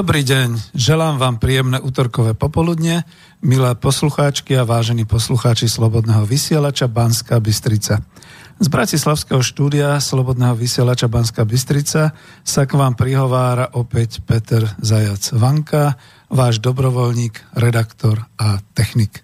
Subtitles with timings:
[0.00, 3.04] Dobrý deň, želám vám príjemné útorkové popoludne,
[3.44, 8.00] milé poslucháčky a vážení poslucháči Slobodného vysielača Banská Bystrica.
[8.56, 16.00] Z Bratislavského štúdia Slobodného vysielača Banská Bystrica sa k vám prihovára opäť Peter Zajac Vanka,
[16.32, 19.20] váš dobrovoľník, redaktor a technik.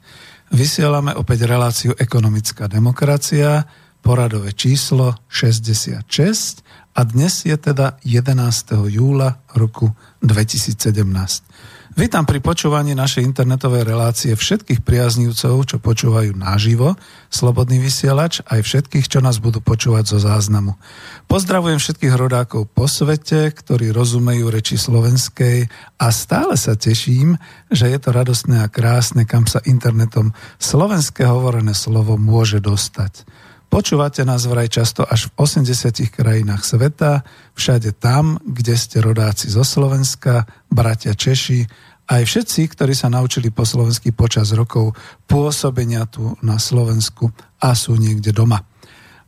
[0.53, 3.65] Vysielame opäť reláciu Ekonomická demokracia,
[4.05, 6.61] poradové číslo 66
[6.97, 8.89] a dnes je teda 11.
[8.89, 9.93] júla roku
[10.25, 10.97] 2017.
[11.97, 16.97] Vítam pri počúvaní našej internetovej relácie všetkých priaznívcov, čo počúvajú naživo,
[17.33, 20.77] Slobodný vysielač, aj všetkých, čo nás budú počúvať zo záznamu.
[21.29, 25.69] Pozdravujem všetkých rodákov po svete, ktorí rozumejú reči slovenskej
[26.01, 27.37] a stále sa teším,
[27.69, 33.25] že je to radostné a krásne, kam sa internetom slovenské hovorené slovo môže dostať.
[33.77, 39.69] Počúvate nás vraj často až v 80 krajinách sveta, všade tam, kde ste rodáci zo
[39.69, 41.69] Slovenska, bratia Češi,
[42.09, 44.97] aj všetci, ktorí sa naučili po slovensky počas rokov
[45.29, 47.29] pôsobenia tu na Slovensku
[47.61, 48.65] a sú niekde doma.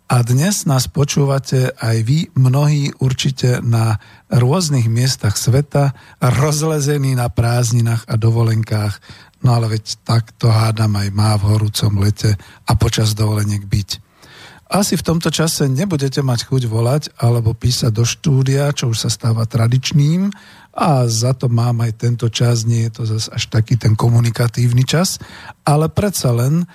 [0.09, 4.01] A dnes nás počúvate aj vy, mnohí určite na
[4.33, 5.93] rôznych miestach sveta,
[6.25, 8.97] rozlezení na prázdninách a dovolenkách.
[9.45, 14.08] No ale veď takto hádam aj má v horúcom lete a počas dovoleniek byť.
[14.69, 19.09] Asi v tomto čase nebudete mať chuť volať alebo písať do štúdia, čo už sa
[19.09, 20.29] stáva tradičným
[20.79, 24.87] a za to mám aj tento čas, nie je to zase až taký ten komunikatívny
[24.87, 25.19] čas,
[25.67, 26.67] ale predsa len e,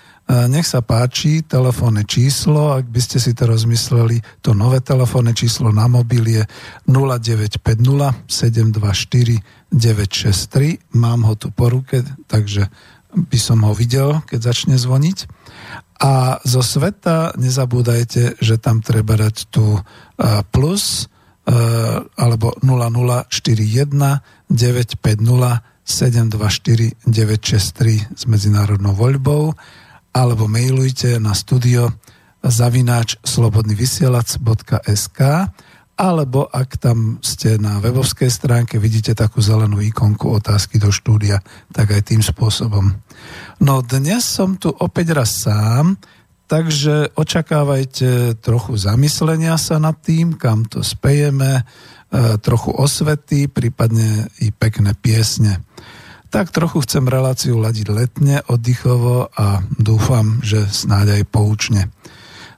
[0.51, 5.71] nech sa páči, telefónne číslo, ak by ste si to rozmysleli, to nové telefónne číslo
[5.71, 6.43] na mobil je
[6.89, 9.39] 0950 724
[9.71, 10.97] 963.
[10.99, 12.67] Mám ho tu po ruke, takže
[13.13, 15.42] by som ho videl, keď začne zvoniť.
[16.03, 19.81] A zo sveta nezabúdajte, že tam treba dať tu e,
[20.51, 21.07] plus
[21.47, 21.55] e,
[22.19, 23.31] alebo 0041
[24.51, 29.51] 950 724 963 s medzinárodnou voľbou
[30.15, 31.91] alebo mailujte na studio
[32.43, 35.19] zavináč slobodnyvysielac.sk
[35.93, 41.37] alebo ak tam ste na webovskej stránke, vidíte takú zelenú ikonku otázky do štúdia,
[41.69, 42.97] tak aj tým spôsobom.
[43.61, 45.99] No dnes som tu opäť raz sám,
[46.49, 51.63] takže očakávajte trochu zamyslenia sa nad tým, kam to spejeme, e,
[52.41, 55.61] trochu osvety, prípadne i pekné piesne.
[56.33, 61.93] Tak trochu chcem reláciu ladiť letne, oddychovo a dúfam, že snáď aj poučne.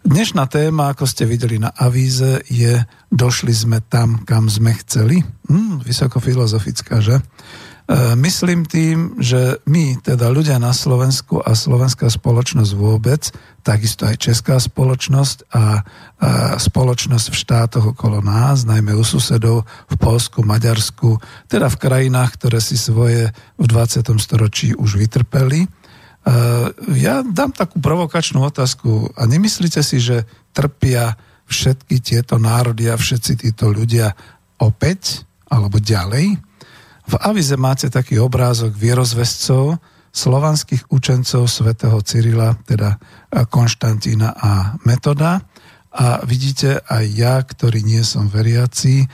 [0.05, 5.25] Dnešná téma, ako ste videli na avíze, je Došli sme tam, kam sme chceli.
[5.49, 7.19] Hm, vysokofilozofická, že?
[7.85, 13.29] E, myslím tým, že my, teda ľudia na Slovensku a slovenská spoločnosť vôbec,
[13.61, 15.65] takisto aj česká spoločnosť a, a
[16.57, 22.57] spoločnosť v štátoch okolo nás, najmä u susedov v Polsku, Maďarsku, teda v krajinách, ktoré
[22.57, 23.29] si svoje
[23.61, 24.01] v 20.
[24.17, 25.65] storočí už vytrpeli.
[25.65, 25.69] E,
[26.97, 30.25] ja dám takú provokačnú otázku a nemyslíte si, že
[30.57, 31.13] trpia
[31.45, 34.09] všetky tieto národy a všetci títo ľudia
[34.57, 35.21] opäť
[35.53, 36.54] alebo ďalej?
[37.05, 39.77] V avize máte taký obrázok vierozvescov,
[40.15, 42.97] slovanských učencov svätého Cyrila, teda
[43.51, 45.43] Konštantína a Metoda.
[45.95, 49.05] A vidíte, aj ja, ktorý nie som veriaci,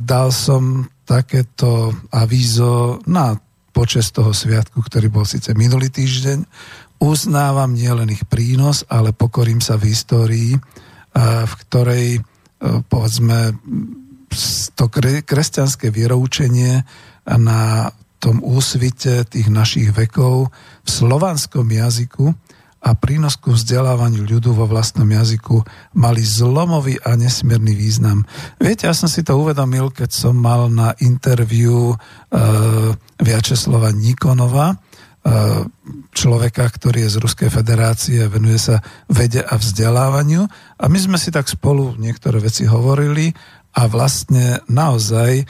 [0.00, 3.36] dal som takéto avízo na
[3.72, 6.44] počas toho sviatku, ktorý bol síce minulý týždeň.
[7.00, 10.52] Uznávam nielen ich prínos, ale pokorím sa v histórii,
[11.16, 12.20] v ktorej
[12.86, 13.56] povedzme
[14.76, 14.84] to
[15.24, 16.84] kresťanské vieroučenie
[17.26, 17.92] na
[18.22, 20.54] tom úsvite tých našich vekov
[20.86, 22.30] v slovanskom jazyku
[22.82, 25.62] a prínos ku vzdelávaniu ľudu vo vlastnom jazyku
[25.94, 28.26] mali zlomový a nesmierny význam.
[28.58, 31.98] Viete, ja som si to uvedomil, keď som mal na interviu uh,
[33.22, 35.62] Viačeslova Nikonova, uh,
[36.10, 40.42] človeka, ktorý je z Ruskej federácie, venuje sa vede a vzdelávaniu.
[40.82, 43.30] A my sme si tak spolu niektoré veci hovorili
[43.72, 45.44] a vlastne naozaj e,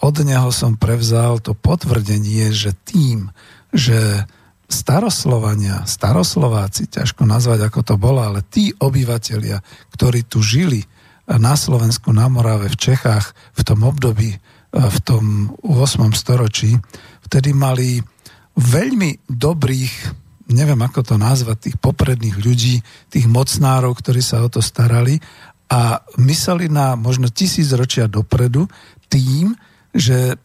[0.00, 3.34] od neho som prevzal to potvrdenie, že tým,
[3.74, 4.24] že
[4.66, 9.62] staroslovania, staroslováci, ťažko nazvať ako to bolo, ale tí obyvateľia,
[9.94, 10.82] ktorí tu žili
[11.26, 14.38] na Slovensku, na Morave, v Čechách v tom období, e,
[14.70, 16.14] v tom 8.
[16.14, 16.78] storočí,
[17.26, 17.98] vtedy mali
[18.56, 19.94] veľmi dobrých,
[20.54, 22.80] neviem ako to nazvať, tých popredných ľudí,
[23.10, 25.18] tých mocnárov, ktorí sa o to starali
[25.66, 28.70] a mysleli na možno tisíc ročia dopredu
[29.10, 29.58] tým,
[29.90, 30.38] že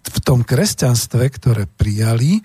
[0.00, 2.42] v tom kresťanstve, ktoré prijali,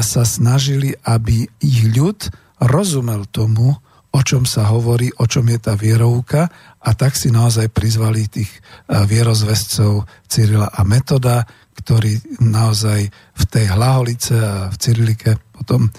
[0.00, 2.32] sa snažili, aby ich ľud
[2.64, 3.76] rozumel tomu,
[4.08, 6.48] o čom sa hovorí, o čom je tá vierovka
[6.80, 8.48] a tak si naozaj prizvali tých
[8.88, 11.44] vierozvescov Cyrila a Metoda,
[11.76, 15.92] ktorí naozaj v tej hlaholice a v Cyrilike potom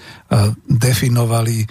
[0.65, 1.63] definovali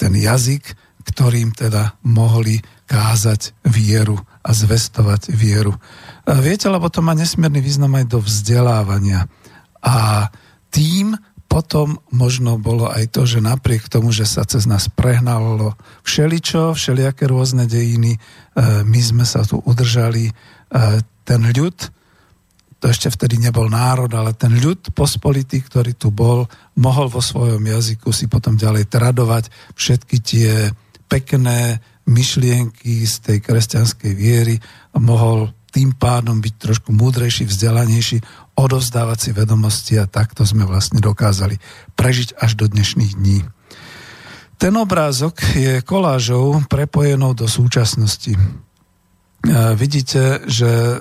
[0.00, 0.64] ten jazyk,
[1.12, 2.56] ktorým teda mohli
[2.86, 4.16] kázať vieru
[4.46, 5.74] a zvestovať vieru.
[6.26, 9.26] Viete, lebo to má nesmierny význam aj do vzdelávania.
[9.82, 10.30] A
[10.70, 16.74] tým potom možno bolo aj to, že napriek tomu, že sa cez nás prehnalo všeličo,
[16.74, 18.20] všelijaké rôzne dejiny, e,
[18.82, 20.30] my sme sa tu udržali.
[20.30, 20.32] E,
[21.22, 21.76] ten ľud,
[22.82, 26.44] to ešte vtedy nebol národ, ale ten ľud pospolitý, ktorý tu bol,
[26.76, 30.50] mohol vo svojom jazyku si potom ďalej tradovať všetky tie
[31.06, 34.56] pekné myšlienky z tej kresťanskej viery
[34.94, 38.24] a mohol tým pádom byť trošku múdrejší, vzdelanejší,
[38.56, 41.60] odovzdávať si vedomosti a takto sme vlastne dokázali
[41.92, 43.44] prežiť až do dnešných dní.
[44.56, 48.32] Ten obrázok je kolážou prepojenou do súčasnosti.
[48.32, 48.40] E,
[49.76, 50.96] vidíte, že e,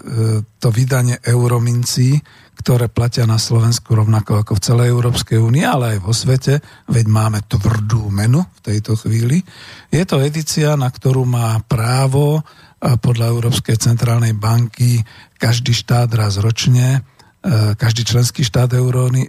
[0.59, 2.19] to vydanie euromincí
[2.55, 7.05] ktoré platia na Slovensku rovnako ako v celej Európskej únii, ale aj vo svete, veď
[7.11, 9.43] máme tvrdú menu v tejto chvíli.
[9.91, 12.41] Je to edícia, na ktorú má právo
[12.79, 15.01] podľa Európskej centrálnej banky
[15.39, 17.01] každý štát raz ročne,
[17.41, 18.73] e, každý členský štát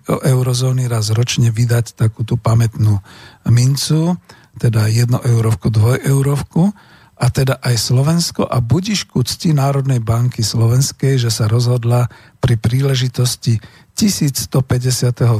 [0.07, 3.01] eurozóny raz ročne vydať takú tú pamätnú
[3.49, 4.17] mincu.
[4.57, 6.73] teda 1 eurovku, 2 eurovku,
[7.17, 12.13] a teda aj Slovensko a budišku cti Národnej banky Slovenskej, že sa rozhodla
[12.45, 13.57] pri príležitosti
[13.97, 14.53] 1150.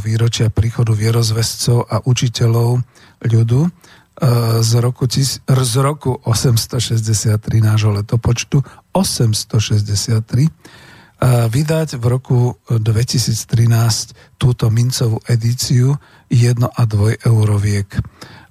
[0.01, 2.81] výročia príchodu vierozvescov a učiteľov
[3.21, 3.71] ľudu e,
[4.65, 5.05] z roku,
[5.45, 8.65] z roku 863 nášho letopočtu
[8.97, 10.51] 863 e,
[11.53, 16.01] vydať v roku 2013 túto mincovú edíciu
[16.33, 17.93] 1 a 2 euroviek.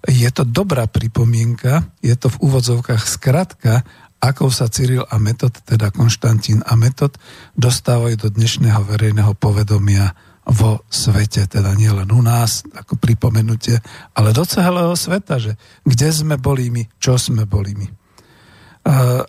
[0.05, 3.81] Je to dobrá pripomienka, je to v úvodzovkách skratka,
[4.21, 7.17] ako sa Cyril a Metod, teda Konštantín a Metod,
[7.57, 10.13] dostávajú do dnešného verejného povedomia
[10.45, 13.81] vo svete, teda nielen u nás, ako pripomenutie,
[14.13, 17.89] ale do celého sveta, že kde sme boli my, čo sme boli my.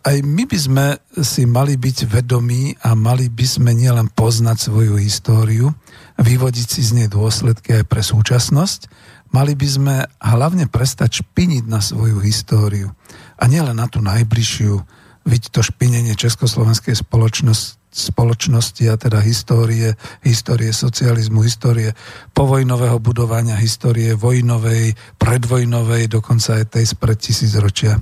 [0.04, 0.87] Aj my by sme
[1.25, 5.73] si mali byť vedomí a mali by sme nielen poznať svoju históriu,
[6.21, 8.92] vyvodiť si z nej dôsledky aj pre súčasnosť,
[9.37, 12.97] Mali by sme hlavne prestať špiniť na svoju históriu.
[13.37, 14.81] A nielen na tú najbližšiu,
[15.28, 19.93] vidieť to špinenie Československej spoločnosti, spoločnosti a teda histórie,
[20.25, 21.93] histórie socializmu, histórie
[22.33, 28.00] povojnového budovania, histórie vojnovej, predvojnovej, dokonca aj tej spred tisícročia.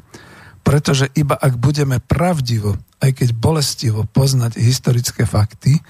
[0.62, 5.82] Pretože iba ak budeme pravdivo, aj keď bolestivo poznať historické fakty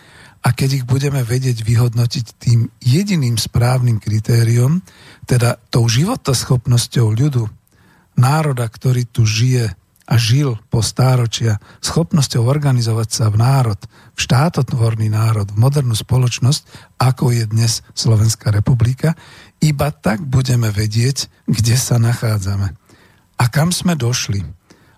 [0.44, 4.84] a keď ich budeme vedieť vyhodnotiť tým jediným správnym kritériom,
[5.24, 7.48] teda tou životoschopnosťou ľudu,
[8.20, 9.72] národa, ktorý tu žije
[10.04, 13.80] a žil po stáročia, schopnosťou organizovať sa v národ,
[14.12, 19.16] v štátotvorný národ, v modernú spoločnosť, ako je dnes Slovenská republika,
[19.64, 22.76] iba tak budeme vedieť, kde sa nachádzame.
[23.40, 24.44] A kam sme došli.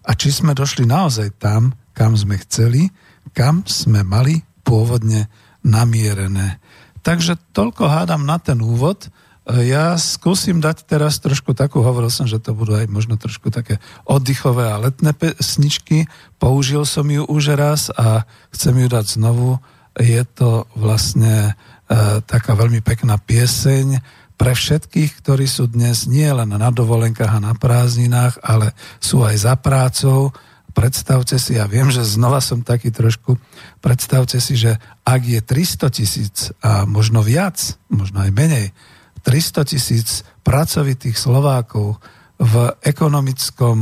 [0.03, 2.91] A či sme došli naozaj tam, kam sme chceli,
[3.31, 5.31] kam sme mali pôvodne
[5.63, 6.59] namierené.
[7.07, 9.07] Takže toľko hádam na ten úvod.
[9.47, 13.79] Ja skúsim dať teraz trošku takú, hovoril som, že to budú aj možno trošku také
[14.03, 16.11] oddychové a letné pesničky.
[16.43, 19.63] Použil som ju už raz a chcem ju dať znovu.
[19.95, 21.55] Je to vlastne
[21.87, 24.03] e, taká veľmi pekná pieseň
[24.35, 29.37] pre všetkých, ktorí sú dnes nie len na dovolenkách a na prázdninách, ale sú aj
[29.47, 30.35] za prácou.
[30.77, 33.41] Predstavte si, ja viem, že znova som taký trošku,
[33.81, 34.77] predstavte si, že
[35.09, 37.57] ak je 300 tisíc a možno viac,
[37.89, 38.77] možno aj menej,
[39.25, 41.97] 300 tisíc pracovitých Slovákov
[42.37, 43.77] v ekonomickom,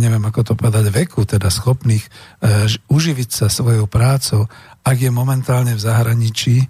[0.00, 2.10] neviem ako to povedať, veku, teda schopných e,
[2.88, 4.48] uživiť sa svojou prácou,
[4.80, 6.64] ak je momentálne v zahraničí,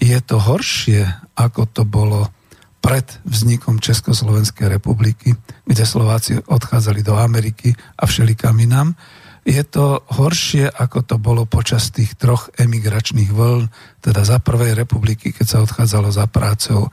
[0.00, 1.04] je to horšie,
[1.36, 2.32] ako to bolo
[2.80, 5.36] pred vznikom Československej republiky,
[5.68, 8.96] kde Slováci odchádzali do Ameriky a všelikam inám
[9.40, 13.72] je to horšie, ako to bolo počas tých troch emigračných vln,
[14.04, 16.92] teda za prvej republiky, keď sa odchádzalo za prácou.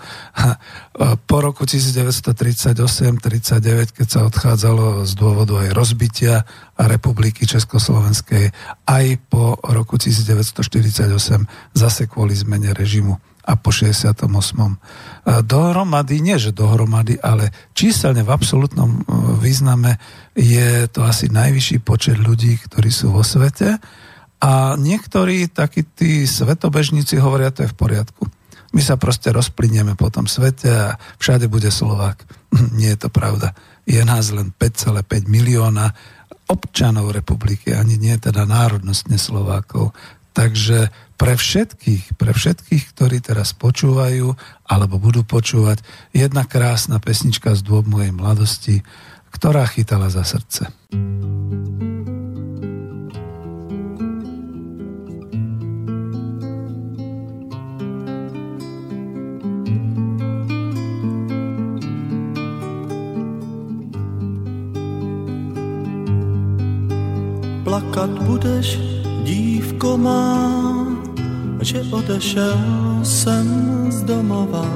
[1.27, 6.47] Po roku 1938-39, keď sa odchádzalo z dôvodu aj rozbitia
[6.79, 8.55] republiky Československej,
[8.87, 11.03] aj po roku 1948
[11.75, 14.27] zase kvôli zmene režimu a po 68.
[15.47, 19.01] Dohromady, nie že dohromady, ale číselne v absolútnom e,
[19.39, 19.95] význame
[20.35, 23.79] je to asi najvyšší počet ľudí, ktorí sú vo svete
[24.43, 28.23] a niektorí takí tí svetobežníci hovoria, to je v poriadku.
[28.75, 30.87] My sa proste rozplynieme po tom svete a
[31.17, 32.27] všade bude Slovák.
[32.77, 33.55] Nie je to pravda.
[33.87, 35.95] Je nás len 5,5 milióna
[36.47, 39.91] občanov republiky, ani nie teda národnostne Slovákov.
[40.31, 44.37] Takže pre všetkých, pre všetkých, ktorí teraz počúvajú
[44.69, 45.81] alebo budú počúvať,
[46.13, 48.85] jedna krásna pesnička z dôb mojej mladosti,
[49.33, 50.69] ktorá chytala za srdce.
[67.67, 68.79] Plakat budeš,
[69.27, 70.86] dívko má,
[71.61, 72.59] že odešel
[73.03, 73.47] jsem
[73.89, 74.69] z domova,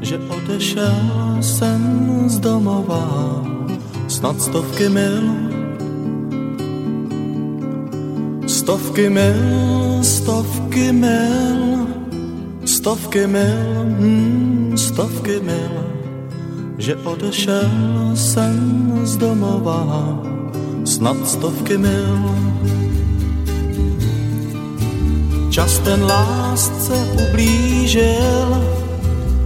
[0.00, 1.82] že odešel jsem
[2.30, 3.42] z domova,
[4.08, 5.26] snad stovky mil,
[8.46, 11.86] stovky mil, stovky mil,
[12.64, 13.66] stovky mil,
[13.98, 15.74] hmm, stovky mil,
[16.78, 18.56] že odešel jsem
[19.02, 20.22] z domova,
[20.84, 22.46] snad stovky mil.
[25.56, 26.92] Čas ten lásce
[27.28, 28.48] ublížil,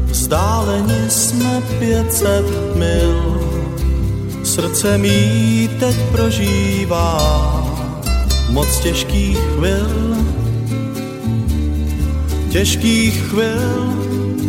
[0.06, 3.40] vzdáleně jsme pětset mil.
[4.44, 7.14] Srdce mý teď prožívá
[8.50, 10.16] moc těžkých chvil,
[12.50, 13.94] těžkých chvil,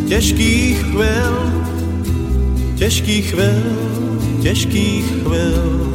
[0.08, 1.52] těžkých chvil,
[2.76, 3.62] těžkých chvil,
[4.42, 5.92] těžkých chvil.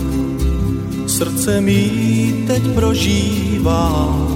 [1.07, 4.26] Srdce mi teď prožívá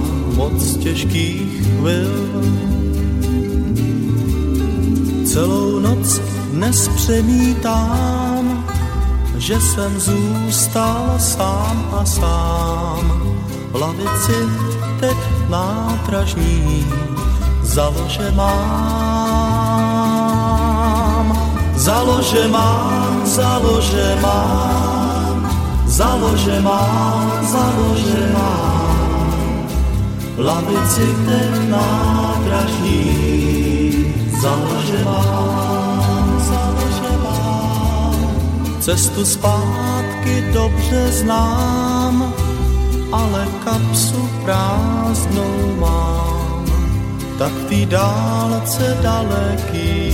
[0.42, 2.10] moc těžkých chvil.
[5.26, 6.20] Celou noc
[6.52, 8.66] dnes přemítám,
[9.38, 13.22] že jsem zůstal sám a sám.
[13.70, 14.36] V lavici
[15.00, 15.16] teď
[15.48, 16.86] nádražní
[17.62, 18.52] založe mám.
[21.76, 25.50] Založe mám, založe mám,
[25.86, 28.81] založe mám, založe mám.
[30.38, 33.12] Lavici teď nádražní
[34.42, 36.82] založe mám, založe.
[38.82, 42.34] Cestu zpátky dobře znám,
[43.12, 46.64] ale kapsu prázdnou mám,
[47.38, 50.12] tak v té dálce daleký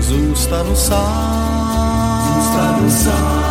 [0.00, 2.32] zůstanu sám.
[2.34, 3.49] Zůstanu sám.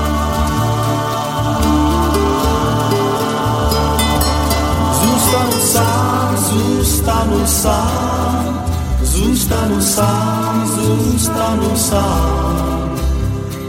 [5.30, 8.66] Zůstanu sám, zůstanu sám,
[9.02, 13.00] zůstanu sám, zůstanu sám,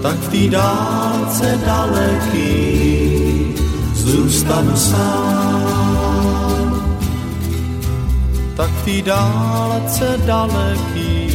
[0.02, 3.20] tak v té dálce daleký
[3.94, 5.70] zůstanu sám.
[8.56, 11.30] Tak v té dálce daleký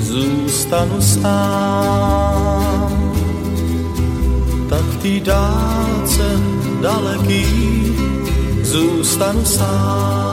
[0.00, 2.38] zůstanu sám.
[4.68, 6.40] Tak v té dálce
[6.82, 7.77] daleký
[8.68, 10.28] zůstanu sám.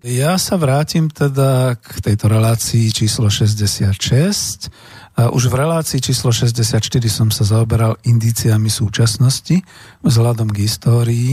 [0.00, 4.68] Ja sa vrátim teda k tejto relácii číslo 66.
[5.16, 9.60] Už v relácii číslo 64 som sa zaoberal indíciami súčasnosti
[10.00, 11.32] vzhľadom k histórii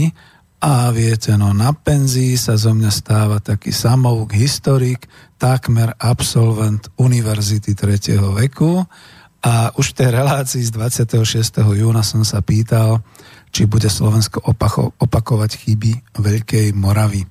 [0.58, 5.06] a viete, no na penzii sa zo mňa stáva taký samouk historik,
[5.38, 8.18] takmer absolvent univerzity 3.
[8.42, 8.82] veku
[9.38, 11.62] a už v tej relácii z 26.
[11.62, 13.06] júna som sa pýtal,
[13.54, 14.42] či bude Slovensko
[14.98, 17.22] opakovať chyby Veľkej Moravy.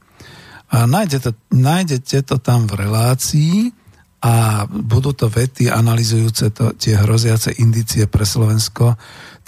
[0.72, 3.56] A nájdete, nájdete to tam v relácii
[4.24, 8.96] a budú to vety analizujúce to, tie hroziace indície pre Slovensko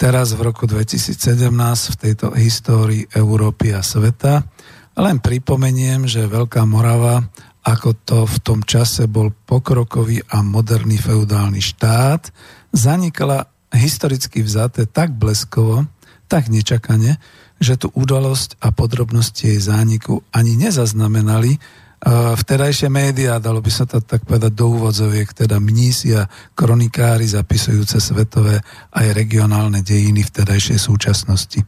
[0.00, 1.52] teraz v roku 2017
[1.92, 4.48] v tejto histórii Európy a sveta.
[4.96, 7.20] Len pripomeniem, že Veľká Morava,
[7.60, 12.32] ako to v tom čase bol pokrokový a moderný feudálny štát,
[12.72, 13.44] zanikla
[13.76, 15.84] historicky vzaté tak bleskovo,
[16.32, 17.20] tak nečakane,
[17.60, 21.60] že tú udalosť a podrobnosti jej zániku ani nezaznamenali
[22.08, 26.24] vtedajšie médiá, dalo by sa to tak povedať do úvodzoviek, teda mnísi a
[26.56, 28.64] kronikári zapisujúce svetové
[28.96, 31.60] aj regionálne dejiny vtedajšej súčasnosti.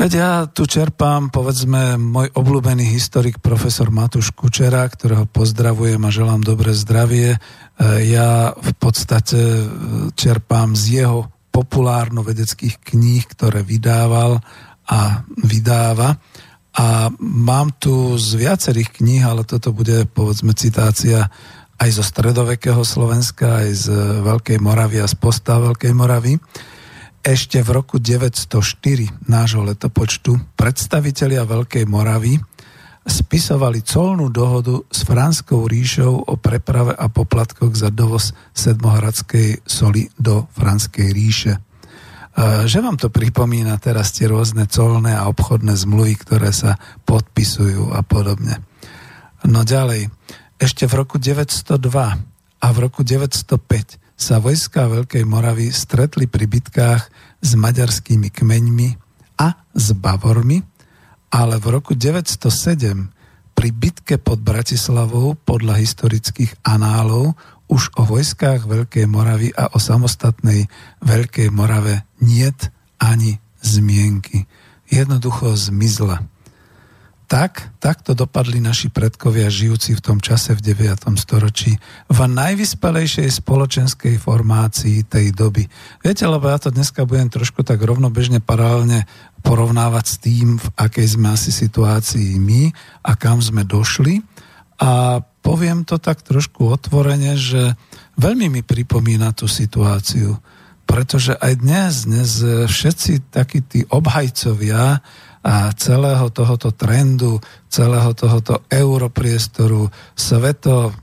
[0.00, 6.42] Veď ja tu čerpám, povedzme, môj obľúbený historik profesor Matúš Kučera, ktorého pozdravujem a želám
[6.42, 7.36] dobré zdravie.
[7.36, 7.38] E,
[8.10, 9.64] ja v podstate e,
[10.16, 14.40] čerpám z jeho populárno-vedeckých kníh, ktoré vydával
[14.88, 16.18] a vydáva.
[16.72, 21.28] A mám tu z viacerých kníh, ale toto bude povedzme citácia
[21.76, 23.86] aj zo stredovekého Slovenska, aj z
[24.22, 26.38] Veľkej Moravy a z postav Veľkej Moravy.
[27.22, 32.38] Ešte v roku 904 nášho letopočtu predstavitelia Veľkej Moravy
[33.02, 40.46] spisovali colnú dohodu s Franskou ríšou o preprave a poplatkoch za dovoz sedmohradskej soli do
[40.54, 41.58] Franskej ríše.
[42.32, 47.92] E, že vám to pripomína teraz tie rôzne colné a obchodné zmluvy, ktoré sa podpisujú
[47.92, 48.64] a podobne.
[49.44, 50.08] No ďalej,
[50.56, 51.76] ešte v roku 902
[52.62, 57.02] a v roku 905 sa vojska Veľkej Moravy stretli pri bitkách
[57.42, 58.88] s maďarskými kmeňmi
[59.42, 60.62] a s Bavormi,
[61.34, 63.10] ale v roku 907
[63.52, 67.34] pri bitke pod Bratislavou podľa historických análov
[67.72, 70.68] už o vojskách Veľkej Moravy a o samostatnej
[71.00, 72.68] Veľkej Morave niet
[73.00, 74.44] ani zmienky.
[74.92, 76.20] Jednoducho zmizla
[77.32, 81.16] tak, takto dopadli naši predkovia žijúci v tom čase v 9.
[81.16, 81.80] storočí
[82.12, 85.64] v najvyspelejšej spoločenskej formácii tej doby.
[86.04, 89.08] Viete, lebo ja to dneska budem trošku tak rovnobežne paralelne
[89.40, 92.68] porovnávať s tým, v akej sme asi situácii my
[93.00, 94.20] a kam sme došli.
[94.76, 97.74] A poviem to tak trošku otvorene, že
[98.16, 100.38] veľmi mi pripomína tú situáciu,
[100.86, 102.30] pretože aj dnes, dnes
[102.70, 105.02] všetci takí tí obhajcovia
[105.42, 110.94] a celého tohoto trendu, celého tohoto europriestoru, sveto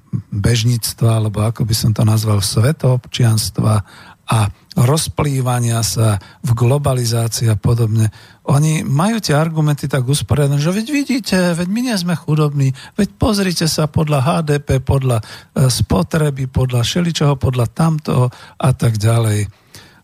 [1.03, 3.73] alebo ako by som to nazval, svetoobčianstva
[4.29, 4.39] a
[4.77, 8.13] rozplývania sa, v globalizácii a podobne.
[8.45, 13.09] Oni majú tie argumenty tak usporiadané, že veď vidíte, veď my nie sme chudobní, veď
[13.17, 15.23] pozrite sa podľa HDP, podľa e,
[15.69, 18.29] spotreby, podľa šeličoho, podľa tamtoho
[18.61, 19.49] a tak ďalej.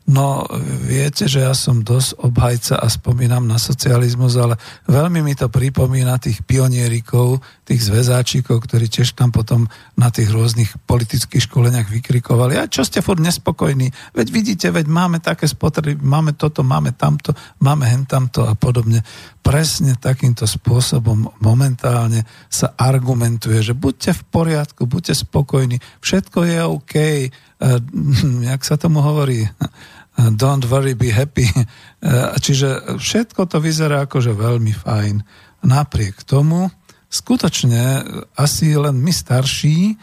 [0.06, 0.46] No,
[0.86, 4.54] viete, že ja som dosť obhajca a spomínam na socializmus, ale
[4.86, 9.66] veľmi mi to pripomína tých pionierikov, tých zväzáčikov, ktorí tiež tam potom
[9.98, 12.54] na tých rôznych politických školeniach vykrikovali.
[12.54, 13.90] A čo ste furt nespokojní?
[14.14, 19.02] Veď vidíte, veď máme také spotreby, máme toto, máme tamto, máme hen tamto a podobne.
[19.42, 26.94] Presne takýmto spôsobom momentálne sa argumentuje, že buďte v poriadku, buďte spokojní, všetko je OK.
[26.94, 27.28] E,
[28.54, 29.50] jak sa tomu hovorí?
[30.16, 31.48] Don't worry, be happy.
[32.46, 35.16] Čiže všetko to vyzerá akože veľmi fajn.
[35.66, 36.70] Napriek tomu,
[37.10, 39.96] skutočne asi len my starší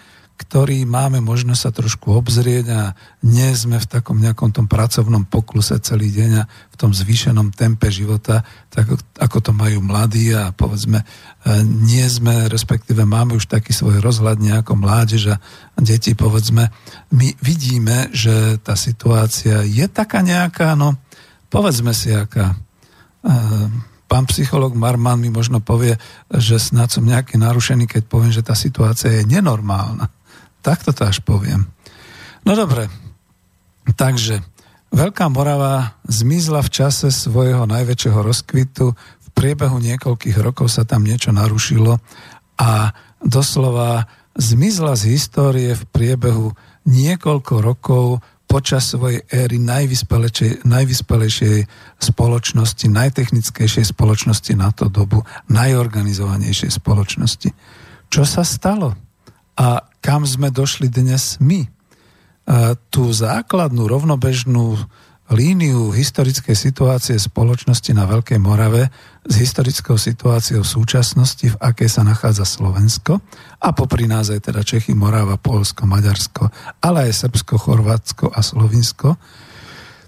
[0.43, 2.83] ktorí máme možnosť sa trošku obzrieť a
[3.23, 7.95] nie sme v takom nejakom tom pracovnom pokluse celý deň a v tom zvýšenom tempe
[7.95, 8.91] života, tak
[9.23, 11.07] ako to majú mladí a povedzme, e,
[11.63, 15.41] nie sme, respektíve máme už taký svoj rozhľad ako mládež a
[15.79, 16.67] deti, povedzme,
[17.15, 20.99] my vidíme, že tá situácia je taká nejaká, no
[21.47, 22.59] povedzme si aká.
[23.23, 23.31] E,
[24.11, 25.97] pán psycholog Marman mi možno povie,
[26.29, 30.11] že snad som nejaký narušený, keď poviem, že tá situácia je nenormálna.
[30.63, 31.67] Takto to až poviem.
[32.47, 32.87] No dobre,
[33.99, 34.43] takže
[34.93, 38.93] Veľká Morava zmizla v čase svojho najväčšieho rozkvitu.
[38.93, 41.97] V priebehu niekoľkých rokov sa tam niečo narušilo
[42.61, 42.93] a
[43.25, 44.05] doslova
[44.37, 46.53] zmizla z histórie v priebehu
[46.85, 51.59] niekoľko rokov počas svojej éry najvyspelejšej, najvyspelejšej
[51.97, 57.49] spoločnosti, najtechnickejšej spoločnosti na to dobu, najorganizovanejšej spoločnosti.
[58.13, 58.93] Čo sa stalo?
[59.57, 61.71] A kam sme došli dnes my.
[62.91, 64.75] Tú základnú rovnobežnú
[65.33, 68.93] líniu historickej situácie spoločnosti na Veľkej Morave
[69.25, 73.23] s historickou situáciou v súčasnosti, v akej sa nachádza Slovensko
[73.57, 76.53] a popri nás aj teda Čechy, Morava, Polsko, Maďarsko,
[76.85, 79.17] ale aj Srbsko, Chorvátsko a Slovinsko.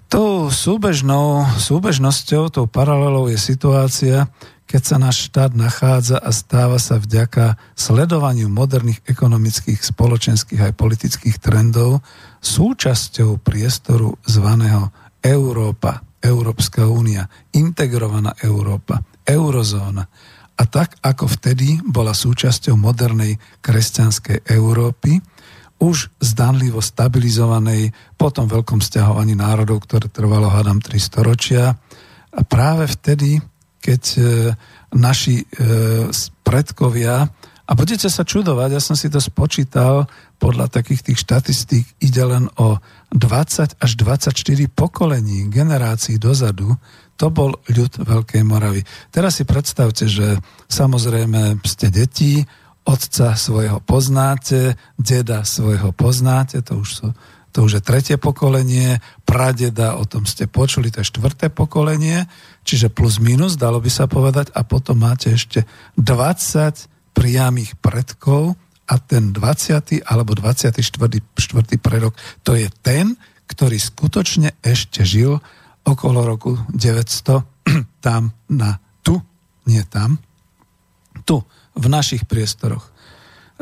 [0.05, 4.29] Tou súbežnou, súbežnosťou, tou paralelou je situácia,
[4.65, 11.37] keď sa náš štát nachádza a stáva sa vďaka sledovaniu moderných ekonomických, spoločenských aj politických
[11.37, 12.01] trendov
[12.41, 14.89] súčasťou priestoru zvaného
[15.21, 20.05] Európa, Európska únia, integrovaná Európa, eurozóna.
[20.55, 25.21] A tak ako vtedy bola súčasťou modernej kresťanskej Európy,
[25.75, 31.75] už zdanlivo stabilizovanej po tom veľkom stiahovaní národov, ktoré trvalo, hádam, 3 storočia.
[32.31, 33.43] A práve vtedy
[33.85, 34.21] keď e,
[34.97, 35.45] naši e,
[36.41, 37.29] predkovia,
[37.65, 40.05] a budete sa čudovať, ja som si to spočítal,
[40.37, 42.77] podľa takých tých štatistík ide len o
[43.09, 44.37] 20 až 24
[44.69, 46.77] pokolení, generácií dozadu,
[47.17, 48.85] to bol ľud Veľkej Moravy.
[49.09, 50.37] Teraz si predstavte, že
[50.69, 52.45] samozrejme ste deti,
[52.85, 57.07] otca svojho poznáte, deda svojho poznáte, to už sú
[57.55, 62.27] to už je tretie pokolenie, pradeda, o tom ste počuli, to je štvrté pokolenie,
[62.67, 65.63] čiže plus minus, dalo by sa povedať, a potom máte ešte
[65.95, 68.59] 20 priamých predkov
[68.91, 70.03] a ten 20.
[70.03, 70.83] alebo 24.
[70.83, 71.79] 4.
[71.79, 73.15] predok, to je ten,
[73.47, 75.39] ktorý skutočne ešte žil
[75.87, 77.39] okolo roku 900
[78.05, 79.15] tam na tu,
[79.63, 80.19] nie tam,
[81.23, 81.39] tu,
[81.71, 82.91] v našich priestoroch.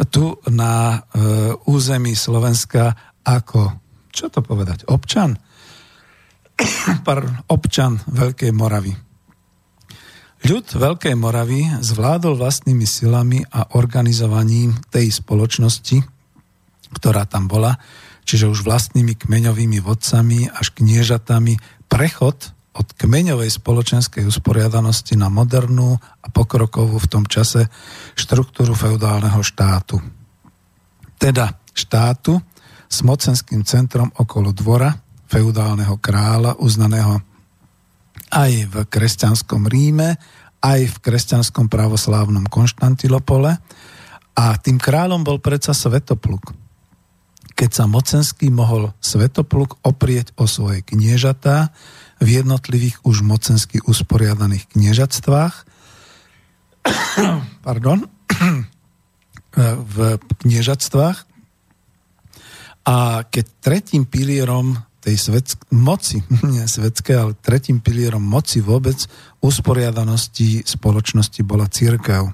[0.10, 1.22] Tu na e,
[1.70, 3.83] území Slovenska ako
[4.14, 5.36] čo to povedať, občan,
[7.50, 8.94] občan Veľkej Moravy.
[10.44, 16.04] Ľud Veľkej Moravy zvládol vlastnými silami a organizovaním tej spoločnosti,
[16.94, 17.74] ktorá tam bola,
[18.28, 26.28] čiže už vlastnými kmeňovými vodcami až kniežatami, prechod od kmeňovej spoločenskej usporiadanosti na modernú a
[26.28, 27.70] pokrokovú v tom čase
[28.18, 30.02] štruktúru feudálneho štátu.
[31.22, 32.42] Teda štátu,
[32.94, 34.94] s mocenským centrom okolo dvora
[35.26, 37.26] feudálneho kráľa, uznaného
[38.30, 40.22] aj v kresťanskom Ríme,
[40.62, 43.58] aj v kresťanskom pravoslávnom Konštantilopole.
[44.38, 46.54] A tým kráľom bol predsa Svetopluk.
[47.54, 51.74] Keď sa mocenský mohol Svetopluk oprieť o svoje kniežatá
[52.22, 55.66] v jednotlivých už mocensky usporiadaných kniežatstvách,
[57.68, 58.06] pardon,
[59.94, 59.98] v
[60.42, 61.33] kniežatstvách,
[62.84, 68.96] a keď tretím pilierom tej svetsk- moci, nie svetské, ale tretím pilierom moci vôbec
[69.44, 72.32] usporiadanosti spoločnosti bola církev.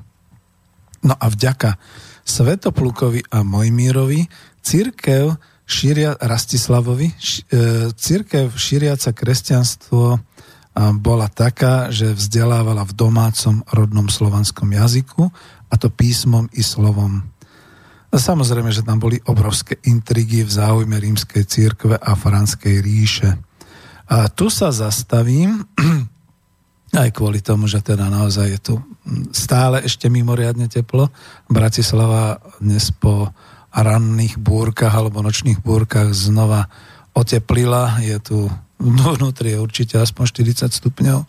[1.00, 1.80] No a vďaka
[2.28, 4.30] Svetoplukovi a Mojmírovi
[4.62, 5.34] církev
[5.66, 7.16] šíria, Rastislavovi, e,
[7.94, 10.22] církev šíriaca kresťanstvo
[10.80, 15.28] bola taká, že vzdelávala v domácom rodnom slovanskom jazyku,
[15.70, 17.28] a to písmom i slovom.
[18.10, 23.38] Samozrejme, že tam boli obrovské intrigy v záujme rímskej církve a franskej ríše.
[24.10, 25.62] A tu sa zastavím,
[27.04, 28.74] aj kvôli tomu, že teda naozaj je tu
[29.30, 31.14] stále ešte mimoriadne teplo.
[31.46, 33.30] Bratislava dnes po
[33.70, 36.66] ranných búrkach alebo nočných búrkach znova
[37.14, 38.02] oteplila.
[38.02, 38.38] Je tu
[38.82, 40.26] vnútri je určite aspoň
[40.66, 41.20] 40 stupňov,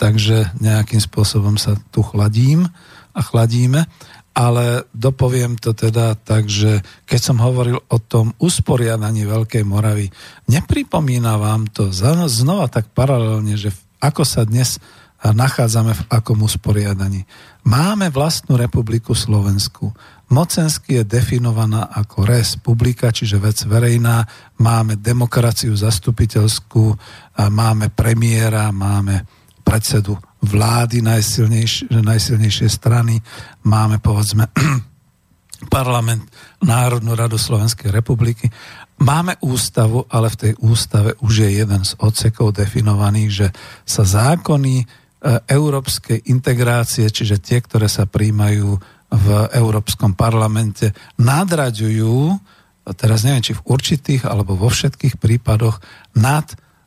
[0.00, 2.66] takže nejakým spôsobom sa tu chladím
[3.14, 3.86] a chladíme.
[4.34, 10.10] Ale dopoviem to teda tak, že keď som hovoril o tom usporiadaní Veľkej Moravy,
[10.50, 11.94] nepripomína vám to
[12.26, 13.70] znova tak paralelne, že
[14.02, 14.82] ako sa dnes
[15.24, 17.24] nachádzame v akom usporiadaní.
[17.64, 19.96] Máme vlastnú republiku Slovensku.
[20.28, 24.28] Mocensky je definovaná ako res publika, čiže vec verejná.
[24.60, 26.92] Máme demokraciu zastupiteľskú,
[27.48, 29.24] máme premiéra, máme
[29.64, 33.18] predsedu vlády najsilnejšie, najsilnejšie strany,
[33.64, 34.46] máme povedzme
[35.74, 36.28] parlament
[36.60, 38.52] Národnú radu Slovenskej republiky.
[39.00, 43.46] Máme ústavu, ale v tej ústave už je jeden z odsekov definovaný, že
[43.82, 48.76] sa zákony E, európskej integrácie, čiže tie, ktoré sa príjmajú
[49.08, 49.26] v
[49.56, 52.36] Európskom parlamente, nadraďujú,
[52.92, 55.80] teraz neviem, či v určitých alebo vo všetkých prípadoch,
[56.12, 56.44] nad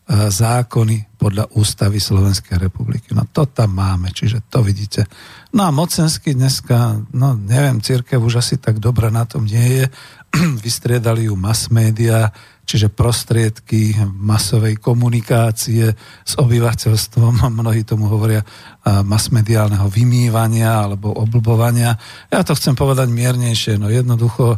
[0.07, 3.11] zákony podľa ústavy Slovenskej republiky.
[3.11, 5.03] No to tam máme, čiže to vidíte.
[5.51, 9.85] No a mocensky dneska, no neviem, církev už asi tak dobre na tom nie je.
[10.65, 12.31] Vystriedali ju mass media,
[12.63, 15.91] čiže prostriedky masovej komunikácie
[16.23, 18.47] s obyvateľstvom, mnohí tomu hovoria
[18.87, 21.99] masmediálneho vymývania alebo oblbovania.
[22.31, 24.55] Ja to chcem povedať miernejšie, no jednoducho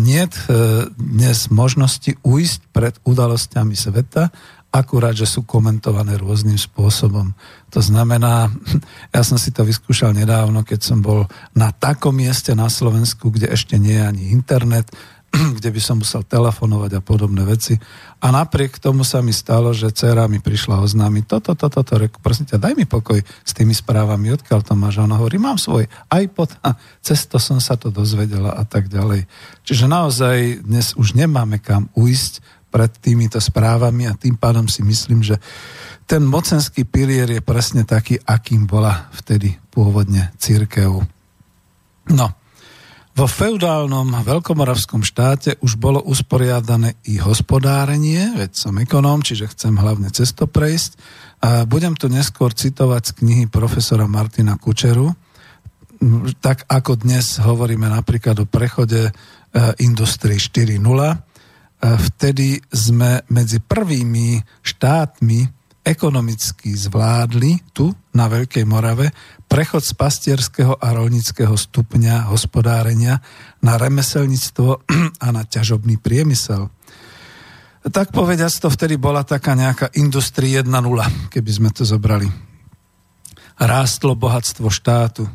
[0.00, 0.30] nie e,
[0.96, 4.32] dnes možnosti ujsť pred udalosťami sveta,
[4.74, 7.30] akurát, že sú komentované rôznym spôsobom.
[7.70, 8.50] To znamená,
[9.14, 13.54] ja som si to vyskúšal nedávno, keď som bol na takom mieste na Slovensku, kde
[13.54, 14.90] ešte nie je ani internet,
[15.58, 17.74] kde by som musel telefonovať a podobné veci.
[18.22, 22.22] A napriek tomu sa mi stalo, že dcera mi prišla oznámiť toto, toto, toto, reku,
[22.22, 25.02] prosím ťa, daj mi pokoj s tými správami, odkiaľ to máš.
[25.02, 29.26] Ona hovorí, mám svoj iPod a cez to som sa to dozvedela a tak ďalej.
[29.66, 35.22] Čiže naozaj dnes už nemáme kam ujsť pred týmito správami a tým pádom si myslím,
[35.22, 35.38] že
[36.10, 40.90] ten mocenský pilier je presne taký, akým bola vtedy pôvodne církev.
[42.10, 42.26] No,
[43.14, 50.10] vo feudálnom veľkomoravskom štáte už bolo usporiadané i hospodárenie, veď som ekonóm, čiže chcem hlavne
[50.10, 50.98] cesto prejsť.
[51.46, 55.14] A budem tu neskôr citovať z knihy profesora Martina Kučeru,
[56.42, 59.12] tak ako dnes hovoríme napríklad o prechode e,
[59.86, 60.74] Industrii 4.0.
[60.74, 61.18] E,
[62.10, 65.40] vtedy sme medzi prvými štátmi
[65.84, 69.12] ekonomicky zvládli tu na Veľkej Morave
[69.54, 73.22] prechod z pastierského a rolnického stupňa hospodárenia
[73.62, 74.82] na remeselníctvo
[75.24, 76.74] a na ťažobný priemysel.
[77.86, 82.26] Tak povediac to vtedy bola taká nejaká Industrie 1.0, keby sme to zobrali.
[83.54, 85.30] Rástlo bohatstvo štátu.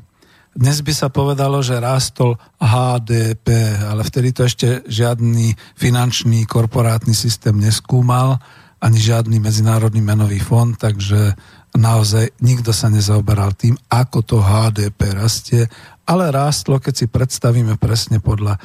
[0.52, 7.56] Dnes by sa povedalo, že rástol HDP, ale vtedy to ešte žiadny finančný korporátny systém
[7.56, 8.36] neskúmal,
[8.84, 11.40] ani žiadny medzinárodný menový fond, takže
[11.78, 15.70] naozaj nikto sa nezaoberal tým, ako to HDP rastie,
[16.10, 18.60] ale rástlo, keď si predstavíme presne podľa e,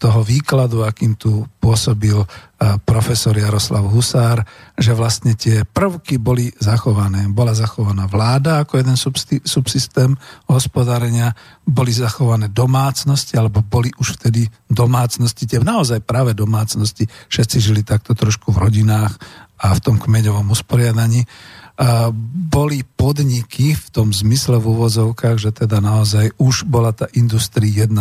[0.00, 2.26] toho výkladu, akým tu pôsobil e,
[2.88, 4.40] profesor Jaroslav Husár,
[4.78, 7.28] že vlastne tie prvky boli zachované.
[7.28, 8.96] Bola zachovaná vláda ako jeden
[9.44, 10.16] subsystém
[10.48, 11.36] hospodárenia,
[11.68, 18.16] boli zachované domácnosti, alebo boli už vtedy domácnosti, tie naozaj práve domácnosti, všetci žili takto
[18.16, 19.20] trošku v rodinách
[19.60, 21.28] a v tom kmeňovom usporiadaní
[22.50, 27.96] boli podniky v tom zmysle v úvozovkách, že teda naozaj už bola tá Industrie 1.0,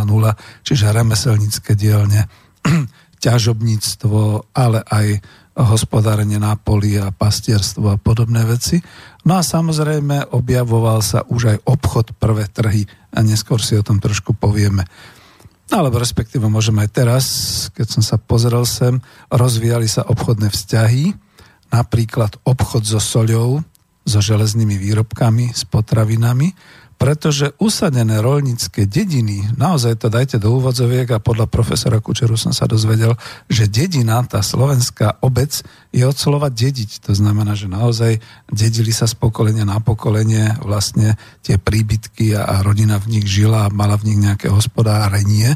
[0.68, 2.28] čiže remeselnícke dielne,
[3.24, 5.08] ťažobníctvo, ale aj
[5.60, 8.80] hospodárenie na poli a pastierstvo a podobné veci.
[9.28, 14.00] No a samozrejme objavoval sa už aj obchod prvé trhy a neskôr si o tom
[14.00, 14.88] trošku povieme.
[15.70, 17.26] No, alebo respektíve môžeme aj teraz,
[17.76, 21.14] keď som sa pozrel sem, rozvíjali sa obchodné vzťahy,
[21.70, 23.62] napríklad obchod so soľou,
[24.10, 26.58] so železnými výrobkami, s potravinami,
[27.00, 32.68] pretože usadené rolnícke dediny, naozaj to dajte do úvodzoviek a podľa profesora Kučeru som sa
[32.68, 33.16] dozvedel,
[33.48, 35.64] že dedina, tá slovenská obec,
[35.96, 37.08] je od slova dediť.
[37.08, 38.20] To znamená, že naozaj
[38.52, 43.72] dedili sa z pokolenia na pokolenie vlastne tie príbytky a, a rodina v nich žila
[43.72, 45.56] a mala v nich nejaké hospodárenie,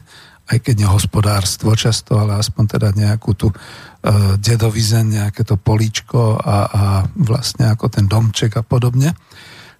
[0.54, 6.58] aj keď nehospodárstvo často, ale aspoň teda nejakú tú uh, dedovizen, nejaké to políčko a,
[6.70, 6.84] a
[7.18, 9.18] vlastne ako ten domček a podobne.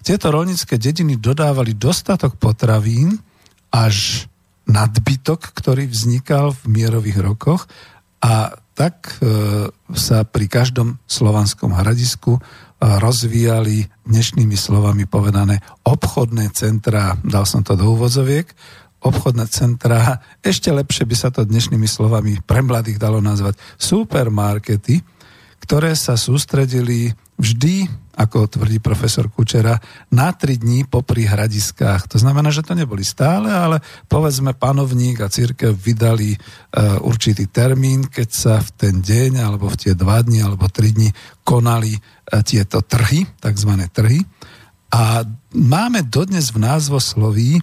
[0.04, 3.16] Tieto rolnícke dediny dodávali dostatok potravín
[3.72, 4.28] až
[4.68, 7.68] nadbytok, ktorý vznikal v mierových rokoch
[8.24, 12.42] a tak e, sa pri každom slovanskom hradisku e,
[12.82, 18.50] rozvíjali dnešnými slovami povedané obchodné centrá, dal som to do úvozoviek,
[19.04, 25.04] obchodné centrá, ešte lepšie by sa to dnešnými slovami pre mladých dalo nazvať supermarkety,
[25.64, 29.74] ktoré sa sústredili vždy, ako tvrdí profesor Kučera,
[30.14, 32.06] na tri dní popri hradiskách.
[32.14, 38.06] To znamená, že to neboli stále, ale povedzme panovník a církev vydali uh, určitý termín,
[38.06, 41.10] keď sa v ten deň, alebo v tie dva dni, alebo tri dni
[41.42, 44.22] konali uh, tieto trhy, takzvané trhy.
[44.94, 45.26] A
[45.58, 47.58] máme dodnes v názvosloví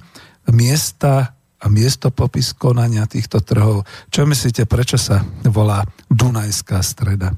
[0.53, 3.85] miesta a miestopopis konania týchto trhov.
[4.09, 7.37] Čo myslíte, prečo sa volá Dunajská streda?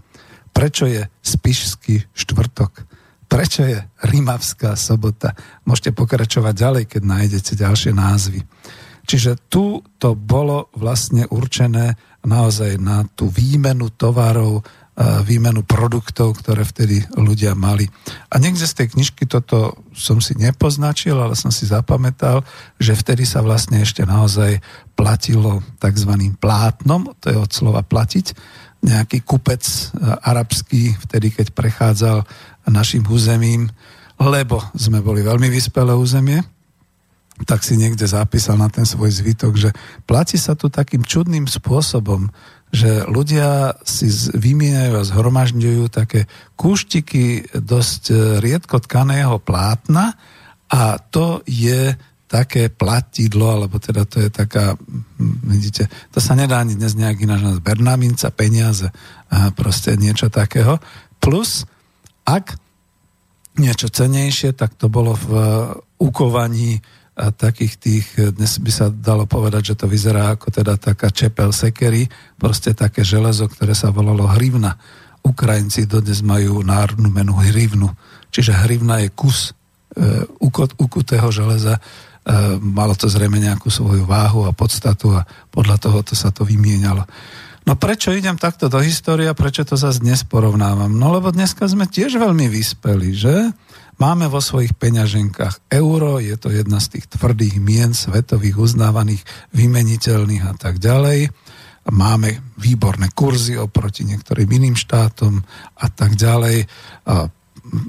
[0.52, 2.86] Prečo je Spišský štvrtok?
[3.26, 5.32] Prečo je Rimavská sobota?
[5.64, 8.40] Môžete pokračovať ďalej, keď nájdete ďalšie názvy.
[9.02, 14.62] Čiže tu to bolo vlastne určené naozaj na tú výmenu tovarov,
[15.00, 17.88] výmenu produktov, ktoré vtedy ľudia mali.
[18.28, 22.44] A niekde z tej knižky toto som si nepoznačil, ale som si zapamätal,
[22.76, 24.60] že vtedy sa vlastne ešte naozaj
[24.92, 26.12] platilo tzv.
[26.36, 28.36] plátnom, to je od slova platiť,
[28.84, 29.82] nejaký kupec e,
[30.28, 32.28] arabský, vtedy keď prechádzal
[32.68, 33.72] našim územím,
[34.20, 36.44] lebo sme boli veľmi vyspelé územie,
[37.48, 39.70] tak si niekde zapísal na ten svoj zvytok, že
[40.04, 42.28] platí sa tu takým čudným spôsobom,
[42.72, 46.24] že ľudia si vymieňajú a zhromažďujú také
[46.56, 50.16] kúštiky dosť e, riedko tkaného plátna
[50.72, 51.92] a to je
[52.32, 57.20] také platidlo, alebo teda to je taká, hm, vidíte, to sa nedá ani dnes nejak
[57.20, 58.88] ináč nazvať, bernaminca, peniaze,
[59.28, 60.80] a proste niečo takého.
[61.20, 61.68] Plus,
[62.24, 62.56] ak
[63.60, 65.44] niečo cenejšie, tak to bolo v uh,
[66.00, 66.80] ukovaní
[67.12, 71.52] a takých tých, dnes by sa dalo povedať, že to vyzerá ako teda taká čepel
[71.52, 72.08] sekery,
[72.40, 74.80] proste také železo, ktoré sa volalo hrivna.
[75.20, 77.92] Ukrajinci dodnes majú národnú menu hrivnu,
[78.32, 79.52] čiže hrivna je kus
[79.92, 80.24] e,
[80.80, 81.78] ukutého železa,
[82.22, 86.46] E, malo to zrejme nejakú svoju váhu a podstatu a podľa toho to sa to
[86.46, 87.02] vymienialo.
[87.66, 90.90] No prečo idem takto do histórie a prečo to zase dnes porovnávam?
[90.90, 93.50] No lebo dneska sme tiež veľmi vyspeli, že?
[94.02, 99.22] Máme vo svojich peňaženkách euro, je to jedna z tých tvrdých mien svetových uznávaných,
[99.54, 101.30] vymeniteľných a tak ďalej.
[101.86, 105.38] Máme výborné kurzy oproti niektorým iným štátom
[105.78, 106.66] a tak ďalej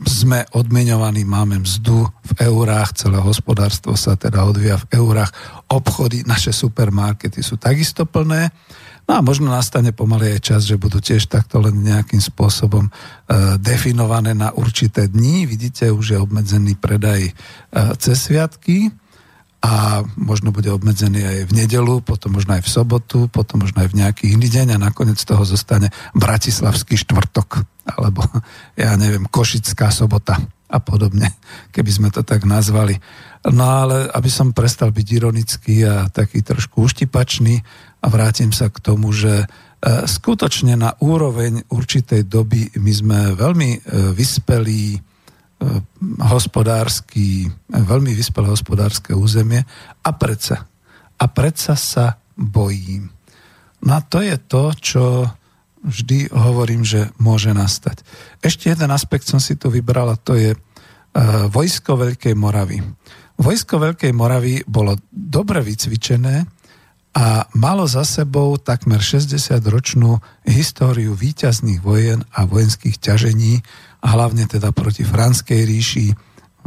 [0.05, 5.33] sme odmeňovaní, máme mzdu v eurách, celé hospodárstvo sa teda odvíja v eurách,
[5.73, 8.53] obchody, naše supermarkety sú takisto plné.
[9.03, 12.91] No a možno nastane pomaly aj čas, že budú tiež takto len nejakým spôsobom e,
[13.59, 15.43] definované na určité dni.
[15.43, 17.31] Vidíte, už je obmedzený predaj e,
[17.99, 18.95] cez sviatky
[19.63, 23.95] a možno bude obmedzený aj v nedelu, potom možno aj v sobotu, potom možno aj
[23.95, 28.23] v nejaký iný deň a nakoniec toho zostane Bratislavský štvrtok alebo
[28.79, 30.39] ja neviem, Košická sobota
[30.73, 31.31] a podobne,
[31.75, 32.97] keby sme to tak nazvali.
[33.51, 37.61] No ale aby som prestal byť ironický a taký trošku uštipačný
[38.03, 39.45] a vrátim sa k tomu, že e,
[40.03, 43.79] skutočne na úroveň určitej doby my sme veľmi e,
[44.11, 44.99] vyspelí e,
[46.27, 49.63] hospodársky, veľmi vyspelé hospodárske územie
[50.03, 50.67] a predsa,
[51.15, 53.07] a predsa sa bojím.
[53.87, 55.03] No a to je to, čo
[55.83, 58.03] vždy hovorím, že môže nastať.
[58.43, 60.55] Ešte jeden aspekt som si tu vybral a to je
[61.51, 62.79] vojsko Veľkej Moravy.
[63.35, 66.47] Vojsko Veľkej Moravy bolo dobre vycvičené
[67.13, 70.17] a malo za sebou takmer 60-ročnú
[70.49, 73.61] históriu výťazných vojen a vojenských ťažení,
[74.03, 76.07] a hlavne teda proti Franskej ríši,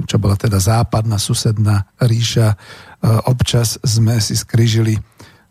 [0.09, 2.57] čo bola teda západná susedná ríša.
[3.29, 4.97] Občas sme si skrižili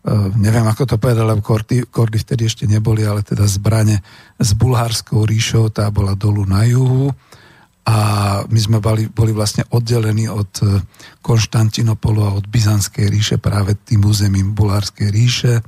[0.06, 3.98] Eh, neviem ako to povedal, lebo kordy, kordy vtedy ešte neboli, ale teda zbrane
[4.38, 7.10] s bulharskou ríšou, tá bola dolu na juhu
[7.86, 7.96] a
[8.50, 10.82] my sme boli, boli vlastne oddelení od eh,
[11.22, 15.62] Konštantinopolu a od Byzantskej ríše práve tým územím bulharskej ríše.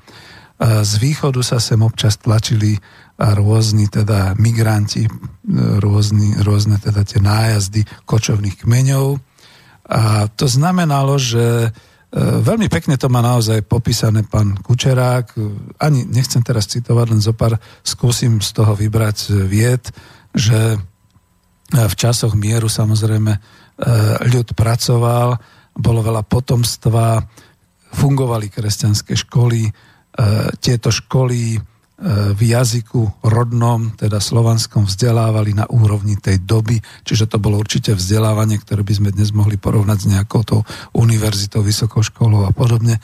[0.58, 2.74] Z východu sa sem občas tlačili
[3.14, 5.10] rôzni teda migranti, eh,
[5.78, 9.22] rôzni, rôzne teda tie nájazdy kočovných kmeňov.
[9.88, 11.72] A to znamenalo, že
[12.08, 15.36] E, veľmi pekne to má naozaj popísané pán Kučerák.
[15.76, 19.84] Ani nechcem teraz citovať, len zo pár skúsim z toho vybrať vied,
[20.32, 20.78] že e,
[21.68, 23.40] v časoch mieru samozrejme e,
[24.32, 25.36] ľud pracoval,
[25.78, 27.22] bolo veľa potomstva,
[27.88, 29.70] fungovali kresťanské školy,
[30.58, 31.56] tieto školy
[32.34, 38.62] v jazyku rodnom, teda slovanskom, vzdelávali na úrovni tej doby, čiže to bolo určite vzdelávanie,
[38.62, 40.60] ktoré by sme dnes mohli porovnať s nejakou tou
[40.94, 43.02] univerzitou, vysokou školou a podobne.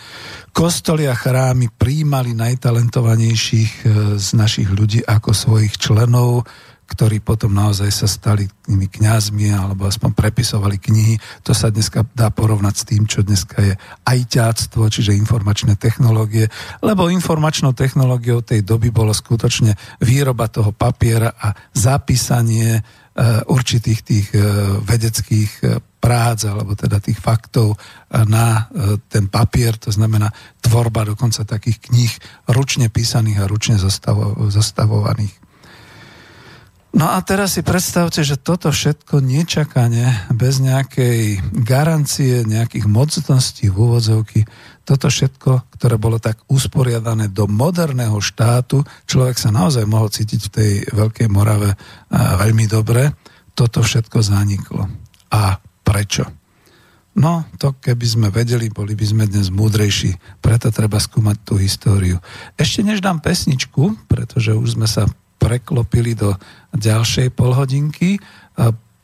[0.55, 3.85] Kostoly a chrámy príjmali najtalentovanejších e,
[4.15, 6.47] z našich ľudí ako svojich členov,
[6.95, 11.18] ktorí potom naozaj sa stali tými kňazmi alebo aspoň prepisovali knihy.
[11.42, 13.74] To sa dneska dá porovnať s tým, čo dneska je
[14.07, 16.47] ajťáctvo, čiže informačné technológie,
[16.86, 22.82] lebo informačnou technológiou tej doby bolo skutočne výroba toho papiera a zapísanie e,
[23.51, 24.38] určitých tých e,
[24.78, 27.80] vedeckých e, prác alebo teda tých faktov
[28.28, 28.68] na
[29.09, 30.28] ten papier, to znamená
[30.61, 32.12] tvorba dokonca takých kníh
[32.53, 35.43] ručne písaných a ručne zostavovaných.
[36.95, 43.74] No a teraz si predstavte, že toto všetko nečakane, bez nejakej garancie, nejakých mocností v
[43.74, 44.47] úvodzovky,
[44.86, 50.55] toto všetko, ktoré bolo tak usporiadané do moderného štátu, človek sa naozaj mohol cítiť v
[50.55, 51.74] tej Veľkej Morave
[52.14, 53.11] veľmi dobre,
[53.59, 54.86] toto všetko zaniklo.
[55.34, 56.30] A prečo?
[57.18, 62.22] No, to keby sme vedeli, boli by sme dnes múdrejší, preto treba skúmať tú históriu.
[62.55, 65.11] Ešte než dám pesničku, pretože už sme sa
[65.45, 66.32] preklopili do
[66.72, 68.16] ďalšej polhodinky.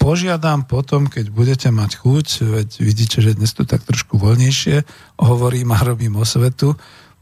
[0.01, 4.89] Požiadam potom, keď budete mať chuť, veď vidíte, že dnes tu tak trošku voľnejšie
[5.21, 6.73] hovorím a robím osvetu,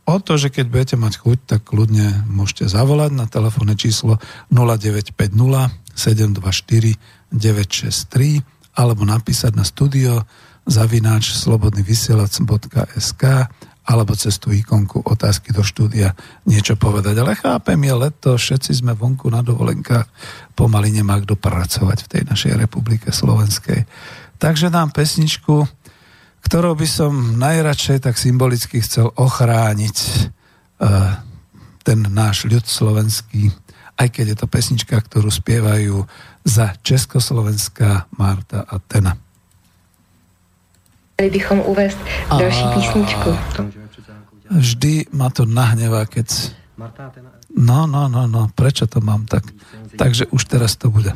[0.06, 4.22] o to, že keď budete mať chuť, tak kľudne môžete zavolať na telefónne číslo
[4.54, 10.22] 0950 724 963 alebo napísať na studio
[10.62, 13.22] zavináč slobodnyvysielac.sk
[13.88, 16.12] alebo cez tú ikonku otázky do štúdia
[16.44, 17.16] niečo povedať.
[17.16, 20.04] Ale chápem, je leto, všetci sme vonku na dovolenkách,
[20.52, 23.88] pomaly nemá kto pracovať v tej našej republike slovenskej.
[24.36, 25.64] Takže dám pesničku,
[26.44, 29.96] ktorou by som najradšej tak symbolicky chcel ochrániť
[30.84, 31.16] uh,
[31.80, 33.48] ten náš ľud slovenský,
[33.96, 36.04] aj keď je to pesnička, ktorú spievajú
[36.44, 39.16] za Československá Marta a Tena.
[41.20, 41.98] Mali bychom uvést
[42.30, 43.30] další písničku.
[44.50, 46.54] Vždy ma to nahnevá, keď...
[47.58, 49.42] No, no, no, no, prečo to mám tak?
[49.98, 51.10] Takže už teraz to bude.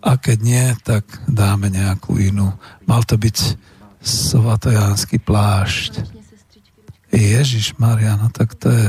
[0.00, 2.56] A keď nie, tak dáme nejakú inú.
[2.88, 3.60] Mal to byť
[4.00, 6.08] svatojánsky plášť.
[7.12, 8.88] Ježiš Maria, no tak to je...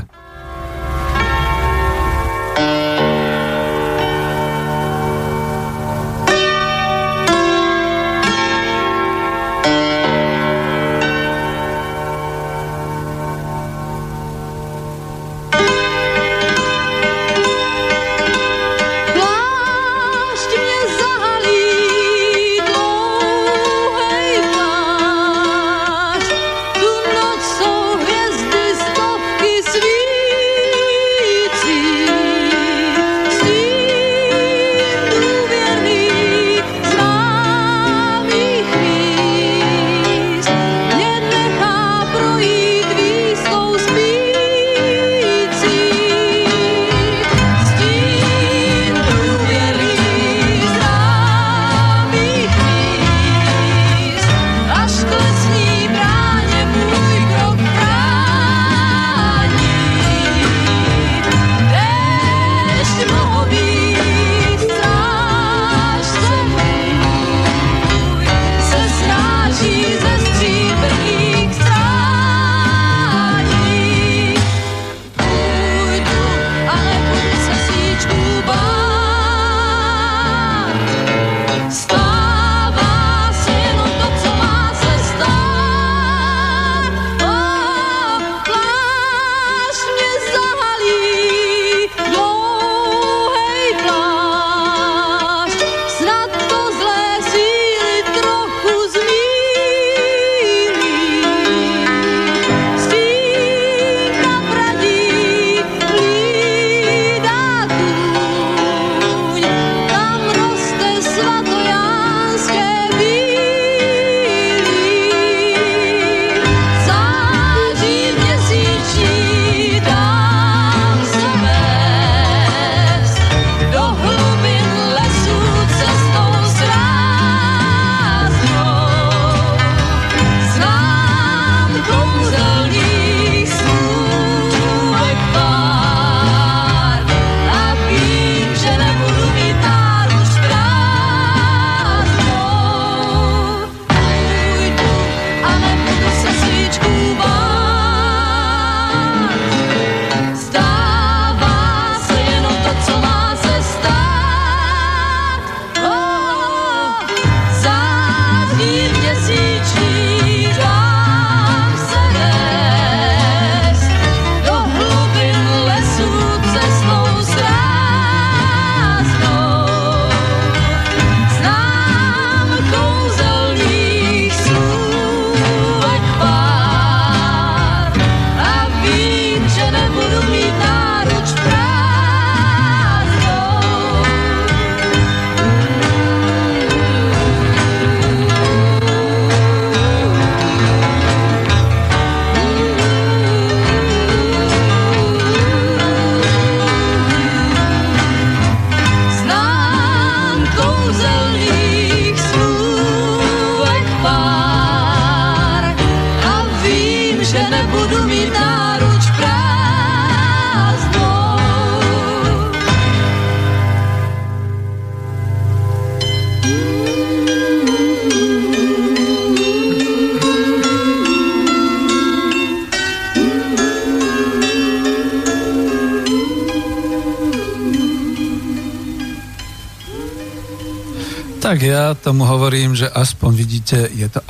[231.58, 234.22] tak ja tomu hovorím, že aspoň vidíte, je to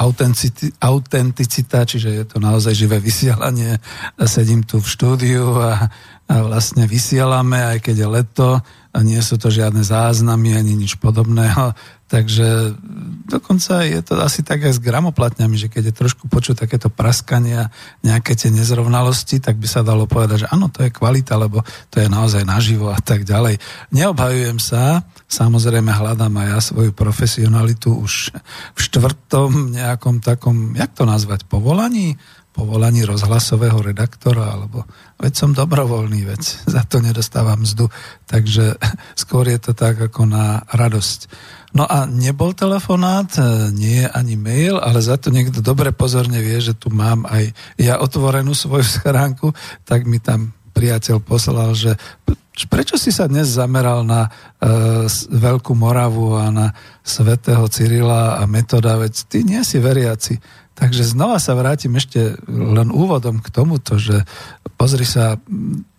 [0.80, 3.84] autenticita, čiže je to naozaj živé vysielanie.
[4.24, 5.92] Sedím tu v štúdiu a,
[6.24, 10.96] a vlastne vysielame, aj keď je leto a nie sú to žiadne záznamy ani nič
[11.04, 11.76] podobného.
[12.08, 12.80] Takže
[13.28, 17.76] dokonca je to asi tak aj s gramoplatňami, že keď je trošku počuť takéto praskania,
[18.08, 21.60] nejaké tie nezrovnalosti, tak by sa dalo povedať, že áno, to je kvalita, lebo
[21.92, 23.60] to je naozaj naživo a tak ďalej.
[23.92, 25.04] Neobhajujem sa,
[25.38, 28.34] samozrejme hľadám aj ja svoju profesionalitu už
[28.74, 32.18] v štvrtom nejakom takom, jak to nazvať, povolaní?
[32.58, 34.82] povolaní rozhlasového redaktora, alebo
[35.22, 37.94] veď som dobrovoľný vec, za to nedostávam mzdu,
[38.26, 38.82] takže
[39.22, 41.30] skôr je to tak ako na radosť.
[41.78, 46.42] No a nebol telefonát, e, nie je ani mail, ale za to niekto dobre pozorne
[46.42, 49.54] vie, že tu mám aj ja otvorenú svoju schránku,
[49.86, 51.94] tak mi tam priateľ poslal, že
[52.66, 56.68] prečo si sa dnes zameral na uh, Veľkú Moravu a na
[57.06, 60.42] svätého Cyrila a Metoda, veď ty nie si veriaci.
[60.78, 64.26] Takže znova sa vrátim ešte len úvodom k tomuto, že
[64.78, 65.42] pozri sa,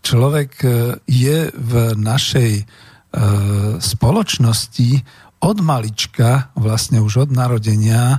[0.07, 0.69] človek e,
[1.11, 5.03] je v našej uh, spoločnosti
[5.39, 8.19] od malička, vlastne už od narodenia,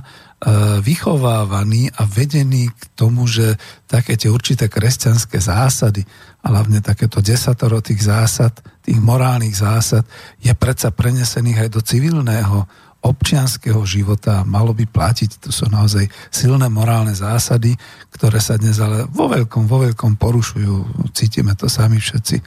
[0.80, 6.08] vychovávaný a vedený k tomu, že také tie určité kresťanské zásady,
[6.40, 10.08] a hlavne takéto desatoro tých zásad, tých morálnych zásad,
[10.40, 12.64] je predsa prenesených aj do civilného
[13.00, 15.40] občianského života malo by platiť.
[15.48, 17.72] To sú naozaj silné morálne zásady,
[18.12, 21.08] ktoré sa dnes ale vo veľkom, vo veľkom porušujú.
[21.16, 22.44] Cítime to sami všetci.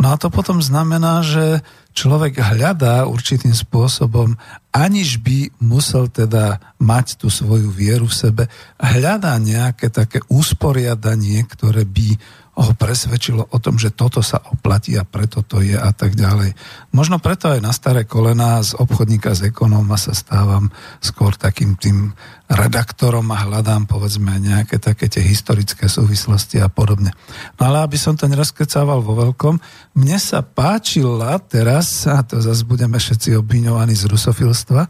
[0.00, 1.60] No a to potom znamená, že
[1.92, 4.38] človek hľadá určitým spôsobom,
[4.72, 8.42] aniž by musel teda mať tú svoju vieru v sebe,
[8.78, 12.16] hľadá nejaké také usporiadanie, ktoré by
[12.60, 16.52] ho presvedčilo o tom, že toto sa oplatí a preto to je a tak ďalej.
[16.92, 20.68] Možno preto aj na staré kolená z obchodníka, z ekonóma sa stávam
[21.00, 22.12] skôr takým tým
[22.50, 27.14] redaktorom a hľadám povedzme nejaké také tie historické súvislosti a podobne.
[27.56, 29.56] No ale aby som to nerozkecával vo veľkom,
[29.94, 34.82] mne sa páčila teraz, a to zase budeme všetci obviňovaní z rusofilstva,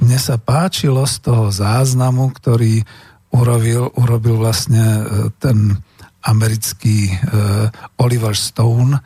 [0.00, 2.86] mne sa páčilo z toho záznamu, ktorý
[3.34, 5.02] urobil, urobil vlastne e,
[5.38, 5.82] ten
[6.24, 7.68] americký uh,
[8.00, 9.00] Oliver Stone, uh,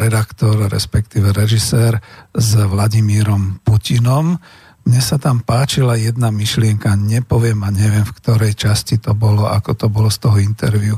[0.00, 2.00] redaktor, respektíve režisér
[2.32, 4.40] s Vladimírom Putinom.
[4.84, 9.72] Mne sa tam páčila jedna myšlienka, nepoviem a neviem, v ktorej časti to bolo, ako
[9.76, 10.96] to bolo z toho interviu.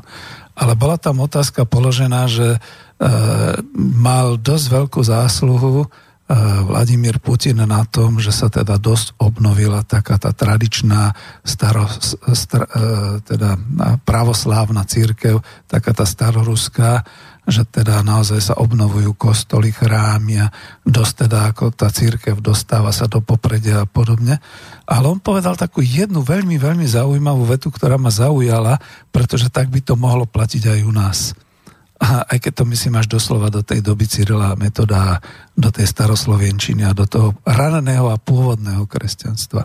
[0.58, 5.86] Ale bola tam otázka položená, že uh, mal dosť veľkú zásluhu
[6.66, 11.14] Vladimír Putin na tom, že sa teda dosť obnovila taká tá tradičná
[11.46, 11.86] staro,
[12.34, 13.54] star, e, teda
[14.02, 15.38] pravoslávna církev,
[15.70, 17.06] taká tá staroruská,
[17.46, 20.50] že teda naozaj sa obnovujú kostoly, chrámy a
[20.82, 24.42] dosť teda ako tá církev dostáva sa do popredia a podobne.
[24.82, 28.82] Ale on povedal takú jednu veľmi, veľmi zaujímavú vetu, ktorá ma zaujala,
[29.14, 31.18] pretože tak by to mohlo platiť aj u nás
[31.96, 35.16] a aj keď to myslím až doslova do tej doby Cyrila metoda,
[35.56, 39.64] do tej staroslovenčiny a do toho raného a pôvodného kresťanstva.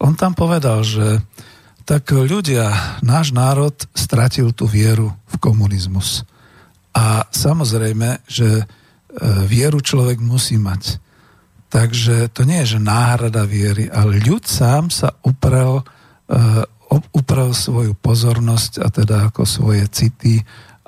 [0.00, 1.20] On tam povedal, že
[1.84, 6.24] tak ľudia, náš národ stratil tú vieru v komunizmus.
[6.96, 8.64] A samozrejme, že e,
[9.44, 10.96] vieru človek musí mať.
[11.70, 15.82] Takže to nie je, že náhrada viery, ale ľud sám sa uprel,
[16.30, 16.44] e,
[17.10, 20.40] uprel svoju pozornosť a teda ako svoje city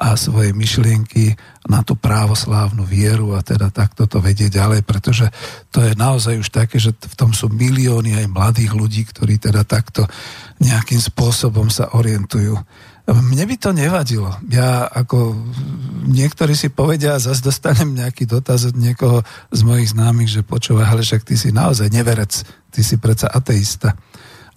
[0.02, 1.38] a svoje myšlienky
[1.70, 5.30] na tú právoslávnu vieru a teda takto to vedie ďalej, pretože
[5.70, 9.62] to je naozaj už také, že v tom sú milióny aj mladých ľudí, ktorí teda
[9.62, 10.10] takto
[10.58, 12.58] nejakým spôsobom sa orientujú.
[13.02, 14.30] Mne by to nevadilo.
[14.46, 15.34] Ja ako
[16.06, 21.06] niektorí si povedia zase dostanem nejaký dotaz od niekoho z mojich známych, že počúva, ale
[21.06, 22.42] však ty si naozaj neverec,
[22.74, 23.98] ty si predsa ateista.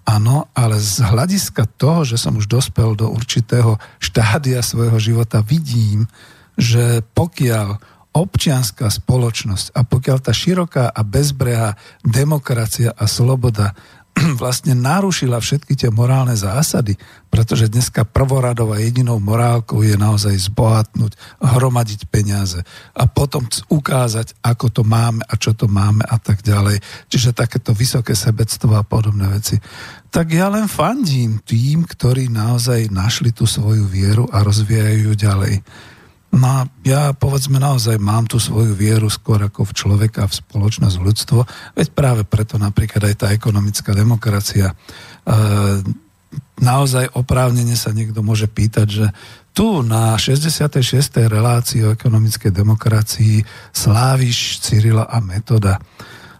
[0.05, 6.05] Áno, ale z hľadiska toho, že som už dospel do určitého štádia svojho života, vidím,
[6.53, 7.81] že pokiaľ
[8.15, 11.75] občianská spoločnosť a pokiaľ tá široká a bezbrehá
[12.05, 13.75] demokracia a sloboda
[14.41, 16.95] vlastne narušila všetky tie morálne zásady,
[17.27, 22.63] pretože dneska prvoradová jedinou morálkou je naozaj zbohatnúť, hromadiť peniaze
[22.95, 26.79] a potom ukázať, ako to máme a čo to máme a tak ďalej.
[27.11, 29.59] Čiže takéto vysoké sebectvo a podobné veci.
[30.07, 35.53] Tak ja len fandím tým, ktorí naozaj našli tú svoju vieru a rozvíjajú ju ďalej.
[36.35, 40.95] No a ja povedzme naozaj mám tú svoju vieru skôr ako v človeka, v spoločnosť,
[40.99, 41.39] v ľudstvo,
[41.79, 44.75] veď práve preto napríklad aj tá ekonomická demokracia.
[44.75, 44.75] E,
[46.59, 49.05] naozaj oprávnene sa niekto môže pýtať, že
[49.55, 50.75] tu na 66.
[51.31, 53.39] relácii o ekonomickej demokracii
[53.71, 55.79] sláviš Cyrila a Metoda.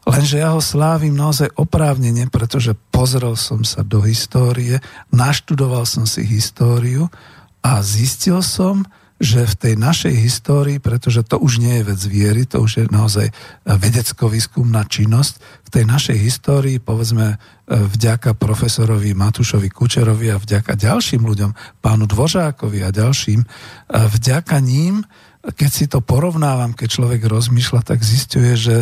[0.04, 4.84] Lenže ja ho slávim naozaj oprávnene, pretože pozrel som sa do histórie,
[5.16, 7.08] naštudoval som si históriu
[7.64, 8.84] a zistil som,
[9.16, 12.86] že v tej našej histórii, pretože to už nie je vec viery, to už je
[12.92, 13.32] naozaj
[13.64, 21.52] vedecko-výskumná činnosť, v tej našej histórii, povedzme vďaka profesorovi Matušovi Kučerovi a vďaka ďalším ľuďom,
[21.80, 23.48] pánu Dvořákovi a ďalším,
[23.90, 25.08] vďaka ním
[25.54, 28.78] keď si to porovnávam, keď človek rozmýšľa, tak zistuje, že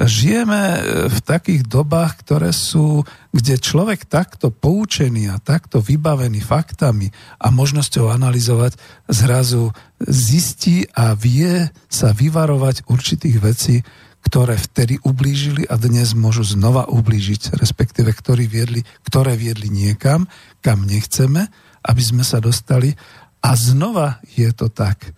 [0.00, 0.80] žijeme e,
[1.12, 3.04] v takých dobách, ktoré sú,
[3.36, 8.80] kde človek takto poučený a takto vybavený faktami a možnosťou analyzovať
[9.12, 13.76] zrazu zistí a vie sa vyvarovať určitých vecí,
[14.24, 20.24] ktoré vtedy ublížili a dnes môžu znova ublížiť, respektíve ktorí viedli, ktoré viedli niekam,
[20.64, 21.46] kam nechceme,
[21.84, 22.96] aby sme sa dostali.
[23.44, 25.14] A znova je to tak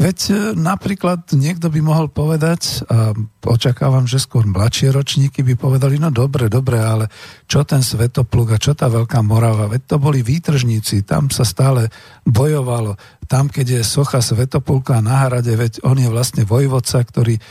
[0.00, 3.12] Veď e, napríklad niekto by mohol povedať, a
[3.44, 7.12] očakávam, že skôr mladšie ročníky by povedali, no dobre, dobre, ale
[7.44, 11.92] čo ten Svetopluk a čo tá Veľká Morava, veď to boli výtržníci, tam sa stále
[12.24, 12.96] bojovalo.
[13.28, 17.42] Tam, keď je socha Svetopulka na hrade, veď on je vlastne vojvodca, ktorý e,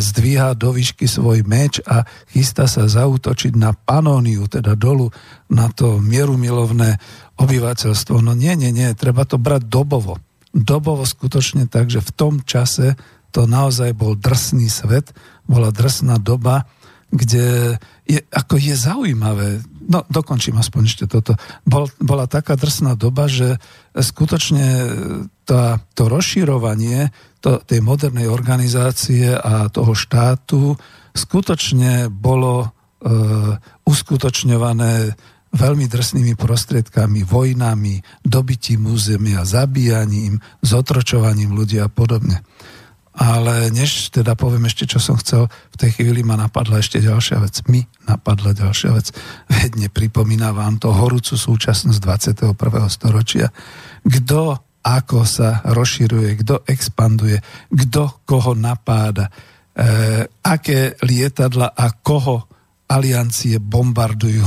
[0.00, 5.12] zdvíha do výšky svoj meč a chystá sa zautočiť na Panóniu, teda dolu
[5.52, 6.96] na to mierumilovné
[7.36, 8.24] obyvateľstvo.
[8.24, 10.16] No nie, nie, nie, treba to brať dobovo
[10.50, 12.98] dobovo skutočne tak, že v tom čase
[13.30, 15.14] to naozaj bol drsný svet,
[15.46, 16.66] bola drsná doba,
[17.10, 21.34] kde je, ako je zaujímavé, no dokončím aspoň ešte toto,
[21.66, 23.58] bol, bola taká drsná doba, že
[23.94, 24.66] skutočne
[25.42, 27.10] tá, to rozširovanie
[27.42, 30.78] to, tej modernej organizácie a toho štátu
[31.14, 32.68] skutočne bolo e,
[33.82, 35.14] uskutočňované
[35.50, 42.42] veľmi drsnými prostriedkami, vojnami, dobytím územia, zabíjaním, zotročovaním ľudí a podobne.
[43.10, 47.42] Ale než teda poviem ešte, čo som chcel, v tej chvíli ma napadla ešte ďalšia
[47.42, 47.54] vec.
[47.66, 49.10] Mi napadla ďalšia vec.
[49.50, 52.54] Veď nepripomína vám to horúcu súčasnosť 21.
[52.86, 53.50] storočia.
[54.06, 57.36] Kto ako sa rozširuje, kto expanduje,
[57.68, 59.32] kto koho napáda, e,
[60.40, 62.48] aké lietadla a koho
[62.88, 64.46] aliancie bombardujú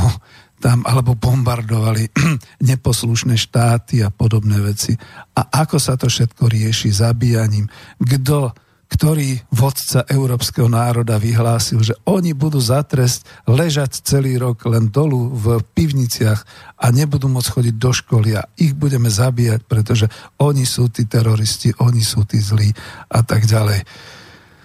[0.63, 2.07] tam alebo bombardovali
[2.71, 4.95] neposlušné štáty a podobné veci.
[5.35, 7.67] A ako sa to všetko rieši zabíjaním?
[7.99, 8.55] Kto,
[8.87, 15.35] ktorý vodca európskeho národa vyhlásil, že oni budú za trest ležať celý rok len dolu
[15.35, 16.39] v pivniciach
[16.79, 20.07] a nebudú môcť chodiť do školy a ich budeme zabíjať, pretože
[20.39, 22.71] oni sú tí teroristi, oni sú tí zlí
[23.11, 23.83] a tak ďalej.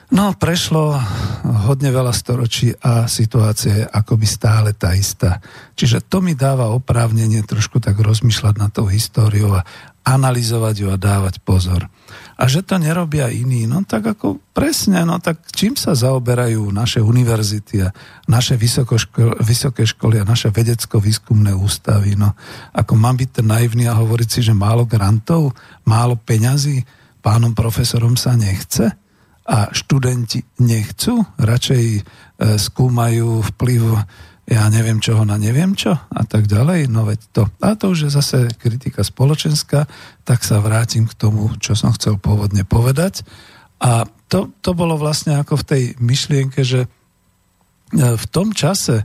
[0.08, 0.96] No, prešlo
[1.68, 5.44] hodne veľa storočí a situácia je akoby stále tá istá.
[5.76, 9.68] Čiže to mi dáva oprávnenie trošku tak rozmýšľať na tou históriou a
[10.08, 11.92] analyzovať ju a dávať pozor.
[12.40, 17.04] A že to nerobia iní, no tak ako presne, no tak čím sa zaoberajú naše
[17.04, 17.92] univerzity a
[18.24, 22.32] naše vysoké školy a naše vedecko-výskumné ústavy, no
[22.72, 25.52] ako mám byť ten naivný a hovoriť si, že málo grantov,
[25.84, 26.80] málo peňazí,
[27.20, 28.88] pánom profesorom sa nechce?
[29.48, 32.00] A študenti nechcú, radšej e,
[32.60, 33.82] skúmajú vplyv
[34.48, 37.42] ja neviem čoho na neviem čo a tak ďalej, no veď to.
[37.60, 39.84] A to už je zase kritika spoločenská,
[40.24, 43.28] tak sa vrátim k tomu, čo som chcel pôvodne povedať.
[43.84, 46.88] A to, to bolo vlastne ako v tej myšlienke, že e,
[47.92, 49.04] v tom čase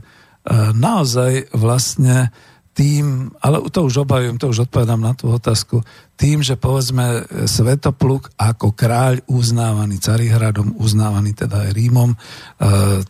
[0.72, 2.32] naozaj vlastne
[2.74, 5.86] tým, ale to už obavujem, to už odpovedám na tú otázku,
[6.18, 12.18] tým, že povedzme Svetopluk ako kráľ uznávaný Carihradom, uznávaný teda aj Rímom, e,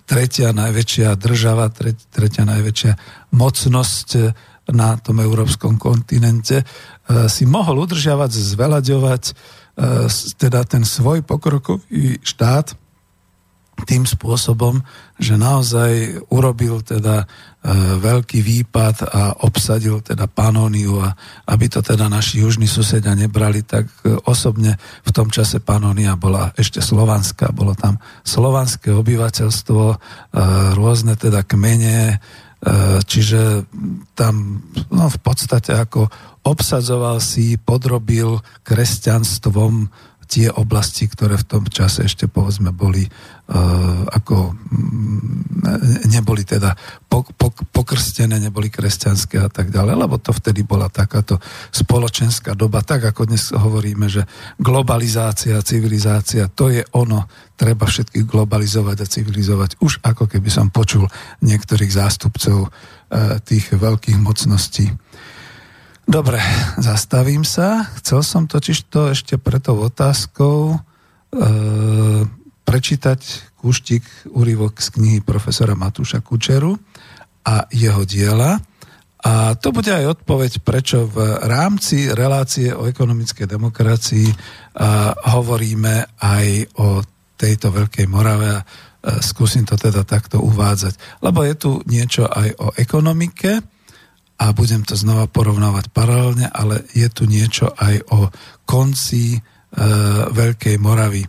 [0.04, 1.72] tretia najväčšia država,
[2.12, 2.92] tretia najväčšia
[3.32, 4.08] mocnosť
[4.72, 6.64] na tom európskom kontinente, e,
[7.32, 9.32] si mohol udržiavať, zvelaďovať e,
[10.36, 12.83] teda ten svoj pokrokový štát
[13.82, 14.78] tým spôsobom,
[15.18, 17.26] že naozaj urobil teda
[17.64, 21.16] E, veľký výpad a obsadil teda Panóniu a
[21.48, 26.52] aby to teda naši južní susedia nebrali, tak e, osobne v tom čase Panónia bola
[26.60, 29.96] ešte slovanská, bolo tam slovanské obyvateľstvo, e,
[30.76, 32.20] rôzne teda kmene,
[33.04, 33.68] čiže
[34.16, 36.08] tam no, v podstate ako
[36.48, 39.92] obsadzoval si, podrobil kresťanstvom
[40.24, 46.72] tie oblasti, ktoré v tom čase ešte povedzme boli uh, ako mm, neboli teda
[47.06, 51.38] pok, pok, pokrstené, neboli kresťanské a tak ďalej, lebo to vtedy bola takáto
[51.70, 54.24] spoločenská doba, tak ako dnes hovoríme, že
[54.56, 59.78] globalizácia, civilizácia, to je ono, treba všetkých globalizovať a civilizovať.
[59.78, 61.06] Už ako keby som počul
[61.44, 65.03] niektorých zástupcov uh, tých veľkých mocností.
[66.04, 66.36] Dobre,
[66.76, 67.88] zastavím sa.
[67.96, 70.78] Chcel som totiž to ešte pre tou otázkou e,
[72.64, 73.20] prečítať
[73.56, 76.76] kúštik úryvok z knihy profesora Matúša Kučeru
[77.48, 78.60] a jeho diela.
[79.24, 84.28] A to bude aj odpoveď, prečo v rámci relácie o ekonomickej demokracii
[85.32, 86.46] hovoríme aj
[86.76, 87.00] o
[87.32, 88.62] tejto Veľkej Morave a
[89.24, 91.24] skúsim to teda takto uvádzať.
[91.24, 93.64] Lebo je tu niečo aj o ekonomike
[94.34, 98.28] a budem to znova porovnávať paralelne, ale je tu niečo aj o
[98.66, 99.40] konci e,
[100.34, 101.22] Veľkej Moravy.
[101.22, 101.28] E,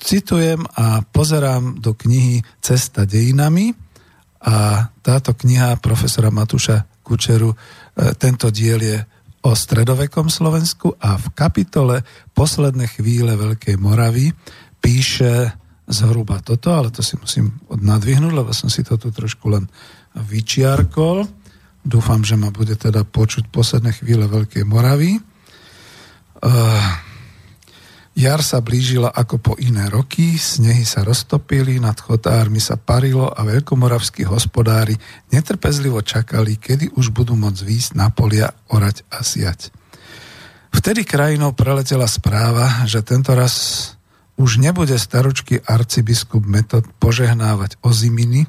[0.00, 3.90] citujem a pozerám do knihy Cesta dejinami,
[4.40, 7.56] a táto kniha profesora Matúša Kučeru, e,
[8.16, 8.98] tento diel je
[9.44, 14.32] o stredovekom Slovensku a v kapitole Posledné chvíle Veľkej Moravy
[14.80, 15.52] píše
[15.90, 19.68] zhruba toto, ale to si musím nadvihnúť, lebo som si to tu trošku len
[20.16, 21.28] vyčiarkol.
[21.80, 25.16] Dúfam, že ma bude teda počuť posledné chvíle Veľkej Moravy.
[26.40, 27.08] Uh,
[28.20, 33.40] Jar sa blížila ako po iné roky, snehy sa roztopili, nad chotármi sa parilo a
[33.46, 34.92] veľkomoravskí hospodári
[35.32, 39.72] netrpezlivo čakali, kedy už budú môcť výjsť na polia, orať a siať.
[40.74, 43.54] Vtedy krajinou preletela správa, že tento raz
[44.36, 48.44] už nebude staručký arcibiskup Metod požehnávať oziminy,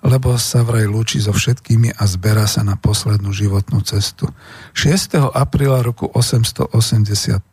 [0.00, 4.32] lebo sa vraj lúči so všetkými a zberá sa na poslednú životnú cestu.
[4.72, 5.36] 6.
[5.36, 7.44] apríla roku 885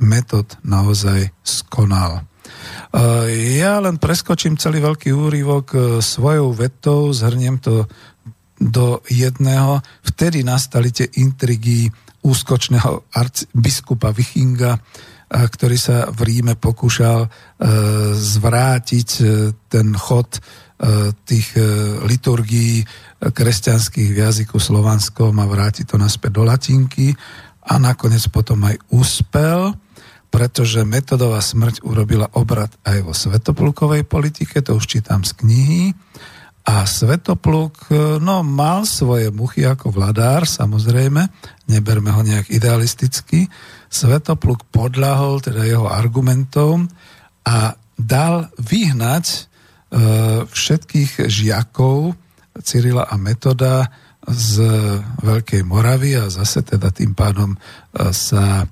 [0.00, 2.24] metod naozaj skonal.
[2.92, 7.84] E, ja len preskočím celý veľký úrivok e, svojou vetou, zhrniem to
[8.56, 9.82] do jedného.
[10.06, 11.90] Vtedy nastali tie intrigy
[12.22, 13.10] úskočného
[13.52, 14.80] biskupa Vichinga, e,
[15.28, 17.28] ktorý sa v Ríme pokúšal
[18.12, 19.08] zvrátiť
[19.70, 20.42] ten chod
[21.22, 21.62] tých e,
[22.02, 22.82] liturgií
[23.22, 27.14] kresťanských v jazyku slovanskom a vráti to naspäť do latinky
[27.62, 29.78] a nakoniec potom aj úspel,
[30.26, 35.82] pretože metodová smrť urobila obrad aj vo svetoplukovej politike, to už čítam z knihy,
[36.62, 41.26] a Svetopluk, e, no, mal svoje muchy ako vladár, samozrejme,
[41.70, 43.50] neberme ho nejak idealisticky.
[43.86, 46.86] Svetopluk podľahol teda jeho argumentom
[47.42, 49.51] a dal vyhnať E,
[50.48, 52.16] všetkých žiakov
[52.64, 53.88] Cyrila a Metoda
[54.28, 54.62] z
[55.20, 57.58] Veľkej Moravy a zase teda tým pádom e,
[58.14, 58.66] sa e,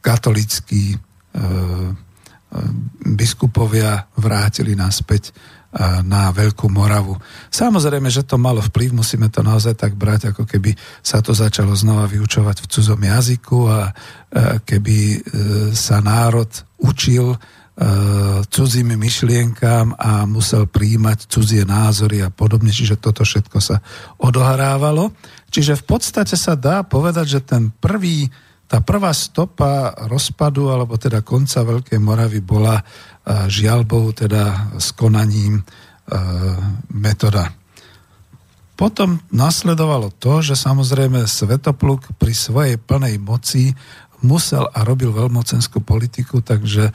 [0.00, 0.96] katolickí
[3.04, 5.30] biskupovia vrátili naspäť
[6.02, 7.14] na Veľkú Moravu.
[7.52, 10.72] Samozrejme, že to malo vplyv, musíme to naozaj tak brať, ako keby
[11.04, 13.92] sa to začalo znova vyučovať v cudzom jazyku a
[14.64, 15.22] keby
[15.76, 16.48] sa národ
[16.80, 17.57] učil E,
[18.50, 23.78] cudzím myšlienkám a musel príjmať cudzie názory a podobne, čiže toto všetko sa
[24.18, 25.14] odohrávalo.
[25.54, 28.26] Čiže v podstate sa dá povedať, že ten prvý,
[28.66, 32.84] tá prvá stopa rozpadu, alebo teda konca Veľkej Moravy bola e,
[33.46, 35.64] žialbou, teda s konaním e,
[36.98, 37.54] metoda.
[38.78, 43.74] Potom nasledovalo to, že samozrejme Svetopluk pri svojej plnej moci
[44.22, 46.92] musel a robil veľmocenskú politiku, takže e,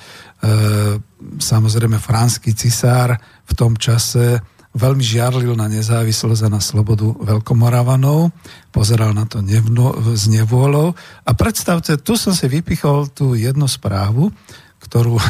[1.40, 3.16] samozrejme franský cisár
[3.48, 4.44] v tom čase
[4.74, 8.34] veľmi žiarlil na nezávislosť a na slobodu veľkomoravanov,
[8.74, 10.98] pozeral na to nevno, s nevôľou.
[11.24, 14.34] A predstavte, tu som si vypichol tú jednu správu,
[14.82, 15.24] ktorú e,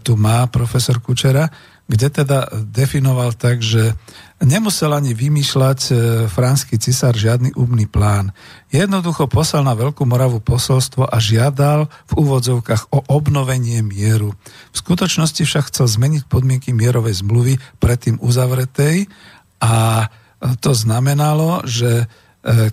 [0.00, 1.50] tu má profesor Kučera,
[1.86, 3.94] kde teda definoval tak, že
[4.44, 5.92] nemusel ani vymýšľať e,
[6.28, 8.36] franský cisár žiadny umný plán.
[8.68, 14.36] Jednoducho poslal na Veľkú Moravu posolstvo a žiadal v úvodzovkách o obnovenie mieru.
[14.72, 19.08] V skutočnosti však chcel zmeniť podmienky mierovej zmluvy predtým uzavretej
[19.64, 20.06] a
[20.60, 22.06] to znamenalo, že e,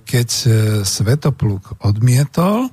[0.04, 0.48] keď e,
[0.84, 2.68] Svetopluk odmietol,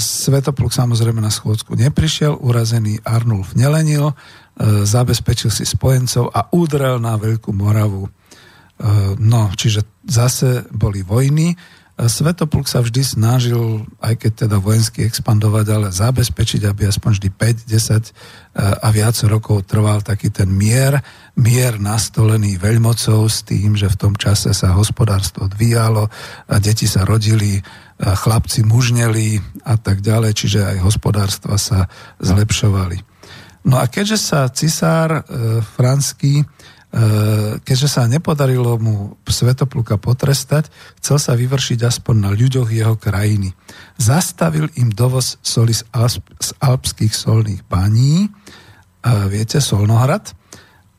[0.00, 7.16] Svetopluk samozrejme na schôdzku neprišiel, urazený Arnulf nelenil, E, zabezpečil si spojencov a udrel na
[7.16, 8.06] Veľkú Moravu.
[8.06, 8.10] E,
[9.16, 11.54] no, čiže zase boli vojny.
[11.54, 11.56] E,
[11.96, 17.64] Svetopluk sa vždy snažil, aj keď teda vojensky expandovať, ale zabezpečiť, aby aspoň vždy 5,
[17.64, 18.12] 10
[18.58, 21.00] a viac rokov trval taký ten mier,
[21.40, 26.12] mier nastolený veľmocou s tým, že v tom čase sa hospodárstvo odvíjalo,
[26.60, 27.64] deti sa rodili,
[27.96, 31.88] chlapci mužneli a tak ďalej, čiže aj hospodárstva sa
[32.20, 33.11] zlepšovali.
[33.62, 36.44] No a keďže sa cisár e, franský, e,
[37.62, 40.66] keďže sa nepodarilo mu Svetopluka potrestať,
[40.98, 43.54] chcel sa vyvršiť aspoň na ľuďoch jeho krajiny.
[43.96, 48.28] Zastavil im dovoz soli z, Alp, z alpských solných baní, e,
[49.30, 50.34] viete, Solnohrad,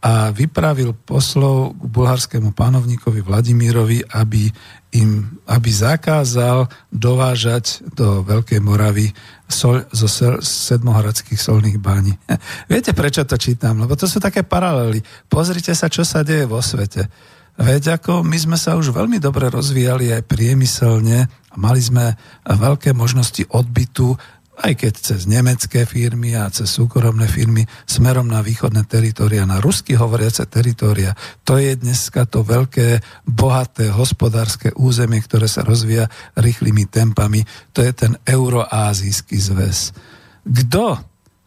[0.04, 4.52] a vypravil poslov k bulharskému panovníkovi Vladimírovi, aby,
[5.00, 9.16] im, aby zakázal dovážať do Veľkej Moravy
[9.50, 10.08] sol, zo
[10.42, 12.14] sedmohradských solných bání.
[12.72, 13.80] Viete, prečo to čítam?
[13.80, 15.04] Lebo to sú také paralely.
[15.30, 17.08] Pozrite sa, čo sa deje vo svete.
[17.54, 22.18] Veď ako my sme sa už veľmi dobre rozvíjali aj priemyselne a mali sme
[22.50, 24.18] veľké možnosti odbytu
[24.64, 29.92] aj keď cez nemecké firmy a cez súkromné firmy smerom na východné teritoria, na rusky
[30.00, 31.12] hovoriace teritoria.
[31.44, 36.08] To je dneska to veľké, bohaté hospodárske územie, ktoré sa rozvíja
[36.40, 37.44] rýchlymi tempami.
[37.76, 39.92] To je ten euroázijský zväz.
[40.48, 40.96] Kto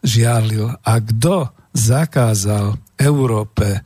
[0.05, 3.81] žiarlil a kto zakázal Európe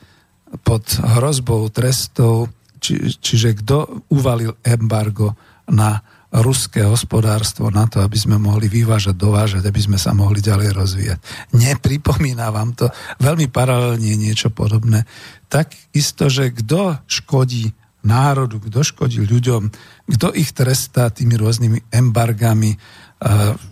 [0.68, 2.52] pod hrozbou trestov,
[2.84, 5.40] či, čiže kto uvalil embargo
[5.72, 10.70] na ruské hospodárstvo na to, aby sme mohli vyvážať, dovážať, aby sme sa mohli ďalej
[10.72, 11.20] rozvíjať.
[11.60, 12.88] Nepripomína vám to
[13.20, 15.04] veľmi paralelne niečo podobné.
[15.52, 17.76] Tak isto, že kto škodí
[18.08, 19.62] národu, kto škodí ľuďom,
[20.08, 22.80] kto ich trestá tými rôznymi embargami,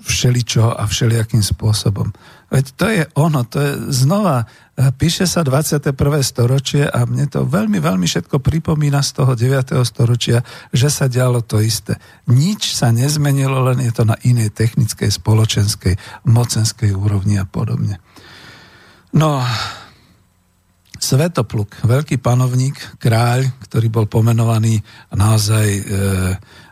[0.05, 2.13] všeličo a všelijakým spôsobom.
[2.49, 5.93] Veď to je ono, to je znova, e, píše sa 21.
[6.25, 9.77] storočie a mne to veľmi, veľmi všetko pripomína z toho 9.
[9.85, 10.41] storočia,
[10.73, 12.01] že sa dialo to isté.
[12.25, 18.01] Nič sa nezmenilo, len je to na inej technickej, spoločenskej, mocenskej úrovni a podobne.
[19.13, 19.45] No,
[20.99, 24.83] Svetopluk, veľký panovník, kráľ, ktorý bol pomenovaný
[25.15, 25.83] naozaj e,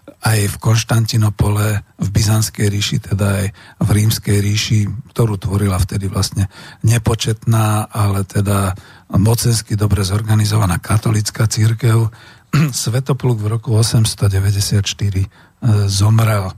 [0.07, 3.45] aj v Konštantinopole, v Byzantskej ríši, teda aj
[3.83, 4.79] v Rímskej ríši,
[5.13, 6.49] ktorú tvorila vtedy vlastne
[6.81, 8.73] nepočetná, ale teda
[9.13, 12.09] mocensky dobre zorganizovaná katolická církev.
[12.81, 15.27] Svetopluk v roku 894 e,
[15.91, 16.49] zomrel.
[16.49, 16.53] E,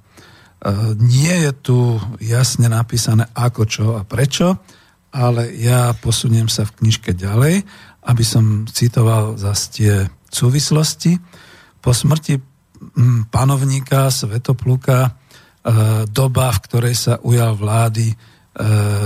[0.97, 1.77] nie je tu
[2.23, 4.61] jasne napísané ako, čo a prečo,
[5.09, 7.65] ale ja posuniem sa v knižke ďalej,
[8.05, 9.93] aby som citoval zase tie
[10.29, 11.17] súvislosti.
[11.81, 12.48] Po smrti
[13.29, 15.11] panovníka Svetopluka e,
[16.09, 18.15] doba, v ktorej sa ujal vlády e,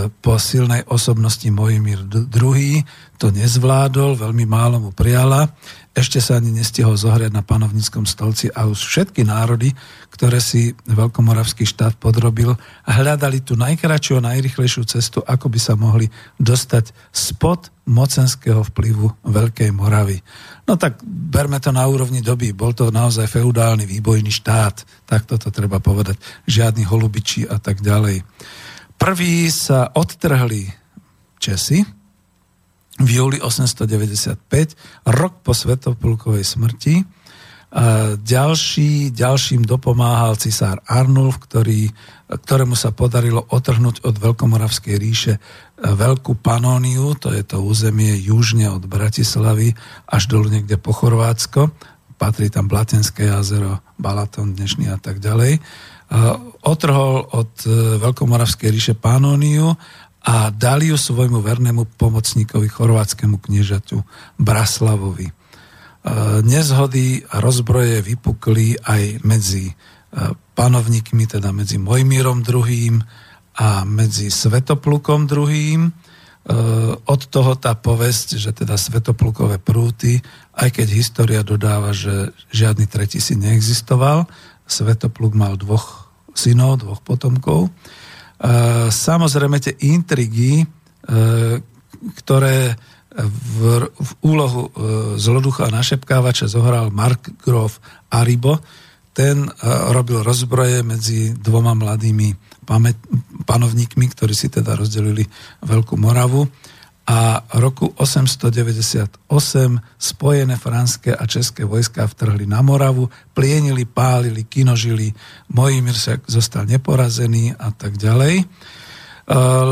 [0.09, 2.84] po silnej osobnosti Mojimír II.
[3.19, 5.49] To nezvládol, veľmi málo mu prijala
[5.93, 9.77] ešte sa ani nestihol zohrať na panovníckom stolci a už všetky národy,
[10.09, 12.57] ktoré si Veľkomoravský štát podrobil,
[12.89, 16.09] hľadali tú najkračšiu a najrychlejšiu cestu, ako by sa mohli
[16.41, 20.17] dostať spod mocenského vplyvu Veľkej Moravy.
[20.65, 22.57] No tak berme to na úrovni doby.
[22.57, 26.17] Bol to naozaj feudálny výbojný štát, tak toto treba povedať.
[26.49, 28.25] Žiadny holubiči a tak ďalej.
[28.97, 30.73] Prví sa odtrhli
[31.37, 32.03] Česi,
[33.01, 36.95] v júli 895, rok po Svetopulkovej smrti.
[37.73, 41.89] A ďalší, ďalším dopomáhal cisár Arnulf, ktorý,
[42.29, 45.39] ktorému sa podarilo otrhnúť od Veľkomoravskej ríše e,
[45.81, 49.73] Veľkú Panóniu, to je to územie južne od Bratislavy
[50.05, 51.73] až dolu niekde po Chorvátsko.
[52.21, 55.57] Patrí tam Blatenské jazero, Balaton dnešný a tak ďalej.
[56.61, 59.73] Otrhol od e, Veľkomoravskej ríše Panóniu
[60.24, 63.99] a dali ju svojmu vernému pomocníkovi chorvátskému kniežaťu
[64.39, 65.28] Braslavovi.
[65.28, 65.34] E,
[66.47, 69.74] nezhody a rozbroje vypukli aj medzi e,
[70.55, 73.03] panovníkmi, teda medzi Mojmírom II.
[73.59, 75.76] a medzi Svetoplukom II.
[75.84, 75.88] E,
[77.03, 80.24] od toho tá povesť, že teda Svetoplukové prúty,
[80.55, 84.24] aj keď história dodáva, že žiadny tretí si neexistoval,
[84.63, 87.67] Svetopluk mal dvoch synov, dvoch potomkov,
[88.91, 90.65] Samozrejme tie intrigy, e,
[92.19, 92.75] ktoré
[93.15, 94.69] v, v úlohu e,
[95.15, 97.79] zloducha a našepkávača zohral Mark Grof
[98.11, 98.59] Aribo,
[99.13, 99.45] ten
[99.93, 102.33] robil rozbroje medzi dvoma mladými
[103.45, 105.21] panovníkmi, ktorí si teda rozdelili
[105.61, 106.49] Veľkú Moravu
[107.04, 109.20] a roku 898
[109.99, 115.12] spojené franské a české vojska vtrhli na Moravu, plienili, pálili, kinožili,
[115.51, 118.39] Mojimír sa zostal neporazený a tak ďalej.
[118.39, 118.45] E,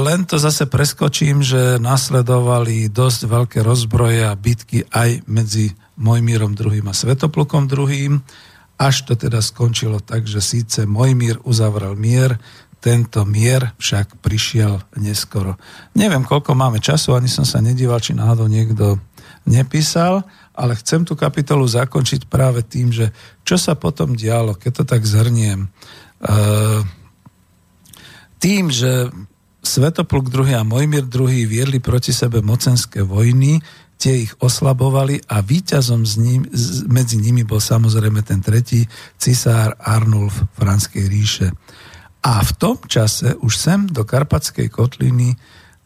[0.04, 6.84] len to zase preskočím, že nasledovali dosť veľké rozbroje a bitky aj medzi Mojmírom II.
[6.84, 8.20] a Svetoplukom II.
[8.76, 12.36] Až to teda skončilo tak, že síce Mojmír uzavrel mier,
[12.82, 15.56] tento mier však prišiel neskoro.
[15.94, 18.98] Neviem, koľko máme času, ani som sa nedíval, či náhodou niekto
[19.46, 20.26] nepísal,
[20.58, 23.14] ale chcem tú kapitolu zakončiť práve tým, že
[23.46, 25.70] čo sa potom dialo, keď to tak zhrniem.
[26.22, 26.82] Uh,
[28.42, 29.14] tým, že
[29.62, 33.62] Svetopluk II a Mojmír II viedli proti sebe mocenské vojny,
[34.02, 36.42] tie ich oslabovali a víťazom z ním,
[36.90, 38.90] medzi nimi bol samozrejme ten tretí
[39.22, 41.54] cisár Arnulf Franskej ríše.
[42.22, 45.34] A v tom čase už sem do Karpatskej kotliny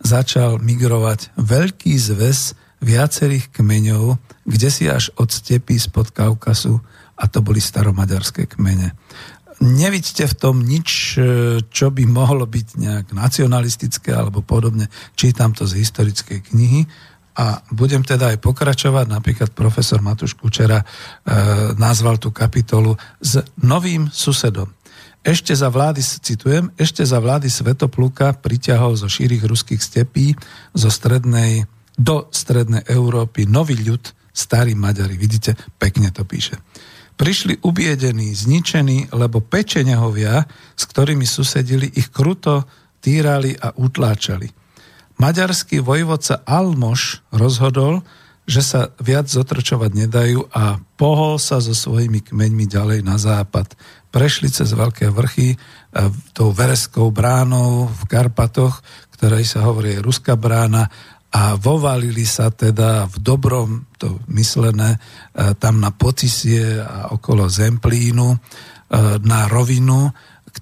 [0.03, 6.77] začal migrovať veľký zväz viacerých kmeňov, kde si až od stepy spod Kaukasu
[7.15, 8.91] a to boli staromaďarské kmene.
[9.63, 11.19] Nevidíte v tom nič, e,
[11.63, 14.91] čo by mohlo byť nejak nacionalistické alebo podobne.
[15.15, 16.83] Čítam to z historickej knihy
[17.39, 19.07] a budem teda aj pokračovať.
[19.07, 20.85] Napríklad profesor Matúš Kučera e,
[21.79, 24.67] nazval tú kapitolu s novým susedom.
[25.25, 30.37] Ešte za vlády, citujem, ešte za vlády Svetopluka priťahol zo šírich ruských stepí
[30.77, 31.65] zo strednej,
[31.97, 35.17] do strednej Európy nový ľud, starí Maďari.
[35.17, 36.61] Vidíte, pekne to píše.
[37.17, 40.45] Prišli ubiedení, zničení, lebo pečenehovia,
[40.77, 42.69] s ktorými susedili, ich kruto
[43.01, 44.45] týrali a utláčali.
[45.17, 48.05] Maďarský vojvodca Almoš rozhodol,
[48.45, 53.73] že sa viac zotročovať nedajú a pohol sa so svojimi kmeňmi ďalej na západ.
[54.13, 55.57] Prešli cez veľké vrchy e,
[56.31, 58.85] tou Vereskou bránou v Karpatoch,
[59.17, 60.87] ktorej sa hovorí Ruská brána
[61.35, 64.99] a vovalili sa teda v dobrom, to myslené, e,
[65.57, 68.37] tam na Potisie a okolo Zemplínu e,
[69.25, 70.13] na rovinu,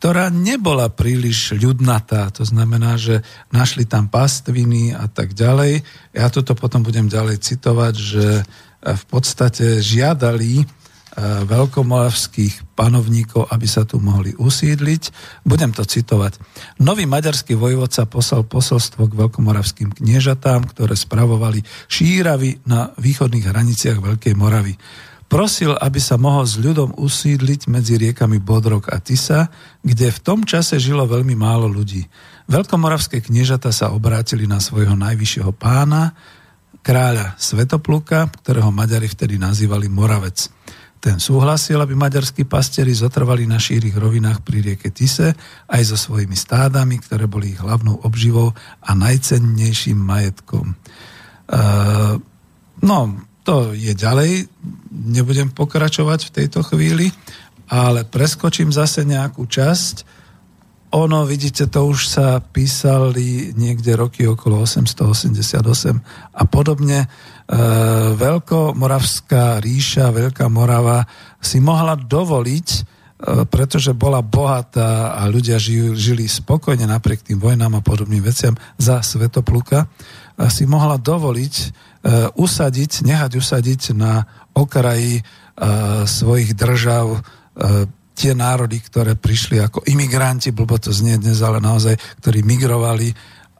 [0.04, 2.28] ktorá nebola príliš ľudnatá.
[2.36, 3.24] To znamená, že
[3.56, 5.80] našli tam pastviny a tak ďalej.
[6.12, 8.44] Ja toto potom budem ďalej citovať, že e,
[8.84, 10.68] v podstate žiadali
[11.14, 15.14] E, veľkomoravských panovníkov, aby sa tu mohli usídliť.
[15.46, 16.42] Budem to citovať.
[16.82, 24.34] Nový maďarský vojvodca poslal posolstvo k veľkomoravským kniežatám, ktoré spravovali šíravy na východných hraniciach Veľkej
[24.34, 24.74] Moravy.
[25.34, 29.50] Prosil, aby sa mohol s ľudom usídliť medzi riekami Bodrok a Tisa,
[29.82, 32.06] kde v tom čase žilo veľmi málo ľudí.
[32.46, 36.14] Veľkomoravské kniežata sa obrátili na svojho najvyššieho pána,
[36.86, 40.54] kráľa Svetopluka, ktorého Maďari vtedy nazývali Moravec.
[41.02, 45.34] Ten súhlasil, aby maďarskí pastieri zotrvali na šírich rovinách pri rieke Tise
[45.66, 48.54] aj so svojimi stádami, ktoré boli ich hlavnou obživou
[48.86, 50.78] a najcennejším majetkom.
[51.50, 52.22] Uh,
[52.86, 54.48] no, to je ďalej,
[54.92, 57.12] nebudem pokračovať v tejto chvíli,
[57.68, 60.24] ale preskočím zase nejakú časť.
[60.94, 65.60] Ono, vidíte, to už sa písali niekde roky okolo 888
[66.38, 67.10] a podobne
[67.44, 67.56] E,
[68.16, 71.04] Veľkomoravská ríša, Veľká Morava
[71.44, 72.80] si mohla dovoliť, e,
[73.52, 79.04] pretože bola bohatá a ľudia žili, žili spokojne napriek tým vojnám a podobným veciam za
[79.04, 79.92] Svetopluka,
[80.48, 81.68] si mohla dovoliť e,
[82.36, 85.24] usadiť, nehať usadiť na okraji
[86.04, 87.24] svojich držav
[88.14, 93.10] tie národy, ktoré prišli ako imigranti, blbo to znie dnes, ale naozaj, ktorí migrovali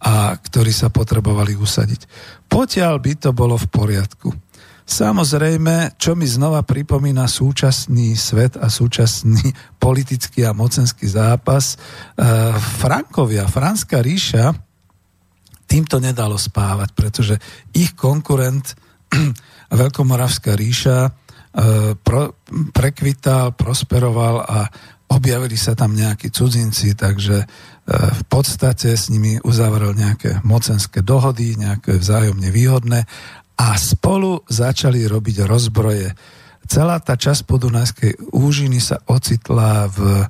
[0.04, 2.06] a ktorí sa potrebovali usadiť.
[2.52, 4.30] Potiaľ by to bolo v poriadku.
[4.84, 11.80] Samozrejme, čo mi znova pripomína súčasný svet a súčasný politický a mocenský zápas,
[12.84, 14.52] Frankovia, Franská ríša,
[15.74, 17.36] týmto nedalo spávať, pretože
[17.74, 18.78] ich konkurent,
[19.74, 21.12] Veľkomoravská ríša, e,
[21.98, 22.38] pro,
[22.70, 24.70] prekvital, prosperoval a
[25.10, 27.46] objavili sa tam nejakí cudzinci, takže
[27.92, 33.04] v podstate s nimi uzavrel nejaké mocenské dohody, nejaké vzájomne výhodné
[33.60, 36.16] a spolu začali robiť rozbroje.
[36.64, 40.24] Celá tá časť podunajskej úžiny sa ocitla v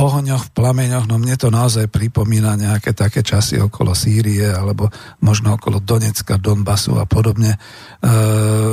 [0.00, 4.88] ohňoch, plameňoch, no mne to naozaj pripomína nejaké také časy okolo Sýrie alebo
[5.20, 7.54] možno okolo Donecka, Donbasu a podobne.
[7.54, 7.58] E,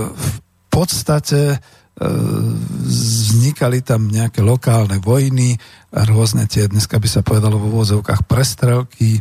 [0.07, 0.35] v
[0.71, 1.59] podstate
[1.97, 5.57] vznikali tam nejaké lokálne vojny,
[5.89, 9.17] rôzne tie, dneska by sa povedalo vo vôzovkách prestrelky,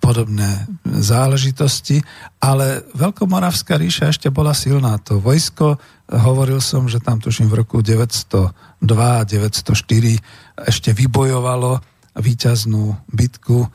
[0.00, 2.00] podobné záležitosti,
[2.40, 4.96] ale Veľkomoravská ríša ešte bola silná.
[5.04, 5.76] To vojsko,
[6.08, 11.78] hovoril som, že tam tuším v roku 902 904 ešte vybojovalo
[12.18, 13.68] víťaznú bitku e,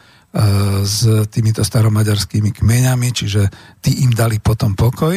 [0.83, 3.47] s týmito staromaďarskými kmeňami, čiže
[3.79, 5.15] tí im dali potom pokoj.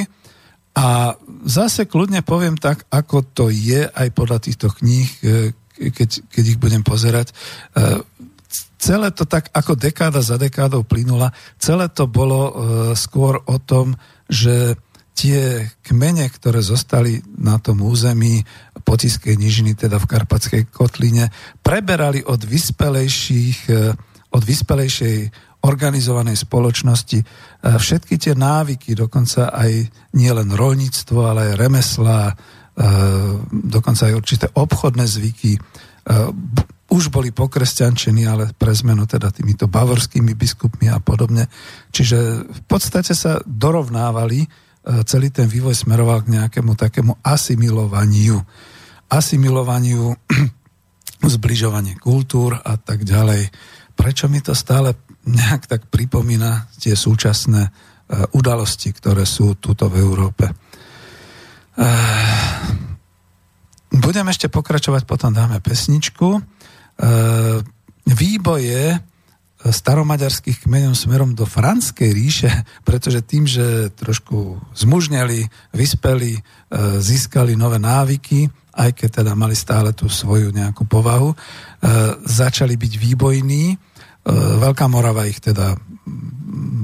[0.79, 5.51] A zase kľudne poviem tak, ako to je aj podľa týchto kníh, e,
[5.91, 7.35] keď, keď ich budem pozerať.
[8.79, 12.53] E, celé to tak ako dekáda za dekádou plynula, celé to bolo e,
[12.95, 13.99] skôr o tom,
[14.31, 14.79] že
[15.19, 18.39] tie kmene, ktoré zostali na tom území
[18.87, 23.59] Potiskej nižiny, teda v Karpatskej kotline, preberali od vyspelejších,
[24.31, 25.17] od vyspelejšej
[25.67, 27.19] organizovanej spoločnosti.
[27.67, 32.31] Všetky tie návyky, dokonca aj nielen rolníctvo, ale aj remesla,
[33.51, 35.59] dokonca aj určité obchodné zvyky,
[36.89, 41.45] už boli pokresťančení, ale pre zmenu teda týmito bavorskými biskupmi a podobne.
[41.93, 44.49] Čiže v podstate sa dorovnávali,
[45.05, 48.41] celý ten vývoj smeroval k nejakému takému asimilovaniu.
[49.13, 50.17] Asimilovaniu,
[51.37, 53.53] zbližovanie kultúr a tak ďalej.
[53.93, 54.97] Prečo mi to stále
[55.29, 57.69] nejak tak pripomína tie súčasné
[58.33, 60.49] udalosti, ktoré sú tuto v Európe.
[63.93, 66.41] Budem ešte pokračovať, potom dáme pesničku.
[68.09, 68.99] Výboje
[69.59, 72.51] staromaďarských kmeňov smerom do Franskej ríše,
[72.89, 76.39] pretože tým, že trošku zmužneli, vyspeli,
[76.99, 78.47] získali nové návyky,
[78.79, 81.35] aj keď teda mali stále tú svoju nejakú povahu,
[82.23, 83.75] začali byť výbojní.
[84.29, 85.73] Veľká Morava ich teda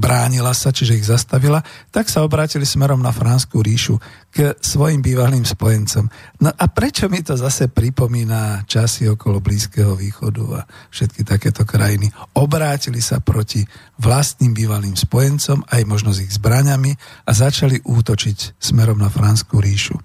[0.05, 3.97] bránila sa, čiže ich zastavila, tak sa obrátili smerom na Franskú ríšu
[4.29, 6.13] k svojim bývalým spojencom.
[6.45, 10.61] No a prečo mi to zase pripomína časy okolo Blízkeho východu a
[10.93, 12.13] všetky takéto krajiny?
[12.37, 13.65] Obrátili sa proti
[13.97, 16.93] vlastným bývalým spojencom, aj možno s ich zbraňami
[17.25, 19.97] a začali útočiť smerom na Franskú ríšu.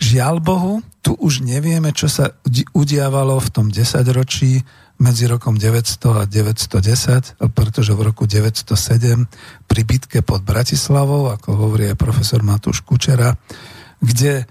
[0.00, 2.32] Žiaľ Bohu, tu už nevieme, čo sa
[2.74, 4.64] udiavalo v tom desaťročí
[5.02, 9.26] medzi rokom 900 a 910, pretože v roku 907
[9.66, 13.34] pri bitke pod Bratislavou, ako hovorí aj profesor Matúš Kučera,
[13.98, 14.44] kde e,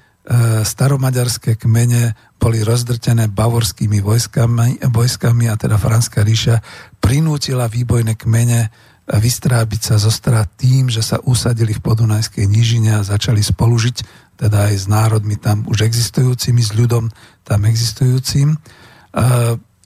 [0.68, 6.60] staromaďarské kmene boli rozdrtené bavorskými vojskami, vojskami a teda Franská ríša
[6.99, 13.08] prinútila výbojné kmene vystrábiť sa zo strát tým, že sa usadili v podunajskej nížine a
[13.08, 13.95] začali spolužiť,
[14.39, 17.12] teda aj s národmi tam už existujúcimi, s ľudom
[17.43, 18.56] tam existujúcim.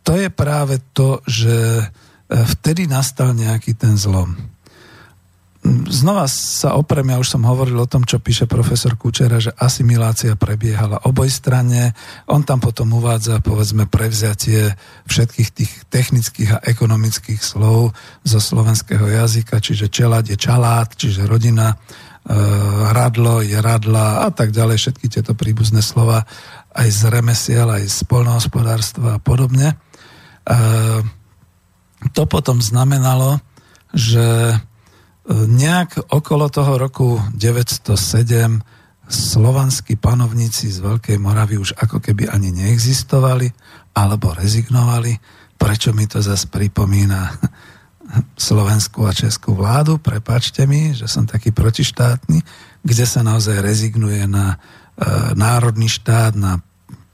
[0.06, 1.86] To je práve to, že e,
[2.30, 4.38] vtedy nastal nejaký ten zlom.
[5.90, 10.38] Znova sa oprem, ja už som hovoril o tom, čo píše profesor Kučera, že asimilácia
[10.38, 11.98] prebiehala obojstranne.
[12.30, 14.78] On tam potom uvádza, povedzme, prevziatie
[15.10, 21.74] všetkých tých technických a ekonomických slov zo slovenského jazyka, čiže čelad je čalát, čiže rodina,
[21.74, 21.76] e,
[22.94, 26.30] radlo je radla a tak ďalej, všetky tieto príbuzné slova
[26.78, 29.74] aj z remesiel, aj z polnohospodárstva a podobne.
[32.14, 33.42] To potom znamenalo,
[33.96, 34.58] že e,
[35.32, 38.62] nejak okolo toho roku 907
[39.06, 43.50] slovanskí panovníci z Veľkej Moravy už ako keby ani neexistovali
[43.96, 45.18] alebo rezignovali.
[45.56, 47.38] Prečo mi to zase pripomína
[48.38, 49.98] slovenskú a českú vládu?
[49.98, 52.44] Prepačte mi, že som taký protištátny,
[52.86, 54.58] kde sa naozaj rezignuje na e,
[55.34, 56.62] národný štát, na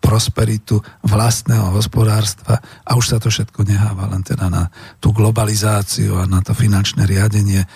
[0.02, 6.26] prosperitu vlastného hospodárstva a už sa to všetko neháva len teda na tú globalizáciu a
[6.26, 7.68] na to finančné riadenie e,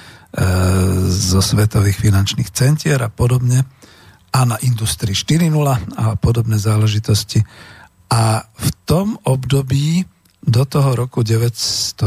[1.06, 3.62] zo svetových finančných centier a podobne
[4.34, 5.48] a na Industrii 4.0
[5.96, 7.46] a podobné záležitosti.
[8.12, 10.04] A v tom období
[10.44, 12.04] do toho roku 910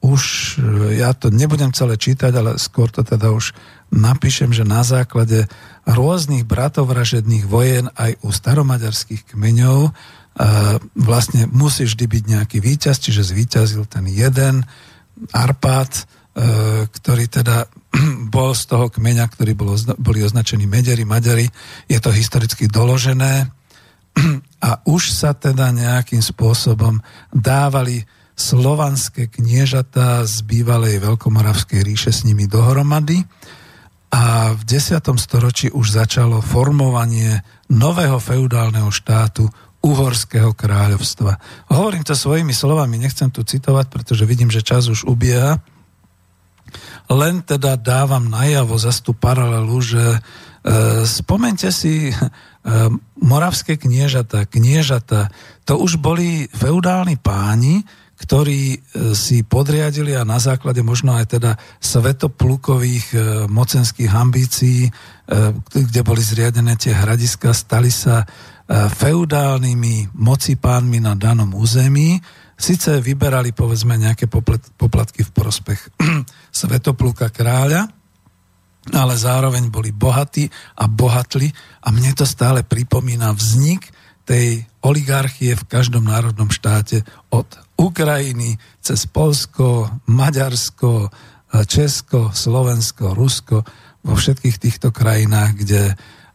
[0.00, 0.22] už,
[0.56, 3.52] e, ja to nebudem celé čítať, ale skôr to teda už
[3.92, 5.46] napíšem, že na základe
[5.86, 9.94] rôznych bratovražedných vojen aj u staromaďarských kmeňov
[10.92, 14.68] vlastne musí vždy byť nejaký víťaz, čiže zvíťazil ten jeden
[15.32, 16.02] Arpát, e,
[16.92, 17.64] ktorý teda
[18.34, 21.48] bol z toho kmeňa, ktorý bol, boli označení Mederi, Maďari.
[21.88, 23.48] Je to historicky doložené
[24.68, 27.00] a už sa teda nejakým spôsobom
[27.32, 28.04] dávali
[28.36, 33.24] slovanské kniežatá z bývalej Veľkomoravskej ríše s nimi dohromady
[34.16, 34.96] a v 10.
[35.20, 39.44] storočí už začalo formovanie nového feudálneho štátu
[39.84, 41.36] Uhorského kráľovstva.
[41.68, 45.60] Hovorím to svojimi slovami, nechcem tu citovať, pretože vidím, že čas už ubieha.
[47.12, 50.20] Len teda dávam najavo za tú paralelu, že e,
[51.04, 52.14] spomente si e,
[53.20, 55.28] moravské kniežata, kniežata,
[55.68, 57.84] to už boli feudálni páni,
[58.16, 58.78] ktorí e,
[59.12, 61.52] si podriadili a na základe možno aj teda
[61.84, 64.90] svetoplukových e, mocenských ambícií, e,
[65.68, 68.24] kde boli zriadené tie hradiska, stali sa
[68.66, 72.18] feudálnymi mocipánmi na danom území.
[72.58, 74.26] Sice vyberali povedzme nejaké
[74.74, 75.94] poplatky v prospech
[76.66, 77.86] svetopluka kráľa,
[78.90, 80.50] ale zároveň boli bohatí
[80.82, 81.46] a bohatli
[81.86, 83.86] a mne to stále pripomína vznik
[84.26, 87.46] tej oligarchie v každom národnom štáte od
[87.78, 91.08] Ukrajiny, cez Polsko, Maďarsko,
[91.64, 93.62] Česko, Slovensko, Rusko,
[94.06, 95.82] vo všetkých týchto krajinách, kde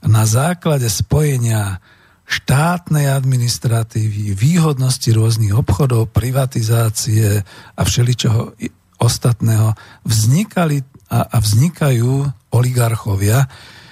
[0.03, 1.79] na základe spojenia
[2.27, 7.43] štátnej administratívy, výhodnosti rôznych obchodov, privatizácie
[7.75, 8.55] a všeličoho
[9.03, 9.75] ostatného
[10.07, 12.23] vznikali a, a vznikajú
[12.55, 13.51] oligarchovia,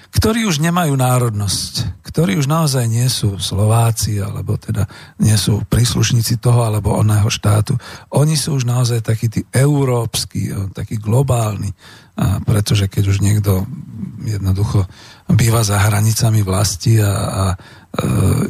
[0.09, 4.89] ktorí už nemajú národnosť, ktorí už naozaj nie sú Slováci, alebo teda
[5.21, 7.77] nie sú príslušníci toho alebo oného štátu.
[8.17, 11.69] Oni sú už naozaj takí tí európsky, takí globálni,
[12.19, 13.63] a pretože keď už niekto
[14.27, 14.83] jednoducho
[15.29, 17.57] býva za hranicami vlasti a, a e,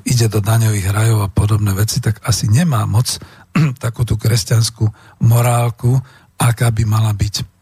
[0.10, 3.20] ide do daňových rajov a podobné veci, tak asi nemá moc
[3.84, 4.90] takú tú kresťanskú
[5.22, 6.02] morálku,
[6.40, 7.59] aká by mala byť.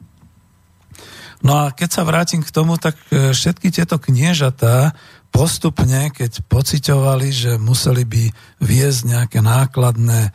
[1.45, 4.97] No a keď sa vrátim k tomu, tak e, všetky tieto kniežatá
[5.29, 8.23] postupne, keď pociťovali, že museli by
[8.63, 10.31] viesť nejaké nákladné e,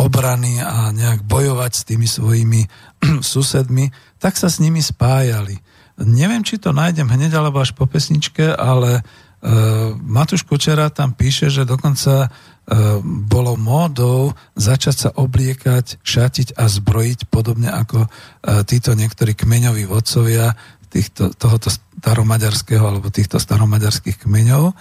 [0.00, 2.62] obrany a nejak bojovať s tými svojimi
[3.34, 5.60] susedmi, tak sa s nimi spájali.
[6.00, 11.52] Neviem, či to nájdem hneď alebo až po pesničke, ale uh, Matúš Kučera tam píše,
[11.52, 12.32] že dokonca
[13.02, 20.54] bolo módou začať sa obliekať, šatiť a zbrojiť, podobne ako uh, títo niektorí kmeňoví vodcovia
[20.86, 24.78] týchto, tohoto staromaďarského alebo týchto staromaďarských kmeňov.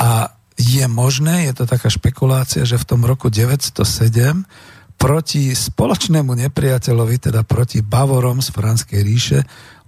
[0.00, 4.44] A je možné, je to taká špekulácia, že v tom roku 907
[5.00, 9.40] proti spoločnému nepriateľovi, teda proti Bavorom z Franskej ríše,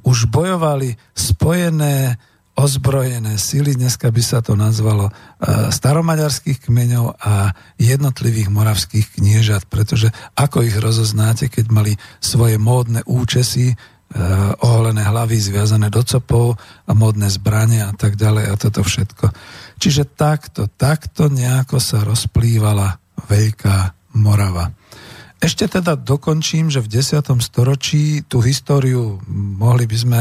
[0.09, 2.17] už bojovali spojené
[2.53, 5.13] ozbrojené sily, dneska by sa to nazvalo e,
[5.73, 13.73] staromaďarských kmeňov a jednotlivých moravských kniežat, pretože ako ich rozoznáte, keď mali svoje módne účesy,
[13.73, 13.77] e,
[14.61, 19.33] oholené hlavy zviazané do copov a módne zbranie a tak ďalej a toto všetko.
[19.81, 23.01] Čiže takto, takto nejako sa rozplývala
[23.33, 24.82] Veľká Morava.
[25.43, 27.19] Ešte teda dokončím, že v 10.
[27.43, 30.21] storočí tú históriu mohli by sme,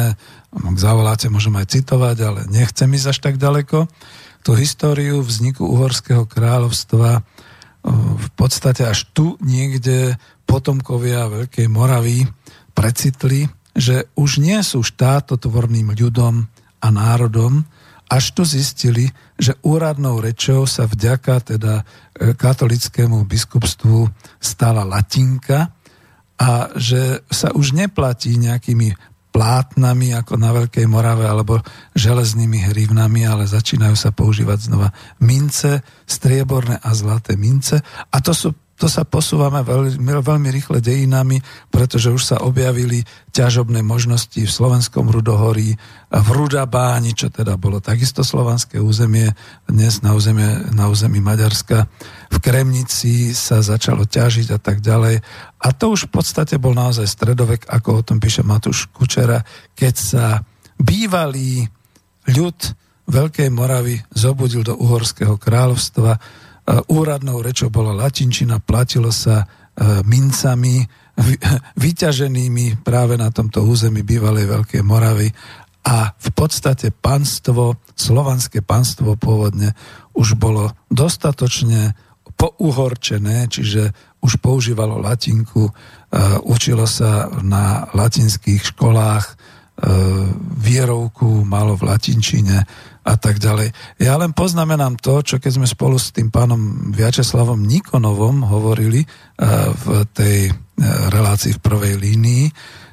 [0.49, 3.85] ak zavoláte, môžem aj citovať, ale nechcem ísť až tak ďaleko,
[4.41, 7.21] tú históriu vzniku Uhorského kráľovstva
[8.17, 10.17] v podstate až tu niekde
[10.49, 12.25] potomkovia Veľkej Moravy
[12.73, 13.45] precitli,
[13.77, 16.49] že už nie sú štátotvorným ľudom
[16.81, 17.65] a národom,
[18.11, 21.83] až tu zistili, že úradnou rečou sa vďaka teda e,
[22.37, 24.05] katolickému biskupstvu
[24.37, 25.73] stala latinka
[26.37, 28.93] a že sa už neplatí nejakými
[29.31, 31.63] plátnami ako na Veľkej Morave alebo
[31.95, 34.91] železnými hrivnami, ale začínajú sa používať znova
[35.23, 37.79] mince, strieborné a zlaté mince.
[38.11, 38.51] A to sú
[38.81, 41.37] to sa posúvame veľmi, veľmi rýchle dejinami,
[41.69, 45.77] pretože už sa objavili ťažobné možnosti v slovenskom Rudohorí,
[46.09, 49.37] v Rudabáni, čo teda bolo takisto slovanské územie,
[49.69, 51.85] dnes na, územie, na území Maďarska.
[52.33, 55.21] V Kremnici sa začalo ťažiť a tak ďalej.
[55.61, 59.45] A to už v podstate bol naozaj stredovek, ako o tom píše Matúš Kučera,
[59.77, 60.25] keď sa
[60.81, 61.69] bývalý
[62.33, 62.57] ľud
[63.11, 66.17] Veľkej Moravy zobudil do Uhorského kráľovstva,
[66.67, 69.45] úradnou rečou bola latinčina, platilo sa e,
[70.05, 70.85] mincami
[71.83, 75.29] vyťaženými práve na tomto území bývalej Veľkej Moravy.
[75.81, 79.73] A v podstate panstvo, slovanské panstvo pôvodne
[80.13, 81.97] už bolo dostatočne
[82.37, 83.89] pouhorčené, čiže
[84.21, 85.71] už používalo latinku, e,
[86.45, 89.25] učilo sa na latinských školách,
[90.61, 92.57] vierovku malo v latinčine,
[93.01, 93.73] a tak ďalej.
[93.97, 99.73] Ja len poznamenám to, čo keď sme spolu s tým pánom Viačeslavom Nikonovom hovorili uh,
[99.73, 100.55] v tej uh,
[101.09, 102.45] relácii v prvej línii,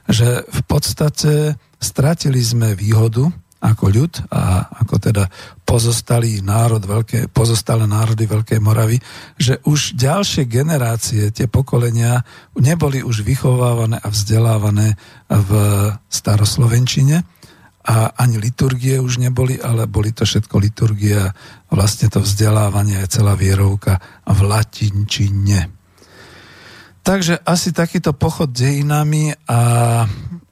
[0.09, 3.29] že v podstate stratili sme výhodu
[3.59, 5.27] ako ľud a ako teda
[5.67, 9.03] pozostalý národ, veľké, pozostalé národy Veľkej Moravy,
[9.35, 12.23] že už ďalšie generácie, tie pokolenia
[12.55, 14.95] neboli už vychovávané a vzdelávané
[15.27, 15.51] v
[16.07, 17.27] staroslovenčine,
[17.89, 21.33] a ani liturgie už neboli, ale boli to všetko liturgia,
[21.73, 23.97] vlastne to vzdelávanie je celá vierovka
[24.29, 25.73] v latinčine.
[27.01, 29.61] Takže asi takýto pochod dejinami a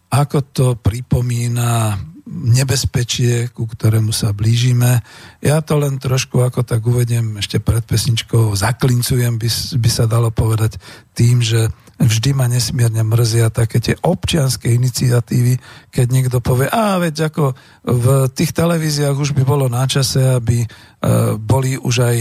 [0.08, 5.04] ako to pripomína nebezpečie, ku ktorému sa blížime.
[5.44, 9.48] Ja to len trošku, ako tak uvediem ešte pred pesničkou, zaklincujem, by,
[9.78, 10.80] by sa dalo povedať
[11.12, 15.56] tým, že vždy ma nesmierne mrzia také tie občianské iniciatívy,
[15.88, 17.56] keď niekto povie, a veď ako
[17.88, 18.06] v
[18.36, 20.68] tých televíziách už by bolo na čase, aby
[21.38, 22.16] boli už aj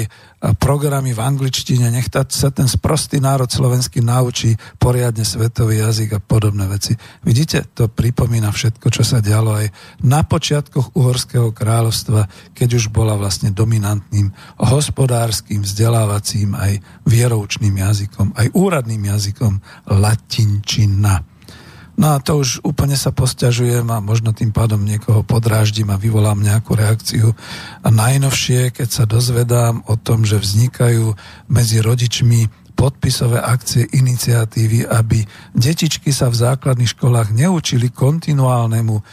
[0.61, 6.69] programy v angličtine, nech sa ten sprostý národ slovenský naučí poriadne svetový jazyk a podobné
[6.69, 6.93] veci.
[7.25, 9.67] Vidíte, to pripomína všetko, čo sa dialo aj
[10.05, 14.29] na počiatkoch Uhorského kráľovstva, keď už bola vlastne dominantným
[14.61, 16.77] hospodárským, vzdelávacím aj
[17.09, 19.53] vieroučným jazykom, aj úradným jazykom
[19.97, 21.34] latinčina.
[21.95, 26.43] No a to už úplne sa posťažujem a možno tým pádom niekoho podráždim a vyvolám
[26.43, 27.31] nejakú reakciu.
[27.83, 31.15] A najnovšie, keď sa dozvedám o tom, že vznikajú
[31.47, 35.23] medzi rodičmi podpisové akcie, iniciatívy, aby
[35.55, 39.03] detičky sa v základných školách neučili kontinuálnemu e,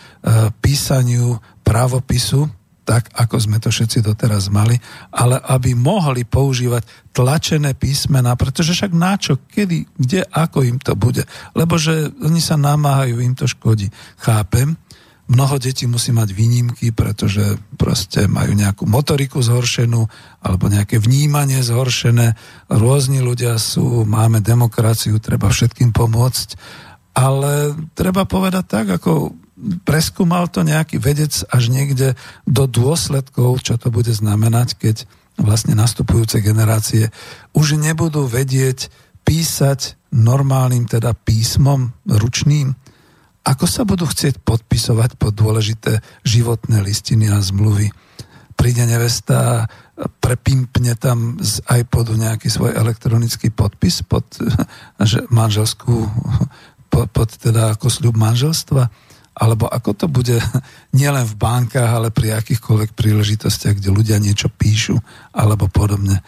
[0.59, 2.50] písaniu právopisu,
[2.82, 4.74] tak, ako sme to všetci doteraz mali,
[5.14, 11.22] ale aby mohli používať tlačené písmená, pretože však načo, kedy, kde, ako im to bude.
[11.54, 13.86] Lebo že oni sa namáhajú, im to škodí.
[14.18, 14.74] Chápem,
[15.30, 20.02] mnoho detí musí mať výnimky, pretože proste majú nejakú motoriku zhoršenú
[20.42, 22.34] alebo nejaké vnímanie zhoršené.
[22.66, 26.48] Rôzni ľudia sú, máme demokraciu, treba všetkým pomôcť,
[27.14, 29.36] ale treba povedať tak, ako
[29.84, 32.16] preskúmal to nejaký vedec až niekde
[32.48, 34.96] do dôsledkov, čo to bude znamenať, keď
[35.40, 37.08] vlastne nastupujúce generácie
[37.56, 38.92] už nebudú vedieť
[39.22, 42.76] písať normálnym teda písmom ručným,
[43.42, 47.90] ako sa budú chcieť podpisovať pod dôležité životné listiny a zmluvy.
[48.54, 49.66] Príde nevesta
[50.20, 54.24] prepimpne tam z iPodu nejaký svoj elektronický podpis pod
[55.10, 56.06] že manželskú,
[56.92, 60.36] pod, pod teda ako sľub manželstva alebo ako to bude
[60.98, 64.96] nielen v bankách, ale pri akýchkoľvek príležitostiach, kde ľudia niečo píšu
[65.32, 66.20] alebo podobne.
[66.20, 66.22] E,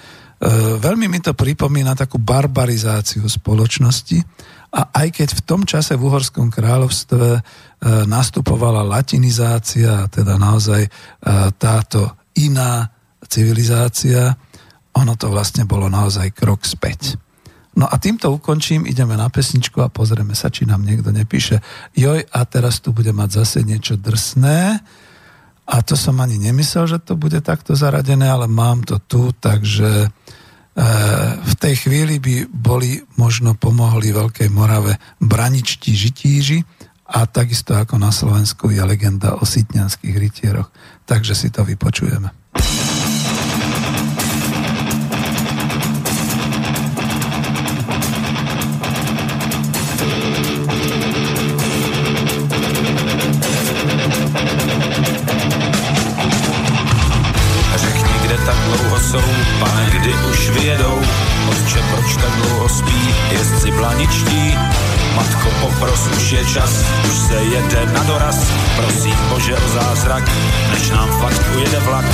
[0.80, 4.18] veľmi mi to pripomína takú barbarizáciu spoločnosti
[4.74, 7.40] a aj keď v tom čase v Uhorskom kráľovstve e,
[8.10, 10.90] nastupovala latinizácia, teda naozaj e,
[11.54, 12.88] táto iná
[13.24, 14.34] civilizácia,
[14.94, 17.18] ono to vlastne bolo naozaj krok späť.
[17.74, 21.58] No a týmto ukončím, ideme na pesničku a pozrieme sa, či nám niekto nepíše.
[21.98, 24.78] Joj, a teraz tu bude mať zase niečo drsné.
[25.64, 30.06] A to som ani nemyslel, že to bude takto zaradené, ale mám to tu, takže
[30.06, 30.08] e,
[31.40, 36.60] v tej chvíli by boli možno pomohli Veľkej Morave braničtí žitíži
[37.08, 40.68] a takisto ako na Slovensku je legenda o sitňanských rytieroch.
[41.08, 42.28] Takže si to vypočujeme.
[65.84, 68.36] Popros, už je čas, už se jede na doraz,
[68.76, 70.24] prosím Bože o zázrak,
[70.72, 72.04] než nám fakt ujede vlak,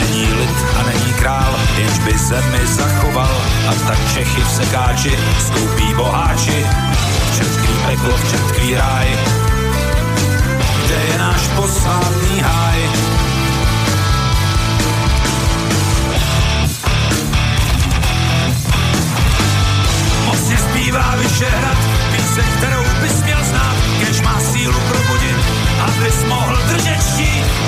[0.00, 3.36] není lid a není král, jenž by zemi zachoval,
[3.68, 6.66] a tak Čechy v sekáči skoupí boháči,
[7.36, 9.08] čertký peklo, čertký ráj,
[10.84, 12.80] kde je náš posvátný háj,
[20.88, 21.87] zbývá vyšehrad
[22.38, 25.36] píseň, kterou bys měl znát, kež má sílu probudit,
[25.80, 26.98] abys mohl držet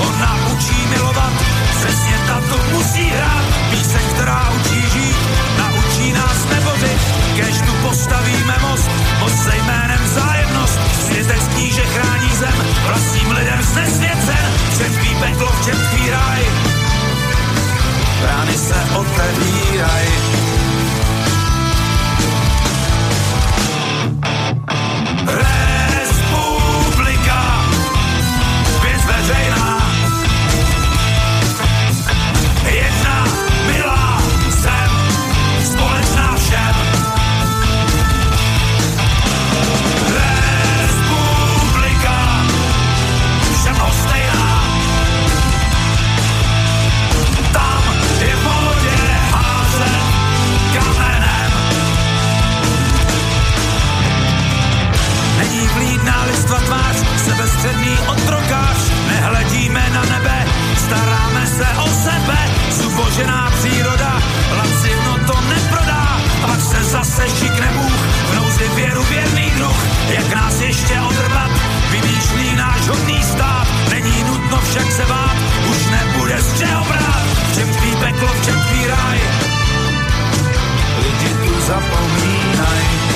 [0.01, 1.33] on nám učí milovat,
[1.79, 5.17] přesně tato musí hrát, píseň, která učí žít,
[5.59, 7.01] naučí nás nebořit,
[7.37, 8.91] kež tu postavíme most,
[9.21, 15.77] most se jménem vzájemnost, světec kníže chrání zem, vlastním lidem znesvěcen, všem tvý peklo, všem
[15.91, 16.43] tvý ráj,
[18.23, 20.60] brány se otevírají.
[25.27, 25.70] Hey!
[63.01, 64.23] Zubožená příroda,
[64.57, 67.93] lacivno to neprodá, pak se zase šikne Bůh,
[68.31, 71.51] v nouzi věru věrný druh, jak nás ještě odrbat,
[71.91, 75.37] vymýšlí náš hodný stát, není nutno však se bát,
[75.71, 79.21] už nebude z čeho brát, v čem tvý peklo, v čem tvý ráj,
[81.03, 83.10] lidi tu zapomínají.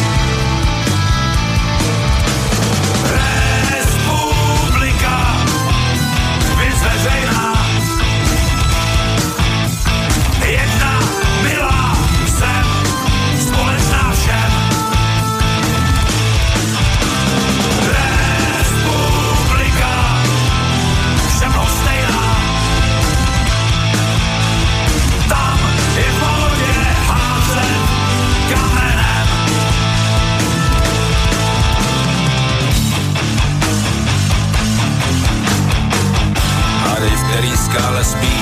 [38.04, 38.34] Spí,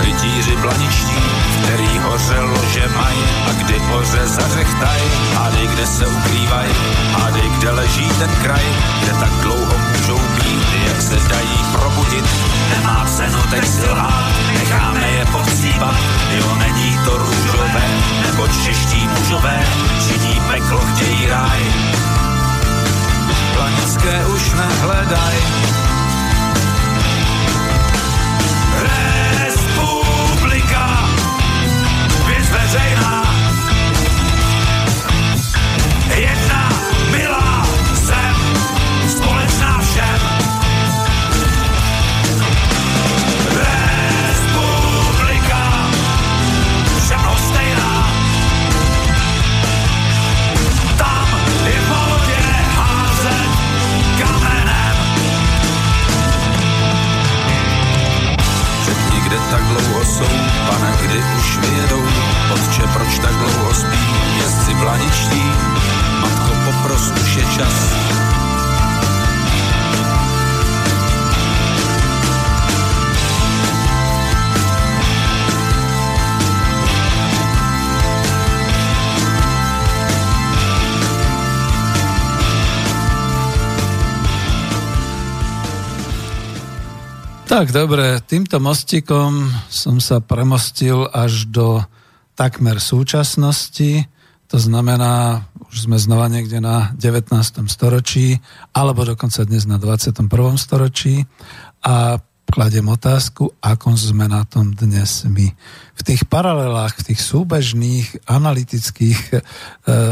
[0.00, 1.22] rytíři blaničtí,
[1.62, 3.16] který hoře lože maj
[3.48, 5.00] a kdy hoře zařechtaj,
[5.34, 6.68] hádej, kde se ukrývaj,
[7.12, 8.66] hádej, kde leží ten kraj,
[9.02, 12.24] kde tak dlouho můžou být, jak se dají probudit.
[12.70, 15.96] Nemá cenu teď silhát, necháme je povzývat,
[16.38, 17.84] jo, není to růžové,
[87.62, 91.78] Tak dobre, týmto mostikom som sa premostil až do
[92.34, 94.10] takmer súčasnosti,
[94.50, 97.30] to znamená, už sme znova niekde na 19.
[97.70, 98.42] storočí,
[98.74, 100.26] alebo dokonca dnes na 21.
[100.58, 101.22] storočí
[101.86, 102.18] a
[102.50, 105.46] kladiem otázku, ako sme na tom dnes my.
[105.94, 109.38] V tých paralelách, v tých súbežných analytických e,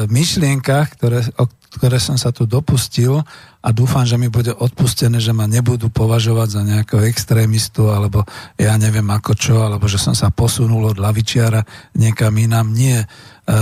[0.06, 3.22] myšlienkach, ktoré, o ktoré som sa tu dopustil
[3.62, 8.26] a dúfam, že mi bude odpustené, že ma nebudú považovať za nejakého extrémistu alebo
[8.58, 11.62] ja neviem ako čo, alebo že som sa posunul od lavičiara
[11.94, 12.74] niekam inám.
[12.74, 13.06] Nie.
[13.06, 13.06] E,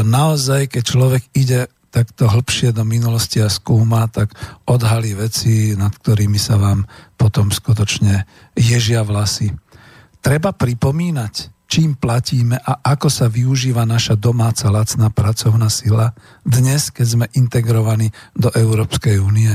[0.03, 4.33] naozaj, keď človek ide takto hĺbšie do minulosti a skúma, tak
[4.69, 6.85] odhalí veci, nad ktorými sa vám
[7.17, 8.25] potom skutočne
[8.57, 9.53] ježia vlasy.
[10.21, 17.07] Treba pripomínať, čím platíme a ako sa využíva naša domáca lacná pracovná sila dnes, keď
[17.07, 19.53] sme integrovaní do Európskej únie.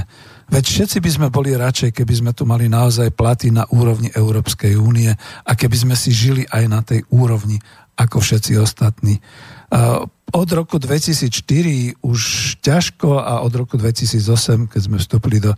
[0.54, 4.78] Veď všetci by sme boli radšej, keby sme tu mali naozaj platy na úrovni Európskej
[4.78, 5.10] únie
[5.42, 7.58] a keby sme si žili aj na tej úrovni
[7.98, 9.18] ako všetci ostatní
[10.34, 12.22] od roku 2004 už
[12.66, 15.58] ťažko a od roku 2008, keď sme vstúpili do uh,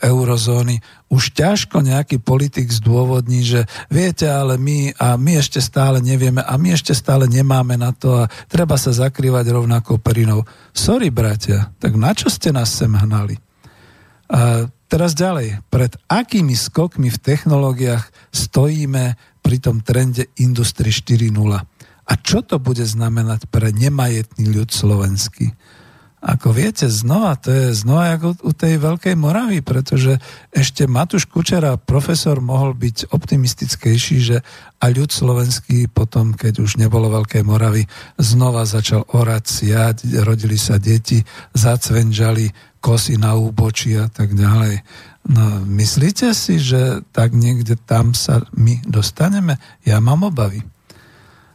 [0.00, 0.80] eurozóny,
[1.12, 6.56] už ťažko nejaký politik zdôvodní, že viete, ale my a my ešte stále nevieme a
[6.56, 10.48] my ešte stále nemáme na to a treba sa zakrývať rovnakou perinou.
[10.72, 13.36] Sorry, bratia, tak na čo ste nás sem hnali?
[14.32, 15.60] A teraz ďalej.
[15.68, 21.71] Pred akými skokmi v technológiách stojíme pri tom trende Industry 4.0?
[22.06, 25.54] A čo to bude znamenať pre nemajetný ľud slovenský?
[26.22, 30.22] Ako viete, znova, to je znova ako u tej Veľkej Moravy, pretože
[30.54, 34.38] ešte Matúš Kučera, profesor, mohol byť optimistickejší, že
[34.78, 37.90] a ľud slovenský potom, keď už nebolo Veľkej Moravy,
[38.22, 41.26] znova začal orať, siať, rodili sa deti,
[41.58, 44.78] zacvenžali kosy na úbočí a tak ďalej.
[45.26, 49.58] No, myslíte si, že tak niekde tam sa my dostaneme?
[49.82, 50.62] Ja mám obavy.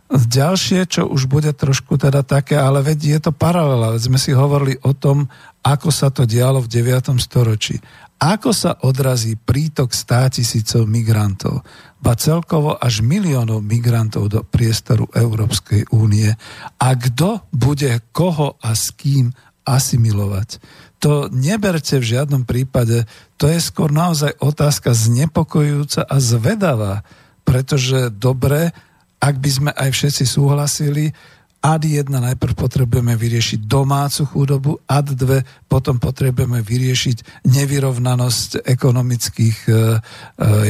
[0.08, 4.32] Ďalšie, čo už bude trošku teda také, ale veď je to paralela, veď sme si
[4.32, 5.28] hovorili o tom,
[5.68, 7.20] ako sa to dialo v 9.
[7.20, 7.76] storočí.
[8.18, 11.62] Ako sa odrazí prítok 100 tisícov migrantov,
[12.00, 16.32] ba celkovo až miliónov migrantov do priestoru Európskej únie
[16.80, 19.36] a kto bude koho a s kým
[19.68, 20.64] asimilovať.
[21.04, 23.06] To neberte v žiadnom prípade,
[23.36, 27.06] to je skôr naozaj otázka znepokojujúca a zvedavá,
[27.44, 28.74] pretože dobre,
[29.18, 31.12] ak by sme aj všetci súhlasili,
[31.58, 39.72] ad 1 najprv potrebujeme vyriešiť domácu chudobu, ad 2 potom potrebujeme vyriešiť nevyrovnanosť ekonomických, e,
[39.74, 39.78] e,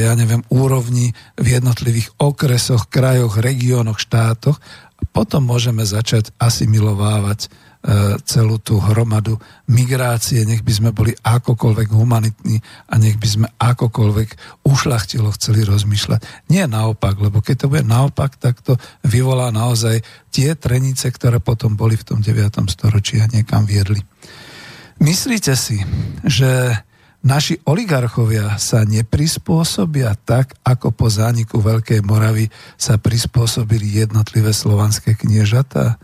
[0.00, 4.56] ja neviem, úrovní v jednotlivých okresoch, krajoch, regiónoch, štátoch.
[5.12, 7.52] Potom môžeme začať asimilovávať
[8.26, 9.38] celú tú hromadu
[9.70, 12.58] migrácie, nech by sme boli akokoľvek humanitní
[12.90, 16.50] a nech by sme akokoľvek ušlachtilo chceli rozmýšľať.
[16.50, 18.74] Nie naopak, lebo keď to bude naopak, tak to
[19.06, 20.02] vyvolá naozaj
[20.34, 22.66] tie trenice, ktoré potom boli v tom 9.
[22.66, 24.02] storočí a niekam viedli.
[24.98, 25.78] Myslíte si,
[26.26, 26.74] že
[27.22, 36.02] naši oligarchovia sa neprispôsobia tak, ako po zániku Veľkej Moravy sa prispôsobili jednotlivé slovanské kniežatá?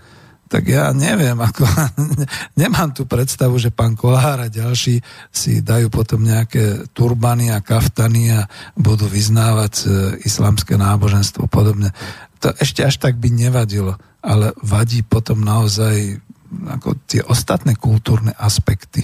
[0.55, 1.67] Tak ja neviem, ako,
[2.63, 5.03] nemám tu predstavu, že pán Kolár a ďalší
[5.35, 8.47] si dajú potom nejaké turbany a kaftany a
[8.79, 9.87] budú vyznávať e,
[10.23, 11.91] islamské náboženstvo podobne.
[12.39, 16.23] To ešte až tak by nevadilo, ale vadí potom naozaj
[16.71, 19.03] ako tie ostatné kultúrne aspekty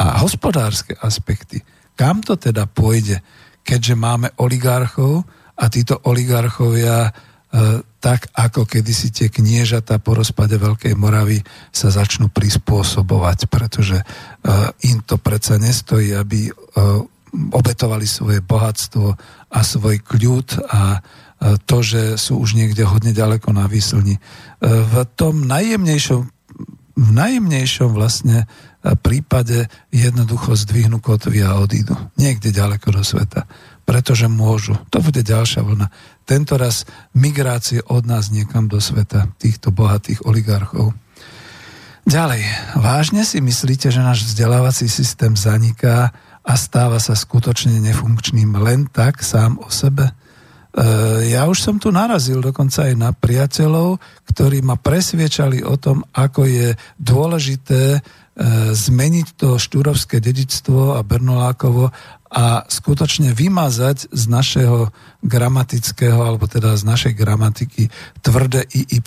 [0.00, 1.60] a hospodárske aspekty.
[2.00, 3.20] Kam to teda pôjde,
[3.60, 7.12] keďže máme oligarchov a títo oligarchovia
[7.98, 11.40] tak ako kedysi tie kniežata po rozpade Veľkej Moravy
[11.72, 14.04] sa začnú prispôsobovať, pretože e,
[14.92, 16.52] im to predsa nestojí, aby e,
[17.32, 19.16] obetovali svoje bohatstvo
[19.48, 21.00] a svoj kľud a
[21.38, 24.18] to, že sú už niekde hodne ďaleko na výslni.
[24.58, 26.20] V tom najjemnejšom,
[26.98, 28.50] v najjemnejšom vlastne
[28.82, 31.94] prípade jednoducho zdvihnú kotvy a odídu.
[32.18, 33.46] Niekde ďaleko do sveta.
[33.86, 34.76] Pretože môžu.
[34.92, 35.88] To bude ďalšia vlna
[36.28, 36.84] tento raz
[37.16, 40.92] migrácie od nás niekam do sveta, týchto bohatých oligarchov.
[42.04, 42.44] Ďalej,
[42.76, 46.12] vážne si myslíte, že náš vzdelávací systém zaniká
[46.44, 50.08] a stáva sa skutočne nefunkčným len tak sám o sebe?
[50.08, 50.12] E,
[51.32, 56.48] ja už som tu narazil dokonca aj na priateľov, ktorí ma presviečali o tom, ako
[56.48, 58.00] je dôležité
[58.38, 61.90] E, zmeniť to štúrovské dedičstvo a Bernolákovo
[62.28, 64.92] a skutočne vymazať z našeho
[65.24, 67.88] gramatického, alebo teda z našej gramatiky
[68.20, 69.00] tvrdé IY.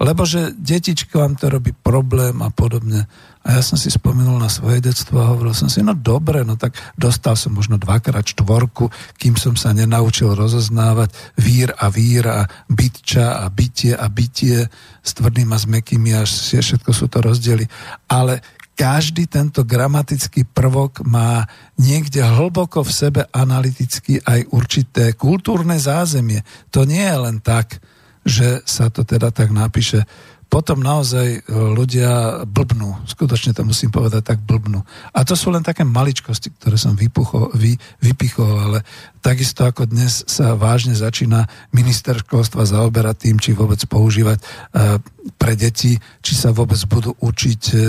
[0.00, 3.06] Lebo že detičko vám to robí problém a podobne.
[3.48, 6.58] A ja som si spomenul na svoje detstvo a hovoril som si, no dobre, no
[6.60, 12.44] tak dostal som možno dvakrát štvorku, kým som sa nenaučil rozoznávať vír a vír a
[12.68, 14.68] bytča a bytie a bytie
[15.00, 16.28] s tvrdým a s mekými, až
[16.60, 17.64] všetko sú to rozdiely.
[18.10, 18.44] Ale
[18.78, 26.46] každý tento gramatický prvok má niekde hlboko v sebe analyticky aj určité kultúrne zázemie.
[26.70, 27.82] To nie je len tak,
[28.22, 30.06] že sa to teda tak napíše
[30.48, 33.04] potom naozaj e, ľudia blbnú.
[33.04, 34.80] Skutočne to musím povedať, tak blbnú.
[35.12, 38.78] A to sú len také maličkosti, ktoré som vypucho, vy, vypichol, ale
[39.20, 41.44] takisto ako dnes sa vážne začína
[41.76, 44.96] minister školstva zaoberať tým, či vôbec používať uh,
[45.36, 47.80] pre deti, či sa vôbec budú učiť uh,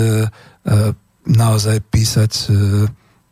[1.24, 2.86] naozaj písať uh,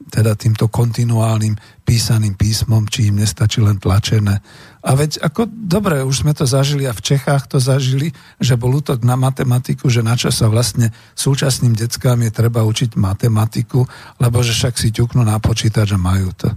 [0.09, 4.41] teda týmto kontinuálnym písaným písmom, či im nestačí len tlačené.
[4.81, 8.73] A veď ako dobre, už sme to zažili a v Čechách to zažili, že bol
[8.73, 13.85] útok na matematiku, že na čo sa vlastne súčasným deckám je treba učiť matematiku,
[14.23, 16.49] lebo že však si ťuknú na počítač a majú to.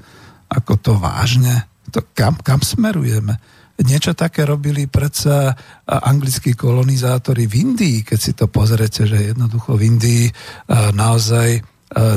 [0.48, 1.68] Ako to vážne?
[1.92, 3.36] To kam, kam smerujeme?
[3.82, 5.54] Niečo také robili predsa
[5.86, 10.26] anglickí kolonizátori v Indii, keď si to pozrete, že jednoducho v Indii
[10.94, 11.62] naozaj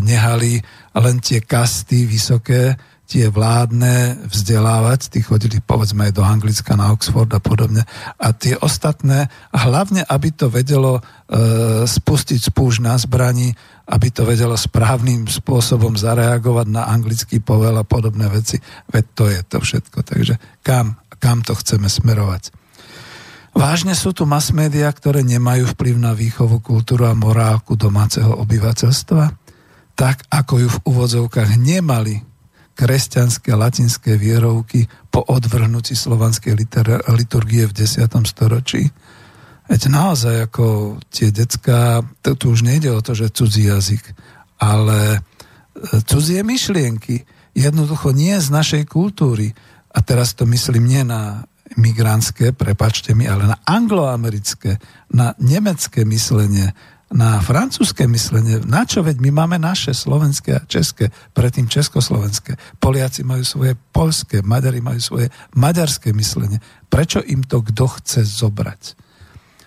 [0.05, 0.63] nehali
[0.95, 7.29] len tie kasty vysoké, tie vládne vzdelávať, tí chodili povedzme aj do Anglicka na Oxford
[7.37, 7.85] a podobne.
[8.17, 11.03] A tie ostatné, hlavne, aby to vedelo e,
[11.85, 13.53] spustiť spúšť na zbraní,
[13.85, 18.57] aby to vedelo správnym spôsobom zareagovať na anglický povel a podobné veci.
[18.89, 19.99] Veď to je to všetko.
[20.01, 20.35] Takže
[20.65, 22.53] kam, kam to chceme smerovať?
[23.57, 29.45] Vážne sú tu mass media, ktoré nemajú vplyv na výchovu, kultúru a morálku domáceho obyvateľstva?
[29.95, 32.19] tak ako ju v úvodzovkách nemali
[32.75, 36.59] kresťanské latinské vierovky po odvrhnutí slovanskej
[37.15, 38.11] liturgie v 10.
[38.27, 38.91] storočí.
[39.71, 44.03] Veď naozaj ako tie decka, to tu už nejde o to, že cudzí jazyk,
[44.61, 45.19] ale e,
[46.05, 47.25] cudzie myšlienky,
[47.55, 49.55] jednoducho nie z našej kultúry.
[49.95, 51.47] A teraz to myslím nie na
[51.79, 54.79] migrantské, prepačte mi, ale na angloamerické,
[55.15, 56.75] na nemecké myslenie,
[57.15, 58.59] na francúzske myslenie.
[58.67, 59.07] Na čo?
[59.07, 62.59] Veď my máme naše slovenské a české, predtým československé.
[62.83, 66.59] Poliaci majú svoje polské, Maďari majú svoje maďarské myslenie.
[66.91, 68.99] Prečo im to kto chce zobrať?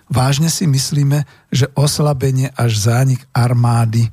[0.08, 4.08] Vážne si myslíme, že oslabenie až zánik armády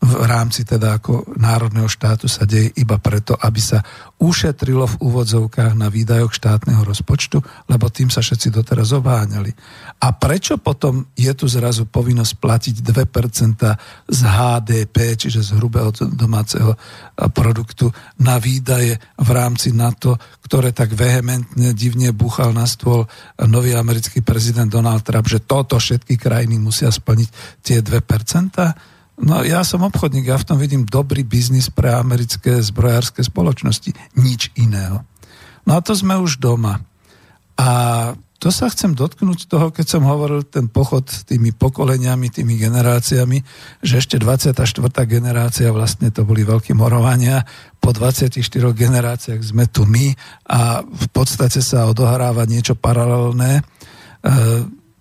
[0.00, 3.84] v rámci teda ako národného štátu sa deje iba preto, aby sa
[4.16, 7.36] ušetrilo v úvodzovkách na výdajoch štátneho rozpočtu,
[7.68, 9.52] lebo tým sa všetci doteraz obháňali.
[10.00, 16.80] A prečo potom je tu zrazu povinnosť platiť 2% z HDP, čiže z hrubého domáceho
[17.36, 17.92] produktu,
[18.24, 20.16] na výdaje v rámci NATO,
[20.48, 23.04] ktoré tak vehementne, divne búchal na stôl
[23.36, 27.28] nový americký prezident Donald Trump, že toto všetky krajiny musia splniť
[27.60, 28.99] tie 2%?
[29.20, 33.92] No ja som obchodník, ja v tom vidím dobrý biznis pre americké zbrojárske spoločnosti.
[34.16, 35.04] Nič iného.
[35.68, 36.80] No a to sme už doma.
[37.60, 37.68] A
[38.40, 43.44] to sa chcem dotknúť toho, keď som hovoril ten pochod tými pokoleniami, tými generáciami,
[43.84, 44.56] že ešte 24.
[45.04, 47.44] generácia vlastne to boli veľké morovania,
[47.76, 48.40] po 24
[48.72, 50.16] generáciách sme tu my
[50.48, 53.60] a v podstate sa odohráva niečo paralelné.
[53.60, 53.62] E,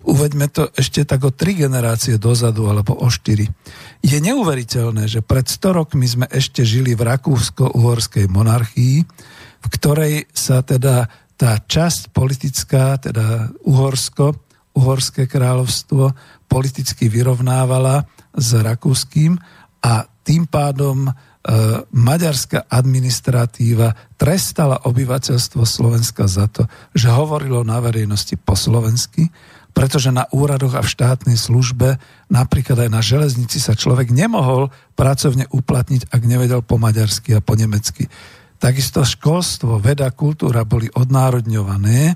[0.09, 3.45] uveďme to ešte tak o tri generácie dozadu alebo o štyri.
[4.01, 8.97] Je neuveriteľné, že pred 100 rokmi sme ešte žili v rakúsko-uhorskej monarchii,
[9.59, 11.05] v ktorej sa teda
[11.39, 14.35] tá časť politická, teda Uhorsko,
[14.75, 16.11] Uhorské kráľovstvo,
[16.51, 18.03] politicky vyrovnávala
[18.35, 19.39] s rakúským
[19.79, 21.11] a tým pádom e,
[21.95, 29.31] maďarská administratíva trestala obyvateľstvo Slovenska za to, že hovorilo na verejnosti po slovensky
[29.79, 35.47] pretože na úradoch a v štátnej službe, napríklad aj na železnici sa človek nemohol pracovne
[35.47, 38.11] uplatniť, ak nevedel po maďarsky a po nemecky.
[38.59, 42.15] Takisto školstvo, veda, kultúra boli odnárodňované, e,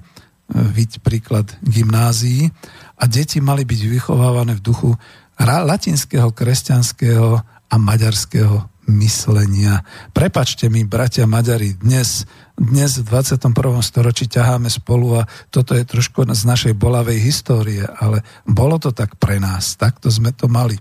[0.52, 2.52] vidť príklad gymnázií,
[3.00, 4.92] a deti mali byť vychovávané v duchu
[5.40, 7.40] latinského, kresťanského
[7.72, 9.86] a maďarského myslenia.
[10.12, 13.50] Prepačte mi, bratia Maďari, dnes dnes v 21.
[13.82, 19.18] storočí ťaháme spolu a toto je trošku z našej bolavej histórie, ale bolo to tak
[19.18, 20.78] pre nás, takto sme to mali.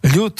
[0.00, 0.36] Ľud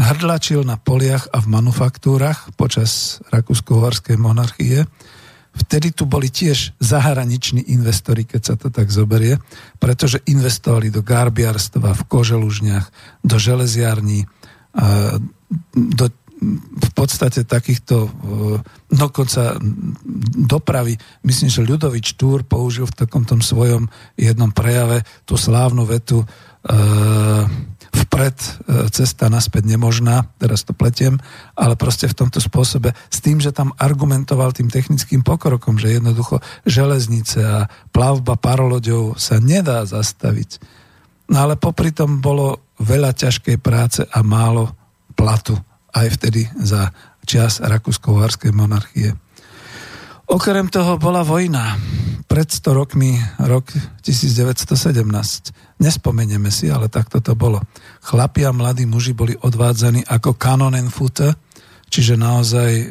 [0.00, 4.88] hrdlačil na poliach a v manufaktúrach počas Rakúsko-Horskej monarchie.
[5.56, 9.40] Vtedy tu boli tiež zahraniční investori, keď sa to tak zoberie,
[9.80, 12.88] pretože investovali do garbiarstva, v koželužniach,
[13.24, 14.28] do železiarní,
[15.74, 18.12] do v podstate takýchto
[18.92, 19.56] dokonca
[20.44, 23.88] dopravy, myslím, že Ľudovič Túr použil v takomto svojom
[24.20, 26.28] jednom prejave tú slávnu vetu
[27.96, 28.48] vpred e,
[28.92, 31.16] cesta naspäť nemožná, teraz to pletiem,
[31.56, 36.42] ale proste v tomto spôsobe s tým, že tam argumentoval tým technickým pokrokom, že jednoducho
[36.68, 37.58] železnice a
[37.94, 40.60] plavba paroloďov sa nedá zastaviť.
[41.32, 44.74] No ale popri tom bolo veľa ťažkej práce a málo
[45.16, 45.56] platu
[45.96, 46.92] aj vtedy za
[47.24, 49.16] čas Rakúsko-Uharskej monarchie.
[50.26, 51.78] Okrem toho bola vojna.
[52.26, 53.70] Pred 100 rokmi, rok
[54.02, 55.78] 1917.
[55.78, 57.62] Nespomenieme si, ale takto to bolo.
[58.02, 61.30] Chlapi a mladí muži boli odvádzaní ako kanonenfutter,
[61.86, 62.86] čiže naozaj e,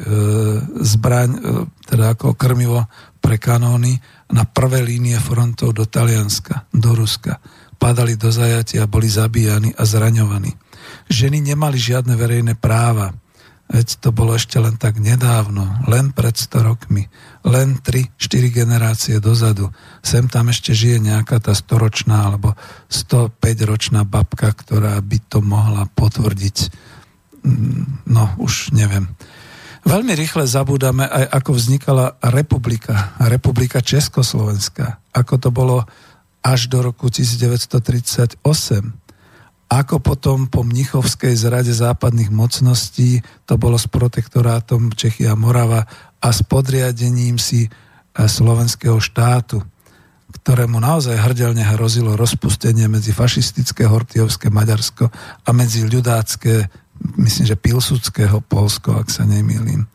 [0.88, 1.40] zbraň, e,
[1.84, 2.88] teda ako krmivo
[3.20, 4.00] pre kanóny
[4.32, 7.44] na prvé línie frontov do Talianska, do Ruska.
[7.76, 10.65] Padali do zajatia, boli zabíjani a zraňovaní.
[11.12, 13.14] Ženy nemali žiadne verejné práva
[13.66, 17.10] Veď to bolo ešte len tak nedávno, len pred 100 rokmi,
[17.42, 18.14] len 3-4
[18.54, 19.74] generácie dozadu.
[20.06, 22.54] Sem tam ešte žije nejaká tá storočná alebo
[22.94, 26.58] 105-ročná babka, ktorá by to mohla potvrdiť.
[27.42, 29.10] Mm, no, už neviem.
[29.82, 35.90] Veľmi rýchle zabúdame aj ako vznikala republika, republika Československá, ako to bolo
[36.46, 38.46] až do roku 1938
[39.66, 45.90] ako potom po mnichovskej zrade západných mocností, to bolo s protektorátom Čechy a Morava
[46.22, 47.70] a s podriadením si e,
[48.14, 49.66] slovenského štátu,
[50.38, 55.10] ktorému naozaj hrdelne hrozilo rozpustenie medzi fašistické hortiovské Maďarsko
[55.42, 56.70] a medzi ľudácké,
[57.18, 59.90] myslím, že pilsudského Polsko, ak sa nemýlim.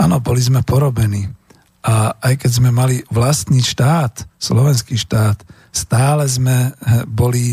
[0.00, 1.28] Áno, boli sme porobení.
[1.84, 7.52] A aj keď sme mali vlastný štát, slovenský štát, stále sme e, boli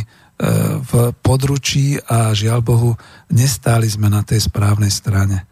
[0.82, 2.92] v područí a žiaľ Bohu,
[3.30, 5.46] nestáli sme na tej správnej strane.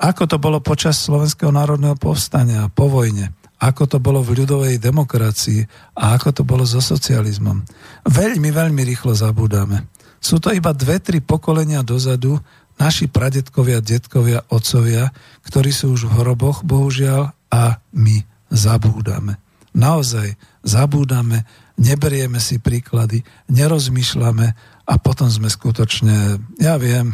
[0.00, 3.30] Ako to bolo počas Slovenského národného povstania, po vojne,
[3.60, 5.62] ako to bolo v ľudovej demokracii
[5.94, 7.62] a ako to bolo so socializmom.
[8.08, 9.86] Veľmi, veľmi rýchlo zabúdame.
[10.18, 12.40] Sú to iba dve, tri pokolenia dozadu
[12.80, 15.12] naši pradetkovia, detkovia, otcovia,
[15.44, 19.36] ktorí sú už v hroboch, bohužiaľ, a my zabúdame.
[19.76, 20.34] Naozaj
[20.64, 21.44] zabúdame
[21.80, 24.46] neberieme si príklady, nerozmýšľame
[24.84, 27.08] a potom sme skutočne, ja viem,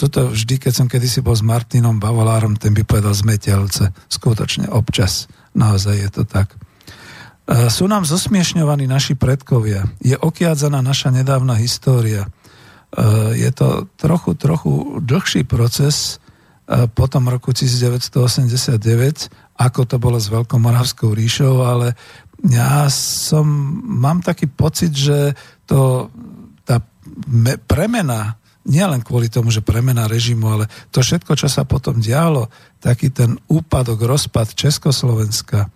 [0.00, 3.94] toto vždy, keď som kedysi bol s Martinom Bavolárom, ten by povedal zmetelce.
[4.10, 5.30] Skutočne občas.
[5.54, 6.56] Naozaj je to tak.
[7.50, 9.86] E, sú nám zosmiešňovaní naši predkovia.
[10.00, 12.26] Je okiadzaná naša nedávna história.
[12.26, 12.28] E,
[13.36, 16.16] je to trochu, trochu dlhší proces
[16.64, 18.80] e, po tom roku 1989,
[19.60, 21.92] ako to bolo s Veľkomoravskou ríšou, ale
[22.48, 23.44] ja som,
[23.84, 25.36] mám taký pocit, že
[25.68, 26.08] to,
[26.64, 26.80] tá
[27.28, 32.00] me, premena, nie len kvôli tomu, že premena režimu, ale to všetko, čo sa potom
[32.00, 32.48] dialo,
[32.80, 35.68] taký ten úpadok, rozpad Československa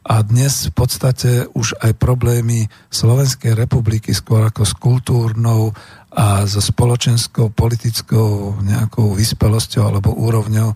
[0.00, 5.76] a dnes v podstate už aj problémy Slovenskej republiky skôr ako s kultúrnou
[6.10, 10.68] a so spoločenskou, politickou nejakou vyspelosťou alebo úrovňou.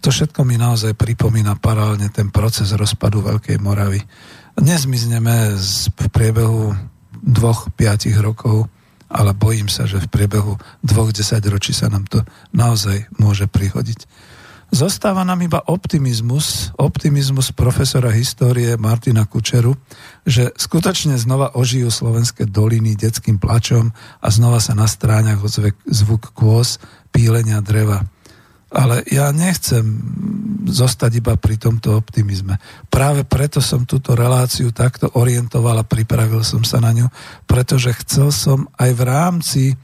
[0.00, 4.00] To všetko mi naozaj pripomína paralelne ten proces rozpadu Veľkej Moravy
[4.60, 5.56] nezmizneme
[5.98, 6.76] v priebehu
[7.20, 8.68] dvoch, piatich rokov,
[9.10, 10.54] ale bojím sa, že v priebehu
[10.86, 12.22] dvoch desaťročí sa nám to
[12.54, 14.06] naozaj môže prihodiť.
[14.70, 19.74] Zostáva nám iba optimizmus, optimizmus profesora histórie Martina Kučeru,
[20.22, 23.90] že skutočne znova ožijú slovenské doliny detským plačom
[24.22, 26.78] a znova sa na stráňach ozve zvuk kôz,
[27.10, 28.06] pílenia dreva.
[28.70, 29.82] Ale ja nechcem
[30.70, 32.62] zostať iba pri tomto optimizme.
[32.86, 37.10] Práve preto som túto reláciu takto orientoval a pripravil som sa na ňu,
[37.50, 39.74] pretože chcel som aj v rámci e,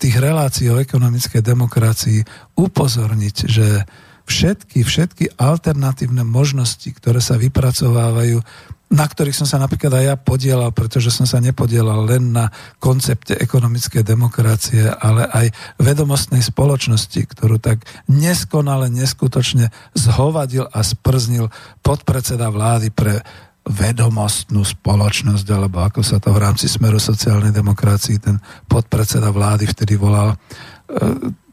[0.00, 2.24] tých relácií o ekonomickej demokracii
[2.56, 3.84] upozorniť, že
[4.28, 8.44] všetky, všetky alternatívne možnosti, ktoré sa vypracovávajú,
[8.88, 12.48] na ktorých som sa napríklad aj ja podielal, pretože som sa nepodielal len na
[12.80, 21.52] koncepte ekonomickej demokracie, ale aj vedomostnej spoločnosti, ktorú tak neskonale, neskutočne zhovadil a sprznil
[21.84, 23.20] podpredseda vlády pre
[23.68, 30.00] vedomostnú spoločnosť, alebo ako sa to v rámci Smeru sociálnej demokracii ten podpredseda vlády vtedy
[30.00, 30.32] volal.
[30.32, 30.36] E,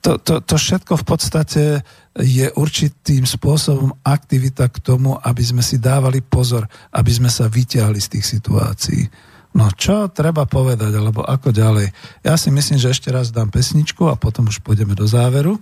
[0.05, 1.63] to, to, to všetko v podstate
[2.21, 7.97] je určitým spôsobom aktivita k tomu, aby sme si dávali pozor, aby sme sa vyťahli
[7.97, 9.01] z tých situácií.
[9.57, 11.89] No čo treba povedať, alebo ako ďalej?
[12.21, 15.57] Ja si myslím, že ešte raz dám pesničku a potom už pôjdeme do záveru.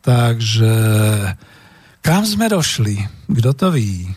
[0.00, 0.72] Takže
[2.00, 3.04] kam sme došli?
[3.28, 4.08] Kto to ví?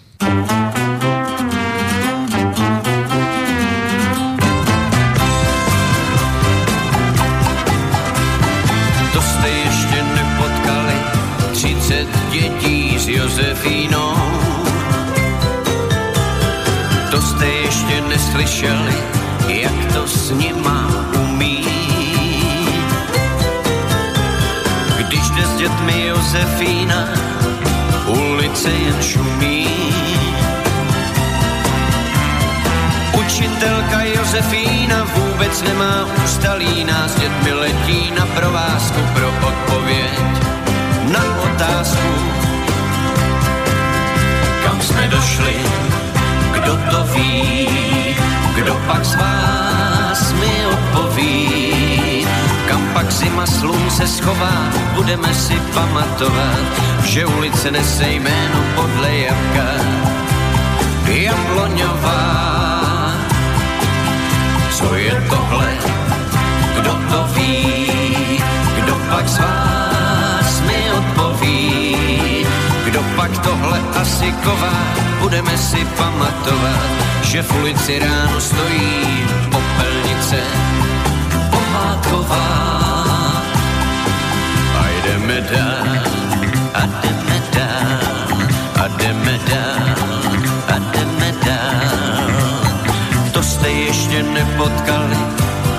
[17.21, 18.93] To jste ještě neslyšeli,
[19.47, 20.87] jak to s nima
[21.23, 21.67] umí.
[24.97, 27.07] Když jde s dětmi Josefína,
[28.07, 29.67] ulice jen šumí.
[33.19, 40.19] Učitelka Josefína vůbec nemá ústalí, nás dětmi letí na provázku pro odpověď
[41.11, 42.13] na otázku.
[44.63, 45.55] Kam jsme došli,
[46.61, 47.67] kdo to ví,
[48.55, 52.25] kdo pak z vás mi odpoví.
[52.69, 56.65] Kam pak zima slunce schová, budeme si pamatovat,
[57.03, 59.67] že ulice nese jméno podle jabka.
[61.05, 62.51] Jabloňová
[64.81, 65.77] co je tohle,
[66.79, 68.41] kdo to ví,
[68.83, 71.95] kdo pak z vás mi odpoví,
[72.85, 76.89] kdo pak tohle asi ková, budeme si pamatovat,
[77.23, 80.39] že v ulici ráno stojí popelnice
[81.49, 82.47] pohádková.
[84.75, 85.87] A jdeme dál,
[86.73, 87.99] a jdeme dál,
[88.83, 89.95] a jdeme dál,
[90.67, 92.01] a jdeme dál
[93.31, 95.17] to jste ještě nepotkali,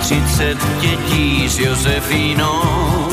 [0.01, 3.12] třicet dětí s Josefínou.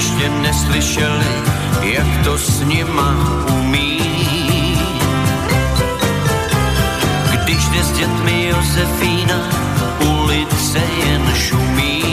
[0.00, 1.32] Ještě neslyšeli,
[1.82, 3.14] jak to s nima
[3.52, 4.00] umí.
[7.30, 9.48] Když jde s dětmi Josefína,
[10.00, 12.04] ulice jen šumí.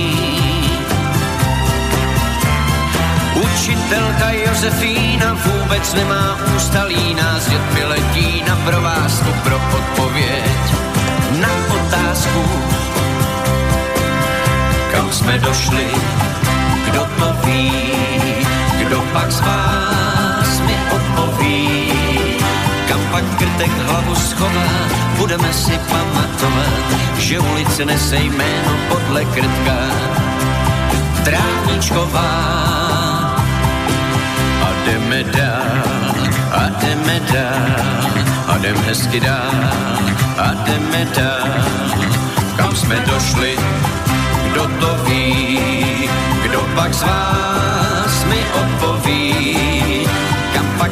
[3.35, 10.59] Učitelka Josefína vůbec nemá ústalí, nás dětmi letí na provázku pro odpověď
[11.39, 12.43] na otázku.
[14.91, 15.87] Kam jsme došli,
[19.13, 21.91] pak z vás mi odpoví.
[22.87, 24.69] Kam pak krtek hlavu schová,
[25.17, 26.85] budeme si pamatovat,
[27.17, 29.77] že ulice nese jméno podle krtka.
[31.23, 32.57] Trávničková
[34.87, 35.83] jdeme dál
[36.51, 38.15] a jdeme dál
[38.47, 39.51] a jdem hezky dál
[40.37, 41.49] a jdeme dál.
[42.57, 43.57] Kam jsme došli,
[44.51, 46.09] kdo to ví,
[46.43, 48.96] kdo pak z vás mi odpoví.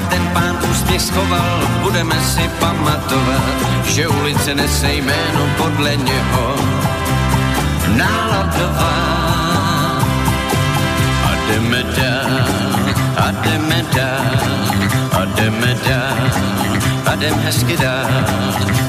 [0.10, 3.44] Ten pán úspěch schoval, budeme si pamatovat,
[3.86, 6.56] že ulice nese jméno podle něho.
[7.88, 8.96] Náladová.
[11.26, 12.66] A jdeme dál
[13.18, 14.26] a jdeme dál,
[15.12, 16.18] a jdeme dál,
[17.06, 18.06] a jdem hezky dál,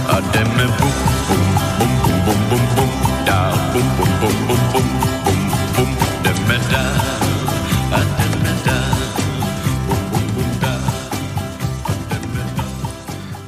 [0.08, 0.92] a jdeme bum,
[1.28, 2.90] bum, bum, bum, bum, bum, bum,
[3.24, 4.88] dál, bum, bum, bum, bum, bum,
[5.24, 6.15] bum, bum, jdeme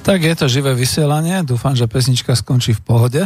[0.09, 3.23] Tak je to živé vysielanie, dúfam, že pesnička skončí v pohode,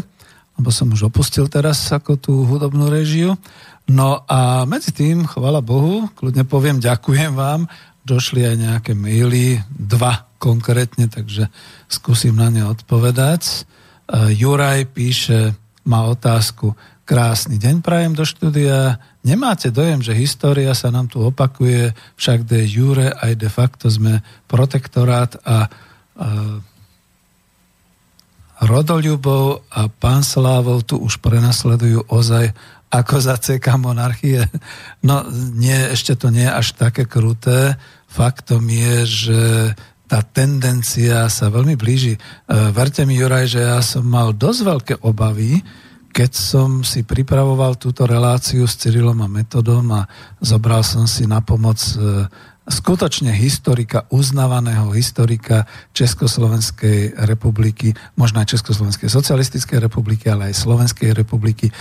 [0.59, 3.39] lebo som už opustil teraz ako tú hudobnú režiu.
[3.87, 7.71] No a medzi tým, chvala Bohu, kľudne poviem, ďakujem vám,
[8.03, 11.55] došli aj nejaké maily, dva konkrétne, takže
[11.87, 13.63] skúsim na ne odpovedať.
[14.11, 15.55] Uh, Juraj píše,
[15.87, 16.75] má otázku,
[17.07, 22.67] krásny deň prajem do štúdia, nemáte dojem, že história sa nám tu opakuje, však de
[22.67, 24.19] jure aj de facto sme
[24.51, 26.72] protektorát a uh,
[28.63, 32.55] Rodoľubov a pán Slávov tu už prenasledujú ozaj
[32.93, 34.47] ako za CK monarchie.
[35.03, 35.27] No
[35.59, 37.75] nie, ešte to nie je až také kruté.
[38.07, 39.41] Faktom je, že
[40.07, 42.15] tá tendencia sa veľmi blíži.
[42.15, 42.21] E,
[42.71, 45.65] verte mi, Juraj, že ja som mal dosť veľké obavy,
[46.13, 50.05] keď som si pripravoval túto reláciu s Cyrilom a Metodom a
[50.45, 52.29] zobral som si na pomoc e,
[52.63, 55.67] skutočne historika, uznávaného historika
[55.99, 61.73] Československej republiky, možno aj Československej socialistickej republiky, ale aj Slovenskej republiky, e,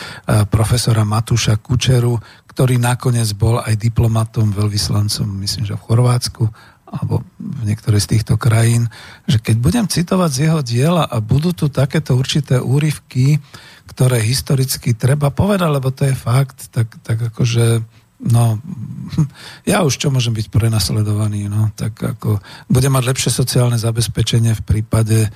[0.50, 2.18] profesora Matúša Kučeru,
[2.50, 6.44] ktorý nakoniec bol aj diplomatom, veľvyslancom, myslím, že v Chorvátsku
[6.92, 8.92] alebo v niektorej z týchto krajín,
[9.24, 13.40] že keď budem citovať z jeho diela a budú tu takéto určité úryvky,
[13.88, 17.80] ktoré historicky treba povedať, lebo to je fakt, tak, tak akože
[18.22, 18.62] No,
[19.72, 22.38] ja už čo môžem byť prenasledovaný, no, tak ako
[22.70, 25.30] budem mať lepšie sociálne zabezpečenie v prípade e,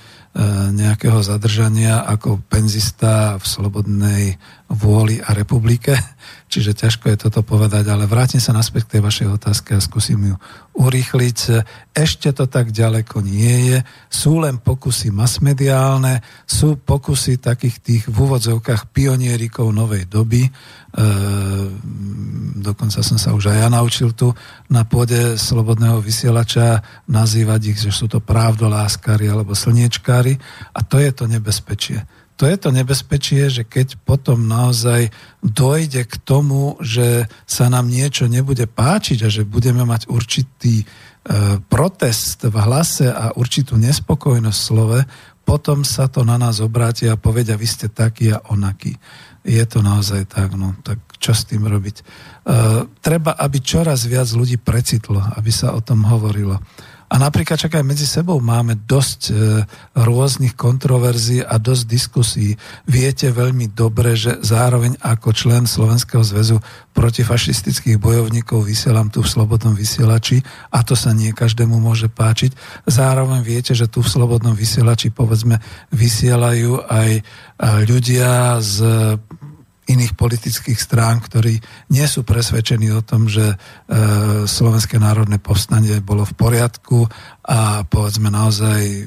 [0.70, 4.22] nejakého zadržania ako penzista v slobodnej
[4.66, 5.94] vôli a republike,
[6.52, 10.18] čiže ťažko je toto povedať, ale vrátim sa naspäť k tej vašej otázke a skúsim
[10.18, 10.36] ju
[10.74, 11.38] urýchliť.
[11.94, 13.78] Ešte to tak ďaleko nie je.
[14.10, 20.44] Sú len pokusy masmediálne, sú pokusy takých tých v úvodzovkách pionierikov novej doby.
[20.46, 20.50] E,
[22.60, 24.34] dokonca som sa už aj ja naučil tu
[24.68, 30.36] na pôde slobodného vysielača nazývať ich, že sú to právdoláskári alebo slniečkári
[30.76, 35.08] a to je to nebezpečie to je to nebezpečie, že keď potom naozaj
[35.40, 40.86] dojde k tomu, že sa nám niečo nebude páčiť a že budeme mať určitý e,
[41.72, 45.00] protest v hlase a určitú nespokojnosť v slove,
[45.48, 48.98] potom sa to na nás obráti a povedia, vy ste takí a onakí.
[49.46, 51.96] Je to naozaj tak, no tak čo s tým robiť?
[51.96, 52.04] E,
[53.00, 56.60] treba, aby čoraz viac ľudí precitlo, aby sa o tom hovorilo.
[57.06, 59.32] A napríklad čak aj medzi sebou máme dosť e,
[59.94, 62.58] rôznych kontroverzií a dosť diskusí.
[62.82, 66.58] Viete veľmi dobre, že zároveň ako člen Slovenského zväzu
[66.98, 70.42] protifašistických bojovníkov vysielam tu v Slobodnom vysielači
[70.74, 72.82] a to sa nie každému môže páčiť.
[72.90, 75.62] Zároveň viete, že tu v Slobodnom vysielači povedzme
[75.94, 77.22] vysielajú aj e,
[77.86, 78.76] ľudia z
[79.86, 81.62] iných politických strán, ktorí
[81.94, 83.56] nie sú presvedčení o tom, že e,
[84.44, 87.06] Slovenské národné povstanie bolo v poriadku
[87.46, 89.06] a povedzme naozaj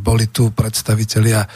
[0.00, 1.48] boli tu predstavitelia e,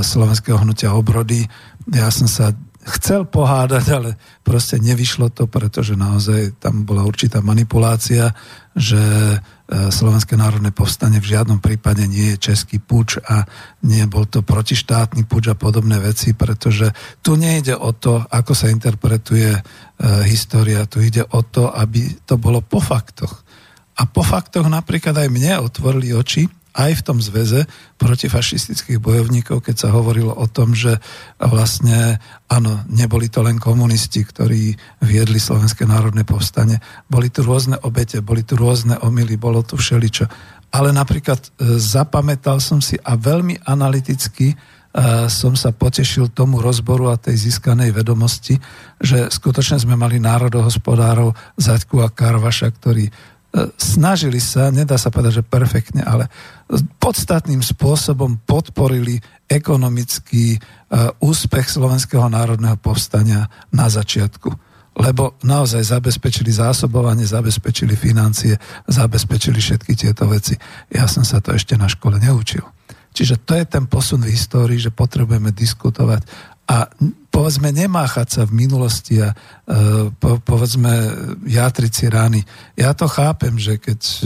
[0.00, 1.44] Slovenského hnutia obrody.
[1.92, 4.10] Ja som sa chcel pohádať, ale
[4.42, 8.34] proste nevyšlo to, pretože naozaj tam bola určitá manipulácia,
[8.74, 8.98] že
[9.72, 13.48] Slovenské národné povstanie v žiadnom prípade nie je český puč a
[13.80, 16.92] nebol to protištátny puč a podobné veci, pretože
[17.24, 19.60] tu nejde o to, ako sa interpretuje e,
[20.28, 23.40] história, tu ide o to, aby to bolo po faktoch.
[23.96, 27.68] A po faktoch napríklad aj mne otvorili oči, aj v tom zväze
[28.00, 30.96] protifašistických bojovníkov, keď sa hovorilo o tom, že
[31.36, 32.16] vlastne
[32.48, 38.40] áno, neboli to len komunisti, ktorí viedli Slovenské národné povstanie, boli tu rôzne obete, boli
[38.44, 40.26] tu rôzne omily, bolo tu všeličo.
[40.72, 44.56] Ale napríklad e, zapamätal som si a veľmi analyticky e,
[45.28, 48.56] som sa potešil tomu rozboru a tej získanej vedomosti,
[48.96, 53.12] že skutočne sme mali národohospodárov Zaďku a Karvaša, ktorí
[53.76, 56.32] snažili sa, nedá sa povedať, že perfektne, ale
[56.96, 60.58] podstatným spôsobom podporili ekonomický e,
[61.20, 64.48] úspech Slovenského národného povstania na začiatku.
[64.92, 68.56] Lebo naozaj zabezpečili zásobovanie, zabezpečili financie,
[68.88, 70.56] zabezpečili všetky tieto veci.
[70.92, 72.64] Ja som sa to ešte na škole neučil.
[73.12, 76.24] Čiže to je ten posun v histórii, že potrebujeme diskutovať
[76.68, 76.88] a
[77.32, 79.36] povedzme nemáchať sa v minulosti a e,
[80.12, 80.92] po, povedzme
[81.48, 82.40] játriť si rány.
[82.76, 84.16] Ja to chápem, že keď e,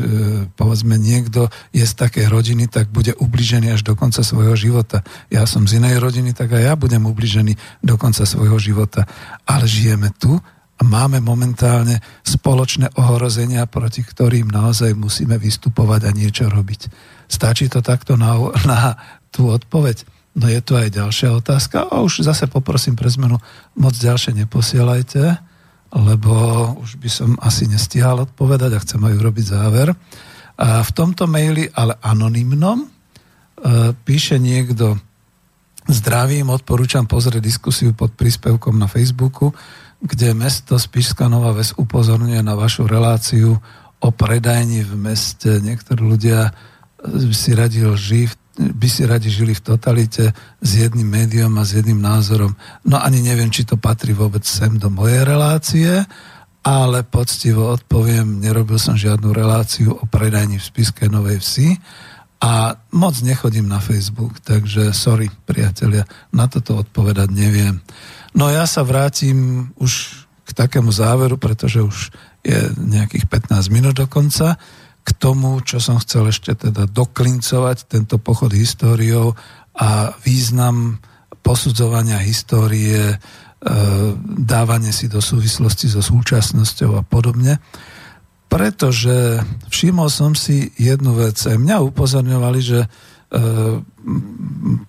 [0.58, 5.06] povedzme niekto je z takej rodiny, tak bude ubližený až do konca svojho života.
[5.30, 9.06] Ja som z inej rodiny, tak aj ja budem ubližený do konca svojho života.
[9.46, 10.42] Ale žijeme tu
[10.76, 16.90] a máme momentálne spoločné ohrozenia, proti ktorým naozaj musíme vystupovať a niečo robiť.
[17.30, 18.34] Stačí to takto na,
[18.66, 18.98] na
[19.30, 20.15] tú odpoveď?
[20.36, 23.40] No je tu aj ďalšia otázka a už zase poprosím pre zmenu
[23.72, 25.40] moc ďalšie neposielajte,
[25.96, 26.32] lebo
[26.84, 29.96] už by som asi nestihal odpovedať a chcem aj urobiť záver.
[30.60, 32.88] A v tomto maili, ale anonymnom, e,
[34.04, 35.00] píše niekto
[35.86, 39.54] Zdravím, odporúčam pozrieť diskusiu pod príspevkom na Facebooku,
[40.02, 43.54] kde mesto Spišská Nová Ves upozorňuje na vašu reláciu
[44.02, 45.62] o predajni v meste.
[45.62, 46.50] Niektorí ľudia
[47.30, 50.32] si radi lži v by si radi žili v totalite
[50.64, 52.56] s jedným médium a s jedným názorom.
[52.88, 55.92] No ani neviem, či to patrí vôbec sem do mojej relácie,
[56.66, 61.78] ale poctivo odpoviem, nerobil som žiadnu reláciu o predajni v Spiske Novej Vsi
[62.42, 66.04] a moc nechodím na Facebook, takže sorry, priatelia,
[66.34, 67.80] na toto odpovedať neviem.
[68.34, 72.10] No ja sa vrátim už k takému záveru, pretože už
[72.42, 74.58] je nejakých 15 minút dokonca
[75.06, 79.38] k tomu, čo som chcel ešte teda doklincovať, tento pochod históriou
[79.78, 80.98] a význam
[81.46, 83.16] posudzovania histórie, e,
[84.42, 87.62] dávanie si do súvislosti so súčasnosťou a podobne.
[88.50, 91.38] Pretože všimol som si jednu vec.
[91.46, 92.88] Aj mňa upozorňovali, že e,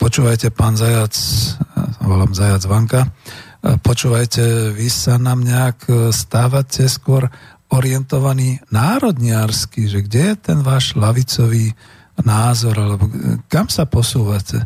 [0.01, 1.13] počúvajte, pán Zajac,
[2.01, 3.09] volám Zajac Vanka, e,
[3.77, 7.29] počúvajte, vy sa nám nejak stávate skôr
[7.67, 11.75] orientovaný národniarsky, že kde je ten váš lavicový
[12.23, 13.11] názor, alebo
[13.51, 14.65] kam sa posúvate.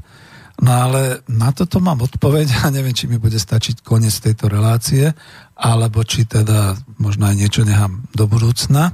[0.61, 5.09] No ale na toto mám odpoveď a neviem, či mi bude stačiť koniec tejto relácie,
[5.57, 8.93] alebo či teda možno aj niečo nechám do budúcna.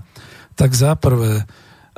[0.55, 1.43] Tak za prvé,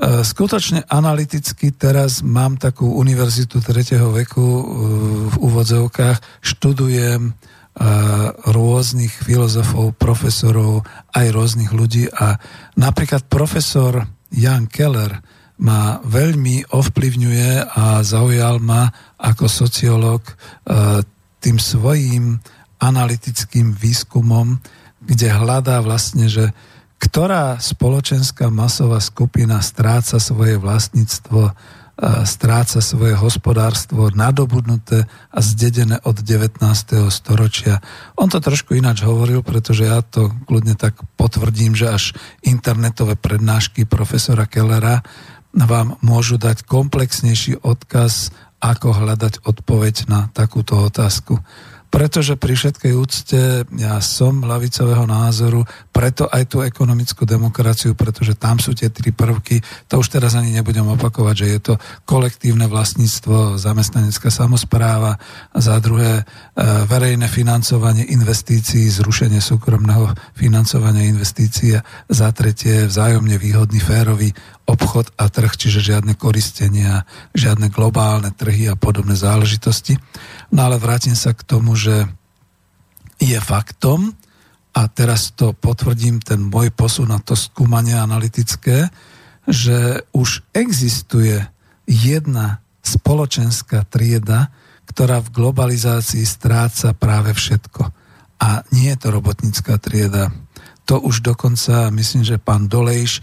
[0.02, 4.02] skutočne analyticky teraz mám takú univerzitu 3.
[4.26, 4.48] veku
[5.30, 7.38] v úvodzovkách, študujem
[8.50, 10.84] rôznych filozofov, profesorov,
[11.16, 12.12] aj rôznych ľudí.
[12.12, 12.36] A
[12.76, 15.22] napríklad profesor Jan Keller
[15.60, 18.88] ma veľmi ovplyvňuje a zaujal ma
[19.20, 20.24] ako sociológ
[21.40, 22.40] tým svojím
[22.80, 24.60] analytickým výskumom,
[25.04, 26.52] kde hľadá vlastne, že
[27.00, 31.56] ktorá spoločenská masová skupina stráca svoje vlastníctvo
[32.24, 35.04] stráca svoje hospodárstvo nadobudnuté
[35.36, 36.64] a zdedené od 19.
[37.12, 37.84] storočia.
[38.16, 42.04] On to trošku ináč hovoril, pretože ja to kľudne tak potvrdím, že až
[42.40, 45.04] internetové prednášky profesora Kellera
[45.52, 51.40] vám môžu dať komplexnejší odkaz, ako hľadať odpoveď na takúto otázku
[51.90, 53.42] pretože pri všetkej úcte
[53.76, 59.60] ja som lavicového názoru, preto aj tú ekonomickú demokraciu, pretože tam sú tie tri prvky,
[59.90, 61.74] to už teraz ani nebudem opakovať, že je to
[62.06, 65.18] kolektívne vlastníctvo, zamestnanecká samozpráva,
[65.58, 66.24] za druhé e,
[66.86, 71.74] verejné financovanie investícií, zrušenie súkromného financovania investícií,
[72.06, 74.30] za tretie vzájomne výhodný, férový
[74.70, 77.02] obchod a trh, čiže žiadne koristenia,
[77.34, 79.98] žiadne globálne trhy a podobné záležitosti.
[80.50, 82.10] No ale vrátim sa k tomu, že
[83.20, 84.16] je faktom,
[84.74, 88.88] a teraz to potvrdím, ten môj posun na to skúmanie analytické,
[89.50, 91.42] že už existuje
[91.90, 94.54] jedna spoločenská trieda,
[94.88, 97.92] ktorá v globalizácii stráca práve všetko.
[98.40, 100.32] A nie je to robotnícká trieda.
[100.86, 103.22] To už dokonca, myslím, že pán Dolejš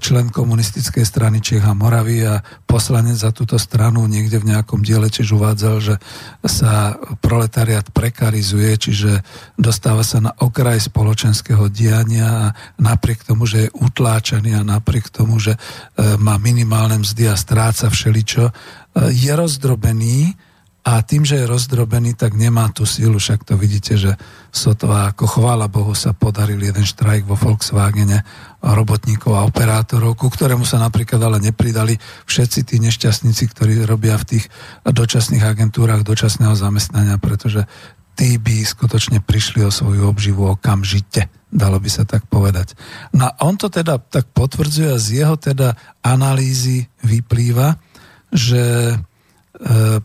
[0.00, 5.12] člen komunistickej strany Čech a Moravy a poslanec za túto stranu niekde v nejakom diele
[5.12, 5.94] tiež uvádzal, že
[6.40, 9.20] sa proletariat prekarizuje, čiže
[9.60, 15.36] dostáva sa na okraj spoločenského diania a napriek tomu, že je utláčaný a napriek tomu,
[15.36, 15.58] že e,
[16.16, 18.52] má minimálne mzdy a stráca všeličo, e,
[19.12, 20.32] je rozdrobený
[20.84, 24.12] a tým, že je rozdrobený, tak nemá tú sílu, však to vidíte, že
[24.52, 28.20] sotva ako chvála Bohu sa podaril jeden štrajk vo Volkswagene
[28.60, 31.96] robotníkov a operátorov, ku ktorému sa napríklad ale nepridali
[32.28, 34.44] všetci tí nešťastníci, ktorí robia v tých
[34.84, 37.64] dočasných agentúrach dočasného zamestnania, pretože
[38.12, 42.76] tí by skutočne prišli o svoju obživu okamžite, dalo by sa tak povedať.
[43.16, 47.80] No a on to teda tak potvrdzuje a z jeho teda analýzy vyplýva,
[48.28, 48.94] že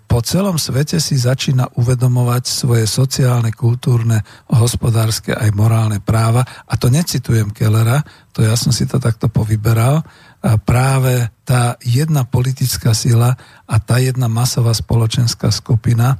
[0.07, 6.47] po celom svete si začína uvedomovať svoje sociálne, kultúrne, hospodárske aj morálne práva.
[6.63, 7.99] A to necitujem Kellera,
[8.31, 9.99] to ja som si to takto povyberal.
[10.39, 13.35] A práve tá jedna politická sila
[13.67, 16.15] a tá jedna masová spoločenská skupina,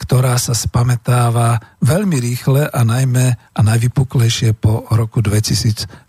[0.00, 6.08] ktorá sa spametáva veľmi rýchle a najmä a najvypuklejšie po roku 2014.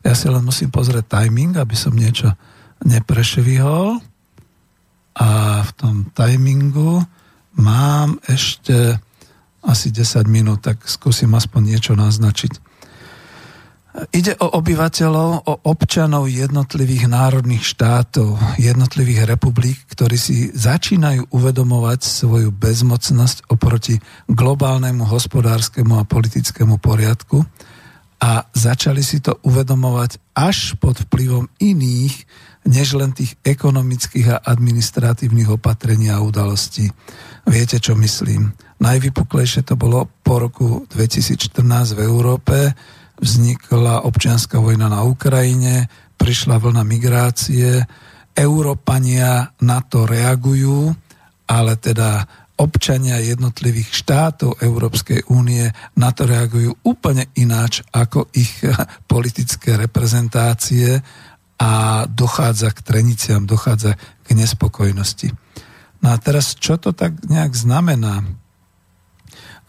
[0.00, 2.32] Ja si len musím pozrieť timing, aby som niečo
[2.88, 4.13] neprešvihol
[5.14, 7.02] a v tom timingu
[7.54, 8.98] mám ešte
[9.64, 12.74] asi 10 minút, tak skúsim aspoň niečo naznačiť.
[14.10, 22.50] Ide o obyvateľov, o občanov jednotlivých národných štátov, jednotlivých republik, ktorí si začínajú uvedomovať svoju
[22.50, 27.46] bezmocnosť oproti globálnemu hospodárskemu a politickému poriadku
[28.18, 32.26] a začali si to uvedomovať až pod vplyvom iných
[32.64, 36.88] než len tých ekonomických a administratívnych opatrení a udalostí.
[37.44, 38.56] Viete, čo myslím?
[38.80, 42.72] Najvypuklejšie to bolo po roku 2014 v Európe.
[43.20, 45.86] Vznikla občianská vojna na Ukrajine,
[46.16, 47.84] prišla vlna migrácie,
[48.34, 50.90] Európania na to reagujú,
[51.46, 55.66] ale teda občania jednotlivých štátov Európskej únie
[55.98, 58.62] na to reagujú úplne ináč ako ich
[59.12, 61.02] politické reprezentácie
[61.58, 65.30] a dochádza k treniciam, dochádza k nespokojnosti.
[66.04, 68.20] No a teraz, čo to tak nejak znamená?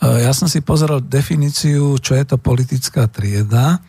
[0.02, 3.78] E, ja som si pozrel definíciu, čo je to politická trieda.
[3.78, 3.80] E,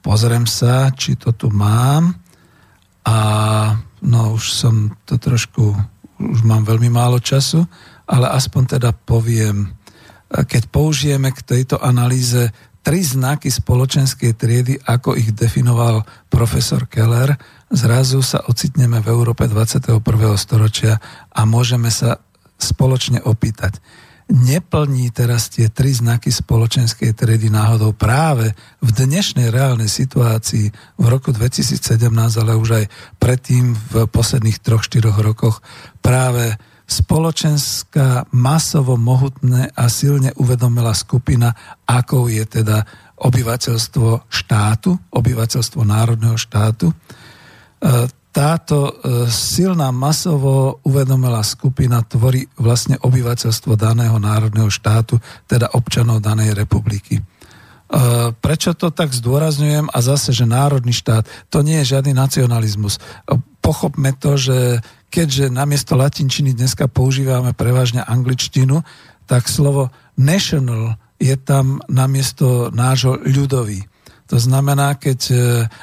[0.00, 2.16] pozriem sa, či to tu mám.
[3.02, 3.16] A
[4.00, 5.74] no už som to trošku,
[6.16, 7.66] už mám veľmi málo času,
[8.06, 9.68] ale aspoň teda poviem, e,
[10.46, 12.48] keď použijeme k tejto analýze
[12.82, 17.38] tri znaky spoločenskej triedy, ako ich definoval profesor Keller,
[17.70, 20.02] zrazu sa ocitneme v Európe 21.
[20.34, 20.98] storočia
[21.30, 22.18] a môžeme sa
[22.58, 23.78] spoločne opýtať.
[24.32, 31.34] Neplní teraz tie tri znaky spoločenskej triedy náhodou práve v dnešnej reálnej situácii v roku
[31.34, 31.82] 2017,
[32.40, 32.84] ale už aj
[33.18, 35.60] predtým v posledných troch, štyroch rokoch
[36.00, 36.56] práve
[36.92, 41.56] spoločenská masovo mohutné a silne uvedomila skupina,
[41.88, 42.84] akou je teda
[43.16, 46.92] obyvateľstvo štátu, obyvateľstvo národného štátu.
[48.32, 48.96] táto
[49.28, 57.20] silná masovo uvedomelá skupina tvorí vlastne obyvateľstvo daného národného štátu, teda občanov danej republiky.
[58.40, 59.92] Prečo to tak zdôrazňujem?
[59.92, 62.96] A zase, že národný štát, to nie je žiadny nacionalizmus.
[63.60, 64.80] Pochopme to, že
[65.12, 68.80] keďže namiesto latinčiny dneska používame prevažne angličtinu,
[69.28, 73.84] tak slovo national je tam namiesto nášho ľudový.
[74.32, 75.34] To znamená, keď e,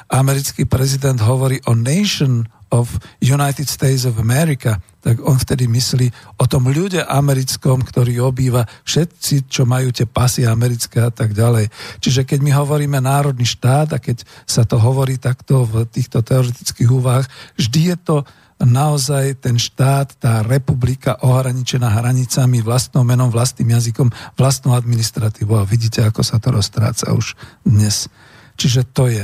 [0.09, 2.89] americký prezident hovorí o nation of
[3.21, 9.49] United States of America, tak on vtedy myslí o tom ľude americkom, ktorý obýva všetci,
[9.49, 11.69] čo majú tie pasy americké a tak ďalej.
[12.01, 16.89] Čiže keď my hovoríme národný štát a keď sa to hovorí takto v týchto teoretických
[16.89, 17.27] úvahách,
[17.57, 18.15] vždy je to
[18.59, 25.63] naozaj ten štát, tá republika ohraničená hranicami, vlastnou menom, vlastným jazykom, vlastnou administratívou.
[25.63, 28.11] A vidíte, ako sa to roztráca už dnes.
[28.59, 29.23] Čiže to je.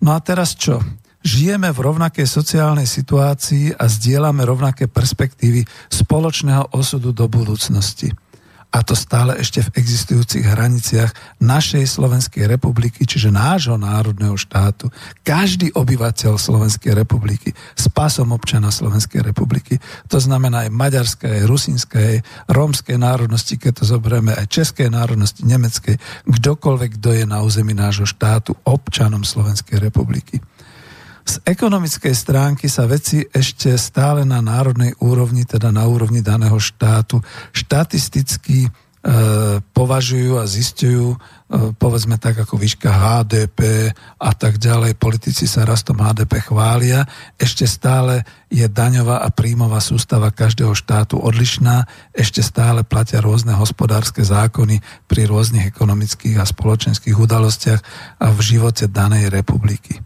[0.00, 0.80] No a teraz čo?
[1.22, 8.10] Žijeme v rovnakej sociálnej situácii a zdieľame rovnaké perspektívy spoločného osudu do budúcnosti
[8.72, 11.12] a to stále ešte v existujúcich hraniciach
[11.44, 14.88] našej Slovenskej republiky, čiže nášho národného štátu.
[15.20, 19.76] Každý obyvateľ Slovenskej republiky s pasom občana Slovenskej republiky,
[20.08, 22.18] to znamená aj maďarskej, aj rusínskej, aj
[22.48, 28.08] rómskej národnosti, keď to zoberieme aj českej národnosti, nemeckej, kdokoľvek, kto je na území nášho
[28.08, 30.40] štátu občanom Slovenskej republiky.
[31.22, 37.22] Z ekonomickej stránky sa veci ešte stále na národnej úrovni, teda na úrovni daného štátu,
[37.54, 38.70] štatisticky e,
[39.62, 41.18] považujú a zistujú, e,
[41.78, 44.98] povedzme tak ako výška HDP a tak ďalej.
[44.98, 47.06] Politici sa rastom HDP chvália.
[47.38, 51.86] Ešte stále je daňová a príjmová sústava každého štátu odlišná.
[52.10, 57.80] Ešte stále platia rôzne hospodárske zákony pri rôznych ekonomických a spoločenských udalostiach
[58.18, 60.02] a v živote danej republiky.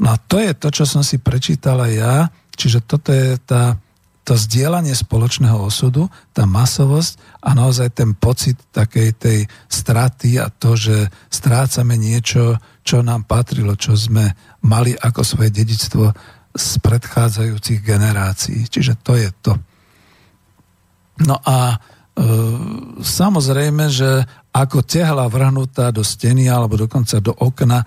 [0.00, 3.76] No to je to, čo som si prečítala ja, čiže toto je tá,
[4.24, 10.72] to zdieľanie spoločného osudu, tá masovosť a naozaj ten pocit takej tej straty a to,
[10.72, 14.32] že strácame niečo, čo nám patrilo, čo sme
[14.64, 16.16] mali ako svoje dedictvo
[16.56, 18.66] z predchádzajúcich generácií.
[18.66, 19.52] Čiže to je to.
[21.28, 21.76] No a e,
[23.04, 27.86] samozrejme, že ako tehla vrhnutá do steny alebo dokonca do okna,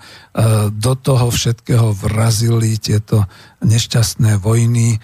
[0.72, 3.28] do toho všetkého vrazili tieto
[3.60, 4.98] nešťastné vojny e,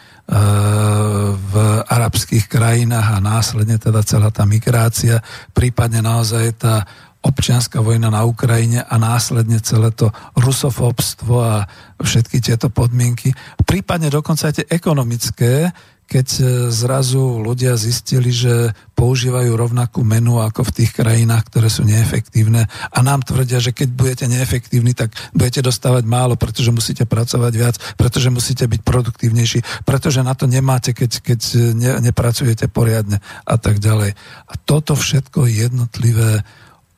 [1.37, 1.53] v
[1.85, 5.21] arabských krajinách a následne teda celá tá migrácia,
[5.53, 6.89] prípadne naozaj tá
[7.21, 10.09] občianská vojna na Ukrajine a následne celé to
[10.41, 11.69] rusofobstvo a
[12.01, 13.37] všetky tieto podmienky,
[13.69, 15.69] prípadne dokonca aj tie ekonomické,
[16.11, 16.43] keď e,
[16.75, 22.99] zrazu ľudia zistili, že používajú rovnakú menu ako v tých krajinách, ktoré sú neefektívne a
[23.07, 28.27] nám tvrdia, že keď budete neefektívni, tak budete dostávať málo, pretože musíte pracovať viac, pretože
[28.35, 31.41] musíte byť produktívnejší, pretože na to nemáte, keď, keď
[31.79, 34.19] ne, nepracujete poriadne a tak ďalej.
[34.51, 36.43] A toto všetko jednotlivé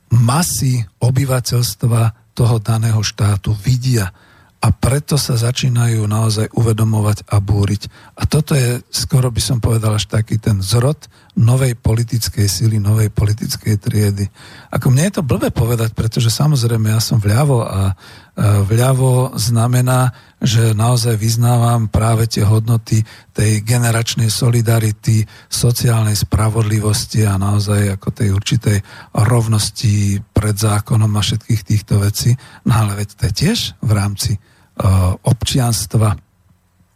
[0.09, 4.09] masy obyvateľstva toho daného štátu vidia
[4.63, 7.91] a preto sa začínajú naozaj uvedomovať a búriť.
[8.15, 13.11] A toto je, skoro by som povedal, až taký ten zrod novej politickej sily, novej
[13.11, 14.31] politickej triedy.
[14.71, 17.99] Ako mne je to blbé povedať, pretože samozrejme ja som vľavo a
[18.63, 23.03] vľavo znamená, že naozaj vyznávam práve tie hodnoty
[23.35, 28.79] tej generačnej solidarity, sociálnej spravodlivosti a naozaj ako tej určitej
[29.27, 32.39] rovnosti pred zákonom a všetkých týchto vecí.
[32.63, 34.39] No ale veď to je tiež v rámci
[35.23, 36.17] občianstva,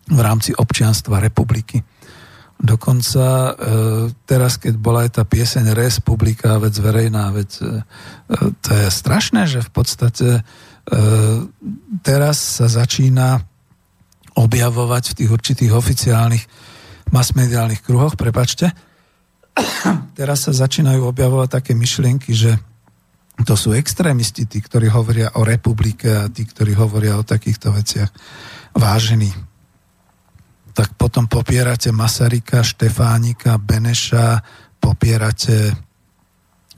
[0.06, 1.82] v rámci občianstva republiky.
[2.56, 3.52] Dokonca e,
[4.24, 7.84] teraz, keď bola aj tá pieseň Respublika, vec verejná, vec, e,
[8.64, 10.28] to je strašné, že v podstate
[12.06, 13.42] teraz sa začína
[14.38, 16.44] objavovať v tých určitých oficiálnych
[17.10, 18.70] masmediálnych kruhoch, prepačte,
[20.18, 22.54] teraz sa začínajú objavovať také myšlienky, že
[23.44, 28.08] to sú extrémisti, tí, ktorí hovoria o republike a tí, ktorí hovoria o takýchto veciach.
[28.72, 29.28] Vážení,
[30.72, 34.40] tak potom popierate Masarika, Štefánika, Beneša,
[34.80, 35.76] popierate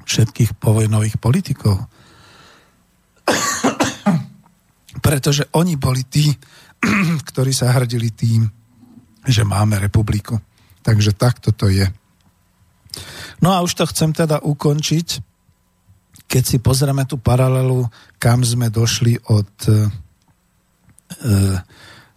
[0.03, 1.79] všetkých povojnových politikov.
[5.07, 6.27] Pretože oni boli tí,
[7.31, 8.51] ktorí sa hrdili tým,
[9.23, 10.43] že máme republiku.
[10.83, 11.87] Takže takto to je.
[13.45, 15.28] No a už to chcem teda ukončiť
[16.29, 17.89] keď si pozrieme tú paralelu,
[18.21, 19.79] kam sme došli od e, e,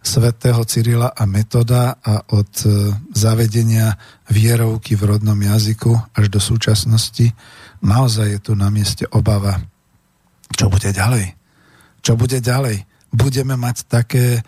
[0.04, 3.96] svätého Cyrila a Metoda a od e, zavedenia
[4.28, 7.32] vierovky v rodnom jazyku až do súčasnosti,
[7.80, 9.56] naozaj je tu na mieste obava,
[10.52, 11.32] čo bude ďalej.
[12.04, 12.84] Čo bude ďalej?
[13.08, 14.44] Budeme mať také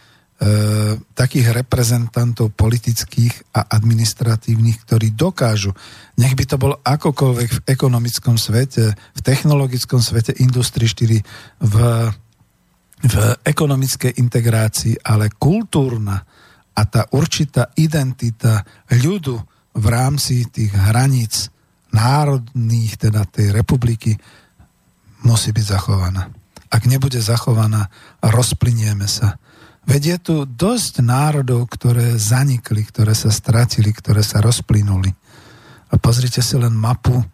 [1.14, 5.70] takých reprezentantov politických a administratívnych, ktorí dokážu,
[6.18, 11.22] nech by to bolo akokoľvek v ekonomickom svete, v technologickom svete Industrie 4,
[11.64, 11.76] v,
[13.06, 13.14] v
[13.46, 16.18] ekonomickej integrácii, ale kultúrna
[16.74, 19.38] a tá určitá identita ľudu
[19.78, 21.48] v rámci tých hraníc
[21.94, 24.18] národných, teda tej republiky,
[25.22, 26.26] musí byť zachovaná.
[26.74, 27.86] Ak nebude zachovaná,
[28.18, 29.38] rozplinieme sa
[29.84, 35.12] Veď je tu dosť národov, ktoré zanikli, ktoré sa stratili, ktoré sa rozplynuli.
[35.92, 37.26] A pozrite si len mapu e,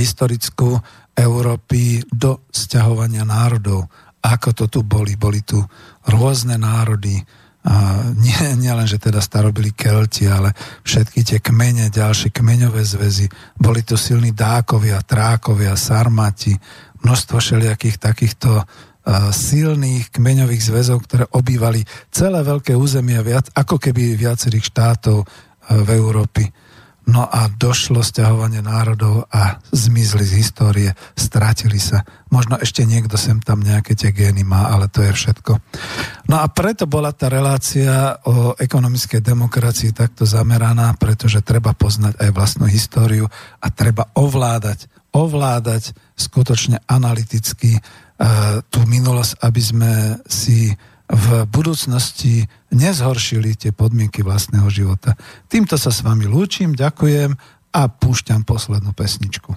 [0.00, 0.80] historickú
[1.12, 3.86] Európy do sťahovania národov.
[4.24, 5.20] Ako to tu boli?
[5.20, 5.60] Boli tu
[6.08, 7.20] rôzne národy.
[7.60, 13.28] A nie, nie len, že teda starobili Kelti, ale všetky tie kmene, ďalšie kmeňové zväzy.
[13.60, 16.56] Boli tu silní Dákovia, Trákovia, Sarmati,
[17.04, 18.64] množstvo všelijakých takýchto
[19.34, 21.82] silných kmeňových zväzov, ktoré obývali
[22.14, 25.26] celé veľké územia viac, ako keby viacerých štátov
[25.70, 26.46] v Európy.
[27.10, 32.06] No a došlo stiahovanie národov a zmizli z histórie, stratili sa.
[32.30, 35.58] Možno ešte niekto sem tam nejaké tie gény má, ale to je všetko.
[36.30, 42.30] No a preto bola tá relácia o ekonomickej demokracii takto zameraná, pretože treba poznať aj
[42.30, 43.26] vlastnú históriu
[43.58, 47.82] a treba ovládať, ovládať skutočne analyticky
[48.68, 49.92] tú minulosť, aby sme
[50.28, 50.76] si
[51.10, 55.18] v budúcnosti nezhoršili tie podmienky vlastného života.
[55.50, 57.34] Týmto sa s vami lúčim, ďakujem
[57.74, 59.50] a púšťam poslednú pesničku.